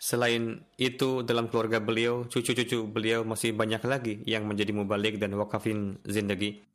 Selain 0.02 0.66
itu, 0.82 1.22
dalam 1.22 1.46
keluarga 1.46 1.78
beliau, 1.78 2.26
cucu-cucu 2.26 2.90
beliau 2.90 3.22
masih 3.22 3.54
banyak 3.54 3.86
lagi 3.86 4.14
yang 4.26 4.50
menjadi 4.50 4.74
mubalik 4.74 5.22
dan 5.22 5.38
wakafin 5.38 6.02
zindagi. 6.10 6.66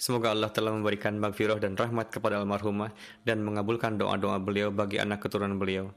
Semoga 0.00 0.32
Allah 0.32 0.48
telah 0.48 0.72
memberikan 0.72 1.20
magfirah 1.20 1.60
dan 1.60 1.76
rahmat 1.76 2.08
kepada 2.08 2.40
almarhumah 2.40 2.88
dan 3.28 3.44
mengabulkan 3.44 4.00
doa-doa 4.00 4.40
beliau 4.40 4.72
bagi 4.72 4.96
anak 4.96 5.20
keturunan 5.20 5.60
beliau. 5.60 5.92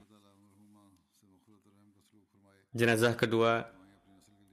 Jenazah 2.75 3.15
kedua 3.15 3.63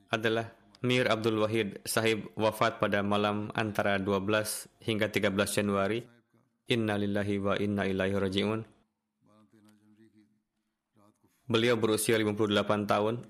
adalah 0.07 0.55
Mir 0.87 1.11
Abdul 1.11 1.43
Wahid 1.43 1.83
sahib 1.83 2.31
wafat 2.39 2.79
pada 2.79 3.03
malam 3.03 3.51
antara 3.59 3.99
12 3.99 4.71
hingga 4.87 5.11
13 5.11 5.35
Januari. 5.35 6.07
Inna 6.71 6.95
lillahi 6.95 7.43
wa 7.43 7.59
inna 7.59 7.91
ilaihi 7.91 8.15
raji'un. 8.15 8.63
Beliau 11.51 11.75
berusia 11.75 12.15
58 12.15 12.87
tahun. 12.87 13.27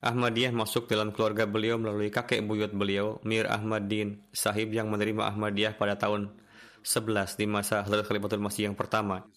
Ahmadiyah 0.00 0.48
masuk 0.56 0.88
dalam 0.88 1.12
keluarga 1.12 1.44
beliau 1.44 1.76
melalui 1.76 2.08
kakek 2.08 2.40
buyut 2.40 2.72
beliau, 2.72 3.20
Mir 3.20 3.44
Ahmad 3.52 3.84
Din 3.84 4.24
Sahib 4.32 4.72
yang 4.72 4.88
menerima 4.88 5.28
Ahmadiyah 5.28 5.76
pada 5.76 6.00
tahun 6.00 6.32
11 6.80 7.36
di 7.36 7.44
masa 7.44 7.84
Hadrat 7.84 8.08
Khalifatul 8.08 8.40
Masih 8.40 8.72
yang 8.72 8.76
pertama. 8.80 9.28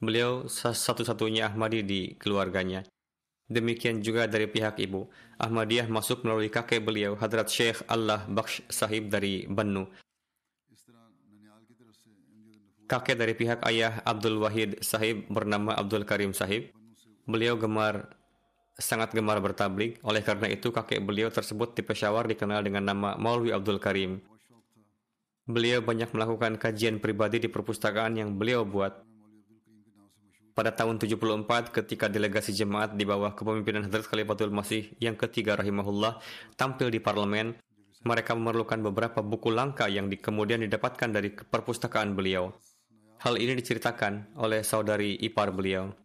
Beliau 0.00 0.48
satu-satunya 0.48 1.52
Ahmadi 1.52 1.84
di 1.84 2.16
keluarganya. 2.16 2.88
Demikian 3.52 4.00
juga 4.00 4.24
dari 4.24 4.48
pihak 4.48 4.80
ibu. 4.80 5.04
Ahmadiyah 5.36 5.92
masuk 5.92 6.24
melalui 6.24 6.48
kakek 6.48 6.80
beliau, 6.80 7.20
Hadrat 7.20 7.52
Syekh 7.52 7.84
Allah 7.84 8.24
Baksh 8.24 8.64
Sahib 8.72 9.12
dari 9.12 9.44
Bannu. 9.44 9.92
Kakek 12.88 13.16
dari 13.20 13.36
pihak 13.36 13.60
ayah 13.68 14.00
Abdul 14.08 14.40
Wahid 14.40 14.80
Sahib 14.80 15.28
bernama 15.28 15.76
Abdul 15.76 16.08
Karim 16.08 16.32
Sahib. 16.32 16.72
Beliau 17.24 17.56
gemar 17.56 18.12
sangat 18.76 19.14
gemar 19.14 19.38
bertablik. 19.40 20.02
Oleh 20.02 20.20
karena 20.20 20.50
itu, 20.50 20.74
kakek 20.74 21.00
beliau 21.00 21.30
tersebut 21.30 21.72
di 21.78 21.82
Peshawar 21.86 22.26
dikenal 22.26 22.60
dengan 22.66 22.84
nama 22.84 23.14
Maulwi 23.14 23.54
Abdul 23.54 23.78
Karim. 23.78 24.20
Beliau 25.44 25.84
banyak 25.84 26.08
melakukan 26.12 26.56
kajian 26.56 26.98
pribadi 26.98 27.36
di 27.36 27.52
perpustakaan 27.52 28.16
yang 28.16 28.36
beliau 28.36 28.64
buat. 28.64 29.04
Pada 30.54 30.70
tahun 30.70 31.02
74, 31.02 31.74
ketika 31.74 32.06
delegasi 32.06 32.54
jemaat 32.54 32.94
di 32.94 33.02
bawah 33.02 33.34
kepemimpinan 33.34 33.90
Hadrat 33.90 34.06
Khalifatul 34.06 34.54
Masih 34.54 34.94
yang 35.02 35.18
ketiga 35.18 35.58
rahimahullah 35.58 36.22
tampil 36.54 36.94
di 36.94 37.02
parlemen, 37.02 37.58
mereka 38.06 38.38
memerlukan 38.38 38.78
beberapa 38.84 39.18
buku 39.18 39.50
langka 39.50 39.90
yang 39.90 40.06
di, 40.06 40.20
kemudian 40.20 40.62
didapatkan 40.62 41.10
dari 41.10 41.34
perpustakaan 41.34 42.14
beliau. 42.14 42.54
Hal 43.26 43.34
ini 43.40 43.58
diceritakan 43.58 44.38
oleh 44.38 44.62
saudari 44.62 45.18
ipar 45.18 45.50
beliau. 45.50 46.03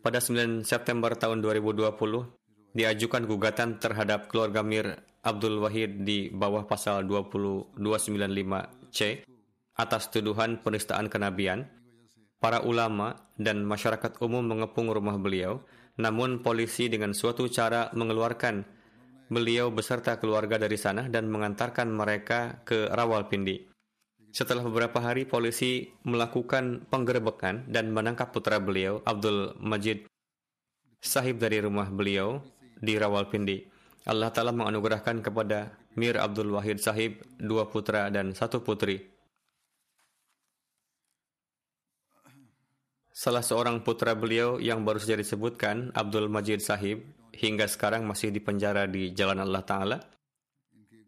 Pada 0.00 0.16
9 0.16 0.64
September 0.64 1.12
tahun 1.12 1.44
2020, 1.44 1.92
diajukan 2.72 3.22
gugatan 3.28 3.76
terhadap 3.76 4.32
keluarga 4.32 4.64
Mir 4.64 4.96
Abdul 5.20 5.60
Wahid 5.60 6.08
di 6.08 6.32
bawah 6.32 6.64
pasal 6.64 7.04
20295C 7.04 9.28
atas 9.76 10.08
tuduhan 10.08 10.64
penistaan 10.64 11.12
kenabian. 11.12 11.68
Para 12.40 12.64
ulama 12.64 13.28
dan 13.36 13.60
masyarakat 13.68 14.16
umum 14.24 14.40
mengepung 14.40 14.88
rumah 14.88 15.20
beliau, 15.20 15.68
namun 16.00 16.40
polisi 16.40 16.88
dengan 16.88 17.12
suatu 17.12 17.44
cara 17.52 17.92
mengeluarkan 17.92 18.64
beliau 19.28 19.68
beserta 19.68 20.16
keluarga 20.16 20.56
dari 20.56 20.80
sana 20.80 21.12
dan 21.12 21.28
mengantarkan 21.28 21.92
mereka 21.92 22.64
ke 22.64 22.88
Rawalpindi. 22.88 23.69
Setelah 24.30 24.62
beberapa 24.62 25.02
hari, 25.02 25.26
polisi 25.26 25.90
melakukan 26.06 26.86
penggerebekan 26.86 27.66
dan 27.66 27.90
menangkap 27.90 28.30
putra 28.30 28.62
beliau, 28.62 29.02
Abdul 29.02 29.58
Majid, 29.58 30.06
sahib 31.02 31.42
dari 31.42 31.58
rumah 31.58 31.90
beliau 31.90 32.38
di 32.78 32.94
Rawalpindi. 32.94 33.66
Allah 34.06 34.30
Ta'ala 34.30 34.54
menganugerahkan 34.54 35.20
kepada 35.20 35.74
Mir 35.98 36.14
Abdul 36.14 36.54
Wahid 36.54 36.78
Sahib 36.78 37.18
dua 37.42 37.66
putra 37.66 38.06
dan 38.14 38.30
satu 38.30 38.62
putri. 38.62 39.02
Salah 43.10 43.44
seorang 43.44 43.82
putra 43.84 44.16
beliau 44.16 44.62
yang 44.62 44.86
baru 44.86 45.02
saja 45.02 45.18
disebutkan, 45.18 45.90
Abdul 45.92 46.30
Majid 46.30 46.62
Sahib, 46.62 47.02
hingga 47.34 47.66
sekarang 47.66 48.06
masih 48.06 48.30
di 48.32 48.40
penjara 48.40 48.86
di 48.86 49.10
Jalan 49.12 49.42
Allah 49.42 49.60
Ta'ala. 49.66 49.98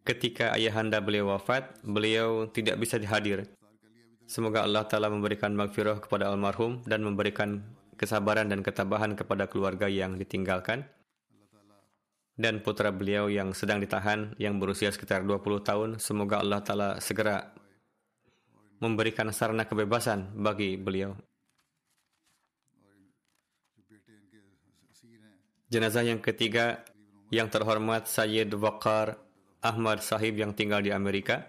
Ketika 0.03 0.51
ayahanda 0.51 0.99
beliau 0.99 1.31
wafat, 1.31 1.79
beliau 1.79 2.51
tidak 2.51 2.75
bisa 2.75 2.99
dihadir. 2.99 3.47
Semoga 4.27 4.67
Allah 4.67 4.83
Ta'ala 4.83 5.07
memberikan 5.07 5.55
magfirah 5.55 6.03
kepada 6.03 6.27
almarhum 6.27 6.83
dan 6.83 7.07
memberikan 7.07 7.63
kesabaran 7.95 8.51
dan 8.51 8.59
ketabahan 8.59 9.15
kepada 9.15 9.47
keluarga 9.47 9.87
yang 9.87 10.19
ditinggalkan. 10.19 10.83
Dan 12.35 12.59
putra 12.59 12.91
beliau 12.91 13.31
yang 13.31 13.55
sedang 13.55 13.79
ditahan, 13.79 14.35
yang 14.35 14.59
berusia 14.59 14.91
sekitar 14.91 15.23
20 15.23 15.39
tahun, 15.63 15.89
semoga 16.03 16.43
Allah 16.43 16.59
Ta'ala 16.59 16.89
segera 16.99 17.55
memberikan 18.83 19.31
sarana 19.31 19.63
kebebasan 19.63 20.35
bagi 20.35 20.75
beliau. 20.75 21.15
Jenazah 25.71 26.03
yang 26.03 26.19
ketiga 26.19 26.83
yang 27.31 27.47
terhormat 27.47 28.05
Sayyid 28.05 28.51
Waqar 28.59 29.15
Ahmad 29.63 30.03
Sahib 30.03 30.35
yang 30.35 30.51
tinggal 30.51 30.83
di 30.83 30.91
Amerika. 30.91 31.47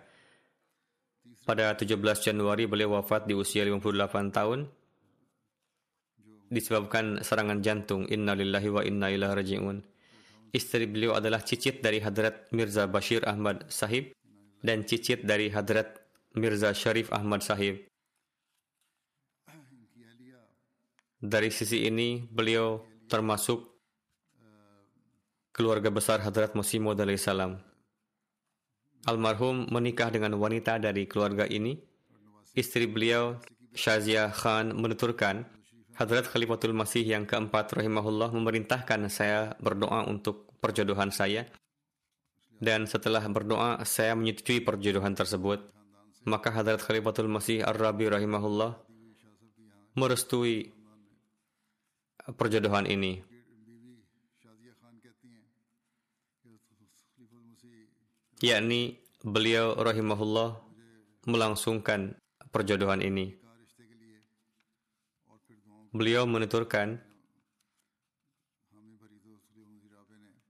Pada 1.45 1.77
17 1.77 2.01
Januari 2.25 2.65
beliau 2.65 2.97
wafat 2.97 3.29
di 3.29 3.37
usia 3.37 3.67
58 3.69 4.33
tahun 4.33 4.65
disebabkan 6.49 7.21
serangan 7.21 7.61
jantung. 7.61 8.07
Innalillahi 8.07 8.69
wa 8.71 8.83
inna 8.87 9.11
ilaihi 9.11 9.35
raji'un. 9.35 9.77
Istri 10.55 10.87
beliau 10.87 11.19
adalah 11.19 11.43
cicit 11.43 11.83
dari 11.83 11.99
Hadrat 11.99 12.55
Mirza 12.55 12.87
Bashir 12.87 13.27
Ahmad 13.27 13.67
Sahib 13.67 14.15
dan 14.62 14.87
cicit 14.87 15.27
dari 15.27 15.51
Hadrat 15.51 15.99
Mirza 16.39 16.71
Sharif 16.71 17.11
Ahmad 17.11 17.43
Sahib. 17.43 17.83
Dari 21.19 21.51
sisi 21.51 21.89
ini, 21.91 22.23
beliau 22.23 22.85
termasuk 23.11 23.65
keluarga 25.51 25.91
besar 25.91 26.23
Hadrat 26.23 26.55
Masih 26.55 26.79
Maud 26.79 27.03
salam. 27.19 27.74
Almarhum 29.05 29.69
menikah 29.69 30.09
dengan 30.09 30.35
wanita 30.41 30.81
dari 30.81 31.05
keluarga 31.05 31.45
ini. 31.45 31.77
Istri 32.57 32.89
beliau, 32.89 33.37
Shazia 33.75 34.31
Khan, 34.33 34.73
menuturkan, 34.73 35.45
Hadrat 35.95 36.27
Khalifatul 36.27 36.75
Masih 36.75 37.07
yang 37.07 37.23
keempat 37.23 37.71
rahimahullah 37.71 38.35
memerintahkan 38.35 39.07
saya 39.07 39.55
berdoa 39.63 40.09
untuk 40.11 40.51
perjodohan 40.59 41.15
saya. 41.15 41.47
Dan 42.59 42.91
setelah 42.91 43.23
berdoa, 43.31 43.83
saya 43.87 44.19
menyetujui 44.19 44.65
perjodohan 44.65 45.15
tersebut. 45.15 45.63
Maka 46.27 46.51
Hadrat 46.51 46.83
Khalifatul 46.83 47.31
Masih 47.31 47.63
Ar-Rabi 47.63 48.11
rahimahullah 48.11 48.75
merestui 49.95 50.75
perjodohan 52.35 52.91
ini. 52.91 53.23
Yakni 58.43 58.99
beliau 59.22 59.78
rahimahullah 59.78 60.59
melangsungkan 61.24 62.18
perjodohan 62.51 63.01
ini. 63.01 63.35
Beliau 65.95 66.26
menuturkan, 66.26 66.99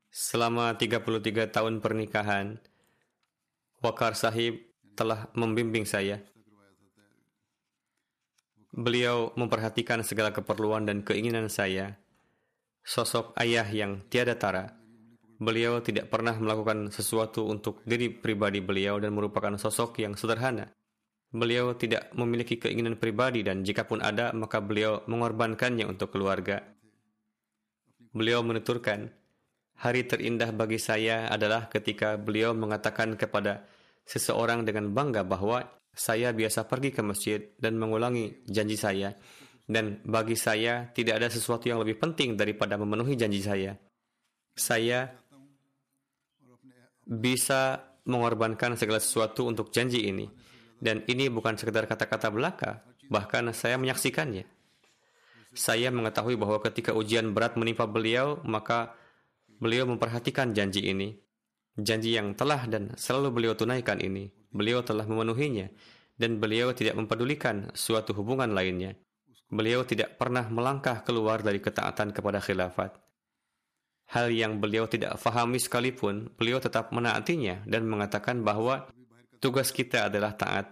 selama 0.08 0.72
33 0.80 1.52
tahun 1.52 1.84
pernikahan, 1.84 2.56
Wakar 3.84 4.16
Sahib 4.16 4.64
telah 4.96 5.28
membimbing 5.36 5.84
saya. 5.84 6.24
Beliau 8.72 9.36
memperhatikan 9.36 10.00
segala 10.00 10.32
keperluan 10.32 10.88
dan 10.88 11.04
keinginan 11.04 11.52
saya. 11.52 12.00
Sosok 12.80 13.36
ayah 13.36 13.68
yang 13.68 14.00
tiada 14.08 14.34
tara 14.40 14.83
Beliau 15.34 15.82
tidak 15.82 16.10
pernah 16.14 16.34
melakukan 16.38 16.94
sesuatu 16.94 17.50
untuk 17.50 17.82
diri 17.82 18.10
pribadi 18.10 18.62
beliau 18.62 19.02
dan 19.02 19.14
merupakan 19.14 19.54
sosok 19.58 19.98
yang 20.02 20.14
sederhana. 20.14 20.70
Beliau 21.34 21.74
tidak 21.74 22.14
memiliki 22.14 22.62
keinginan 22.62 22.94
pribadi 22.94 23.42
dan 23.42 23.66
jikapun 23.66 23.98
ada, 23.98 24.30
maka 24.30 24.62
beliau 24.62 25.02
mengorbankannya 25.10 25.82
untuk 25.90 26.14
keluarga. 26.14 26.62
Beliau 28.14 28.46
menuturkan, 28.46 29.10
hari 29.82 30.06
terindah 30.06 30.54
bagi 30.54 30.78
saya 30.78 31.26
adalah 31.26 31.66
ketika 31.66 32.14
beliau 32.14 32.54
mengatakan 32.54 33.18
kepada 33.18 33.66
seseorang 34.06 34.62
dengan 34.62 34.94
bangga 34.94 35.26
bahwa 35.26 35.66
saya 35.90 36.30
biasa 36.30 36.70
pergi 36.70 36.94
ke 36.94 37.02
masjid 37.02 37.40
dan 37.58 37.74
mengulangi 37.82 38.46
janji 38.46 38.78
saya, 38.78 39.18
dan 39.66 39.98
bagi 40.06 40.38
saya 40.38 40.94
tidak 40.94 41.18
ada 41.18 41.28
sesuatu 41.34 41.66
yang 41.66 41.82
lebih 41.82 41.98
penting 41.98 42.38
daripada 42.38 42.78
memenuhi 42.78 43.18
janji 43.18 43.42
saya. 43.42 43.74
Saya 44.54 45.10
bisa 47.04 47.84
mengorbankan 48.04 48.76
segala 48.76 49.00
sesuatu 49.00 49.48
untuk 49.48 49.72
janji 49.72 50.08
ini. 50.08 50.28
Dan 50.80 51.00
ini 51.08 51.32
bukan 51.32 51.56
sekedar 51.56 51.88
kata-kata 51.88 52.28
belaka, 52.28 52.84
bahkan 53.08 53.48
saya 53.56 53.80
menyaksikannya. 53.80 54.44
Saya 55.54 55.88
mengetahui 55.94 56.34
bahwa 56.34 56.58
ketika 56.60 56.92
ujian 56.92 57.30
berat 57.32 57.54
menimpa 57.54 57.86
beliau, 57.86 58.42
maka 58.42 58.92
beliau 59.62 59.86
memperhatikan 59.88 60.52
janji 60.52 60.90
ini. 60.90 61.14
Janji 61.78 62.14
yang 62.14 62.34
telah 62.34 62.66
dan 62.66 62.94
selalu 62.98 63.28
beliau 63.34 63.54
tunaikan 63.54 63.98
ini, 64.02 64.30
beliau 64.50 64.82
telah 64.82 65.06
memenuhinya, 65.06 65.70
dan 66.18 66.38
beliau 66.38 66.74
tidak 66.74 66.98
mempedulikan 66.98 67.70
suatu 67.74 68.14
hubungan 68.14 68.50
lainnya. 68.50 68.94
Beliau 69.50 69.86
tidak 69.86 70.18
pernah 70.18 70.46
melangkah 70.50 71.02
keluar 71.06 71.42
dari 71.42 71.62
ketaatan 71.62 72.10
kepada 72.10 72.42
khilafat 72.42 73.03
hal 74.12 74.28
yang 74.28 74.60
beliau 74.60 74.84
tidak 74.84 75.16
fahami 75.16 75.56
sekalipun, 75.56 76.28
beliau 76.36 76.60
tetap 76.60 76.92
menaatinya 76.92 77.64
dan 77.64 77.88
mengatakan 77.88 78.44
bahwa 78.44 78.88
tugas 79.40 79.72
kita 79.72 80.12
adalah 80.12 80.36
taat. 80.36 80.66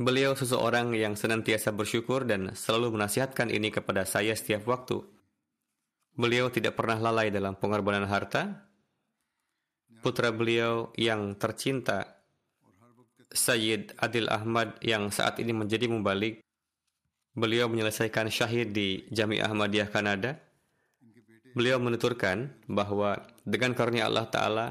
Beliau 0.00 0.32
seseorang 0.32 0.96
yang 0.96 1.12
senantiasa 1.12 1.76
bersyukur 1.76 2.24
dan 2.24 2.56
selalu 2.56 2.96
menasihatkan 2.96 3.52
ini 3.52 3.68
kepada 3.68 4.08
saya 4.08 4.32
setiap 4.32 4.64
waktu. 4.64 5.04
Beliau 6.16 6.48
tidak 6.48 6.72
pernah 6.72 6.96
lalai 6.96 7.28
dalam 7.28 7.52
pengorbanan 7.52 8.08
harta. 8.08 8.64
Putra 10.00 10.32
beliau 10.32 10.88
yang 10.96 11.36
tercinta, 11.36 12.24
Sayyid 13.28 14.00
Adil 14.00 14.32
Ahmad 14.32 14.80
yang 14.80 15.12
saat 15.12 15.36
ini 15.36 15.52
menjadi 15.52 15.84
mubalik, 15.92 16.40
beliau 17.36 17.68
menyelesaikan 17.68 18.32
syahid 18.32 18.72
di 18.72 19.04
Jami'ah 19.12 19.52
Ahmadiyah 19.52 19.92
Kanada 19.92 20.40
Beliau 21.50 21.82
menuturkan 21.82 22.54
bahwa 22.70 23.26
dengan 23.42 23.74
karunia 23.74 24.06
Allah 24.06 24.30
Ta'ala, 24.30 24.66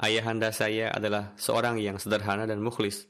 ayahanda 0.00 0.48
saya 0.56 0.88
adalah 0.88 1.36
seorang 1.36 1.76
yang 1.76 2.00
sederhana 2.00 2.48
dan 2.48 2.64
mukhlis. 2.64 3.04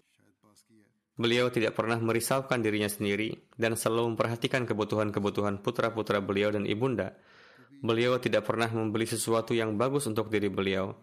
Beliau 1.14 1.46
tidak 1.46 1.78
pernah 1.78 1.94
merisaukan 2.02 2.58
dirinya 2.58 2.90
sendiri 2.90 3.54
dan 3.54 3.78
selalu 3.78 4.18
memperhatikan 4.18 4.66
kebutuhan-kebutuhan 4.66 5.62
putra-putra 5.62 6.18
beliau 6.18 6.50
dan 6.50 6.66
ibunda. 6.66 7.14
Beliau 7.86 8.18
tidak 8.18 8.50
pernah 8.50 8.66
membeli 8.66 9.06
sesuatu 9.06 9.54
yang 9.54 9.78
bagus 9.78 10.10
untuk 10.10 10.26
diri 10.26 10.50
beliau. 10.50 10.98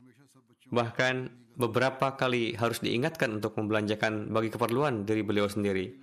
Bahkan 0.68 1.16
beberapa 1.55 2.20
kali 2.20 2.59
harus 2.59 2.84
diingatkan 2.84 3.39
untuk 3.39 3.55
membelanjakan 3.55 4.36
bagi 4.36 4.51
keperluan 4.51 5.07
diri 5.07 5.24
beliau 5.24 5.47
sendiri. 5.47 5.95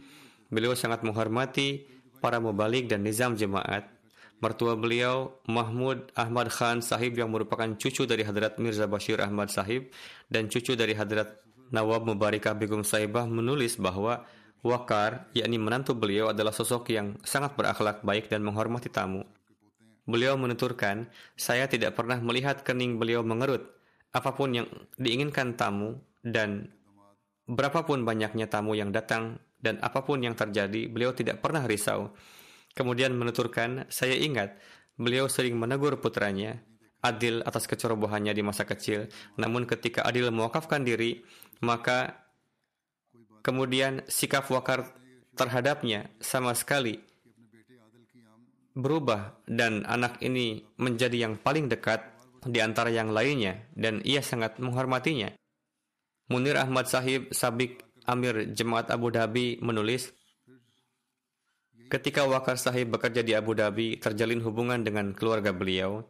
Beliau 0.48 0.72
sangat 0.72 1.04
menghormati 1.04 1.84
para 2.24 2.40
mubalik 2.40 2.88
dan 2.88 3.04
nizam 3.04 3.36
jemaat 3.36 3.97
mertua 4.38 4.78
beliau 4.78 5.38
Mahmud 5.50 6.14
Ahmad 6.14 6.50
Khan 6.50 6.82
Sahib 6.82 7.18
yang 7.18 7.30
merupakan 7.30 7.66
cucu 7.74 8.06
dari 8.06 8.22
Hadrat 8.22 8.58
Mirza 8.62 8.86
Bashir 8.86 9.18
Ahmad 9.18 9.50
Sahib 9.50 9.90
dan 10.30 10.46
cucu 10.46 10.78
dari 10.78 10.94
Hadrat 10.94 11.42
Nawab 11.68 12.08
Mubarikah 12.08 12.56
Begum 12.56 12.80
Sahibah 12.86 13.28
menulis 13.28 13.76
bahwa 13.76 14.24
Wakar, 14.58 15.30
yakni 15.38 15.54
menantu 15.54 15.94
beliau 15.94 16.34
adalah 16.34 16.50
sosok 16.50 16.90
yang 16.90 17.14
sangat 17.22 17.54
berakhlak 17.54 18.02
baik 18.02 18.26
dan 18.26 18.42
menghormati 18.42 18.90
tamu. 18.90 19.22
Beliau 20.02 20.34
menuturkan, 20.34 21.06
saya 21.38 21.70
tidak 21.70 21.94
pernah 21.94 22.18
melihat 22.18 22.66
kening 22.66 22.98
beliau 22.98 23.22
mengerut. 23.22 23.70
Apa 24.10 24.34
pun 24.34 24.50
yang 24.50 24.66
diinginkan 24.98 25.54
tamu 25.54 26.02
dan 26.26 26.74
berapapun 27.46 28.02
banyaknya 28.02 28.50
tamu 28.50 28.74
yang 28.74 28.90
datang 28.90 29.38
dan 29.62 29.78
apa 29.78 30.02
pun 30.02 30.18
yang 30.18 30.34
terjadi, 30.34 30.90
beliau 30.90 31.14
tidak 31.14 31.38
pernah 31.38 31.62
risau. 31.62 32.10
Kemudian 32.78 33.10
menuturkan, 33.18 33.90
saya 33.90 34.14
ingat 34.14 34.54
beliau 34.94 35.26
sering 35.26 35.58
menegur 35.58 35.98
putranya, 35.98 36.62
Adil 37.02 37.42
atas 37.42 37.66
kecerobohannya 37.66 38.30
di 38.30 38.42
masa 38.46 38.62
kecil. 38.62 39.10
Namun 39.34 39.66
ketika 39.66 40.06
Adil 40.06 40.30
mewakafkan 40.30 40.86
diri, 40.86 41.26
maka 41.58 42.22
kemudian 43.42 44.06
sikap 44.06 44.46
wakar 44.54 44.94
terhadapnya 45.34 46.10
sama 46.22 46.54
sekali 46.54 47.02
berubah 48.78 49.42
dan 49.50 49.82
anak 49.90 50.22
ini 50.22 50.62
menjadi 50.78 51.26
yang 51.26 51.34
paling 51.34 51.66
dekat 51.66 51.98
di 52.46 52.62
antara 52.62 52.94
yang 52.94 53.10
lainnya 53.10 53.66
dan 53.74 53.98
ia 54.06 54.22
sangat 54.22 54.62
menghormatinya. 54.62 55.34
Munir 56.30 56.54
Ahmad 56.54 56.86
Sahib 56.86 57.34
Sabik 57.34 57.82
Amir 58.06 58.54
Jemaat 58.54 58.94
Abu 58.94 59.10
Dhabi 59.10 59.58
menulis, 59.58 60.14
Ketika 61.88 62.28
Wakar 62.28 62.60
Sahib 62.60 62.92
bekerja 62.92 63.24
di 63.24 63.32
Abu 63.32 63.56
Dhabi, 63.56 63.96
terjalin 63.96 64.44
hubungan 64.44 64.84
dengan 64.84 65.16
keluarga 65.16 65.56
beliau. 65.56 66.04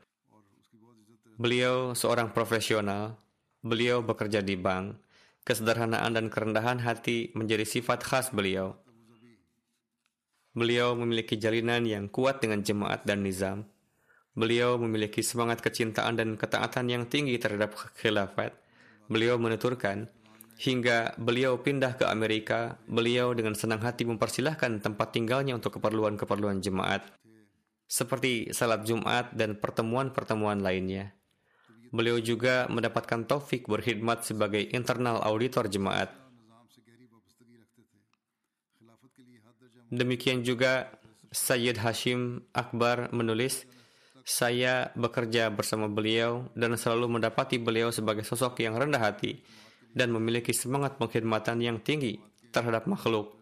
Beliau 1.38 1.94
seorang 1.94 2.34
profesional, 2.34 3.14
beliau 3.62 4.02
bekerja 4.02 4.42
di 4.42 4.58
bank. 4.58 4.98
Kesederhanaan 5.46 6.18
dan 6.18 6.26
kerendahan 6.34 6.82
hati 6.82 7.30
menjadi 7.38 7.62
sifat 7.62 8.02
khas 8.02 8.34
beliau. 8.34 8.74
Beliau 10.50 10.98
memiliki 10.98 11.38
jalinan 11.38 11.86
yang 11.86 12.10
kuat 12.10 12.42
dengan 12.42 12.58
jemaat 12.58 13.06
dan 13.06 13.22
nizam. 13.22 13.62
Beliau 14.34 14.82
memiliki 14.82 15.22
semangat 15.22 15.62
kecintaan 15.62 16.18
dan 16.18 16.34
ketaatan 16.34 16.90
yang 16.90 17.06
tinggi 17.06 17.38
terhadap 17.38 17.78
khilafat. 17.94 18.50
Beliau 19.06 19.38
menuturkan, 19.38 20.10
hingga 20.58 21.14
beliau 21.14 21.62
pindah 21.62 21.94
ke 21.94 22.04
Amerika, 22.10 22.82
beliau 22.90 23.30
dengan 23.30 23.54
senang 23.54 23.78
hati 23.78 24.02
mempersilahkan 24.02 24.82
tempat 24.82 25.14
tinggalnya 25.14 25.54
untuk 25.54 25.78
keperluan-keperluan 25.78 26.58
jemaat, 26.58 27.06
seperti 27.86 28.50
salat 28.50 28.82
Jumat 28.82 29.30
dan 29.38 29.54
pertemuan-pertemuan 29.54 30.58
lainnya. 30.58 31.14
Beliau 31.94 32.18
juga 32.18 32.66
mendapatkan 32.68 33.24
taufik 33.24 33.70
berkhidmat 33.70 34.26
sebagai 34.26 34.66
internal 34.74 35.22
auditor 35.22 35.70
jemaat. 35.70 36.10
Demikian 39.88 40.44
juga 40.44 40.90
Sayyid 41.32 41.80
Hashim 41.80 42.44
Akbar 42.52 43.08
menulis, 43.14 43.64
saya 44.26 44.92
bekerja 44.92 45.48
bersama 45.48 45.88
beliau 45.88 46.50
dan 46.52 46.76
selalu 46.76 47.16
mendapati 47.16 47.56
beliau 47.56 47.88
sebagai 47.88 48.26
sosok 48.26 48.60
yang 48.60 48.76
rendah 48.76 49.00
hati 49.00 49.40
dan 49.98 50.14
memiliki 50.14 50.54
semangat 50.54 50.94
pengkhidmatan 51.02 51.58
yang 51.58 51.82
tinggi 51.82 52.22
terhadap 52.54 52.86
makhluk. 52.86 53.34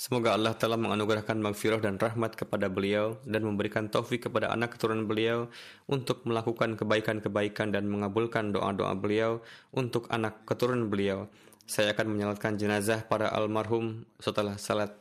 Semoga 0.00 0.32
Allah 0.32 0.56
telah 0.56 0.80
menganugerahkan 0.80 1.36
magfirah 1.44 1.84
dan 1.84 2.00
rahmat 2.00 2.32
kepada 2.32 2.72
beliau 2.72 3.20
dan 3.28 3.44
memberikan 3.44 3.84
taufik 3.92 4.24
kepada 4.24 4.48
anak 4.48 4.72
keturunan 4.72 5.04
beliau 5.04 5.52
untuk 5.92 6.24
melakukan 6.24 6.72
kebaikan-kebaikan 6.80 7.68
dan 7.68 7.84
mengabulkan 7.84 8.48
doa-doa 8.48 8.96
beliau 8.96 9.44
untuk 9.76 10.08
anak 10.08 10.40
keturunan 10.48 10.88
beliau. 10.88 11.28
Saya 11.68 11.92
akan 11.92 12.16
menyalatkan 12.16 12.56
jenazah 12.56 13.04
para 13.04 13.28
almarhum 13.28 14.08
setelah 14.16 14.56
salat 14.56 14.96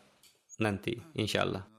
nanti, 0.59 0.99
insya 1.15 1.47
Allah. 1.47 1.78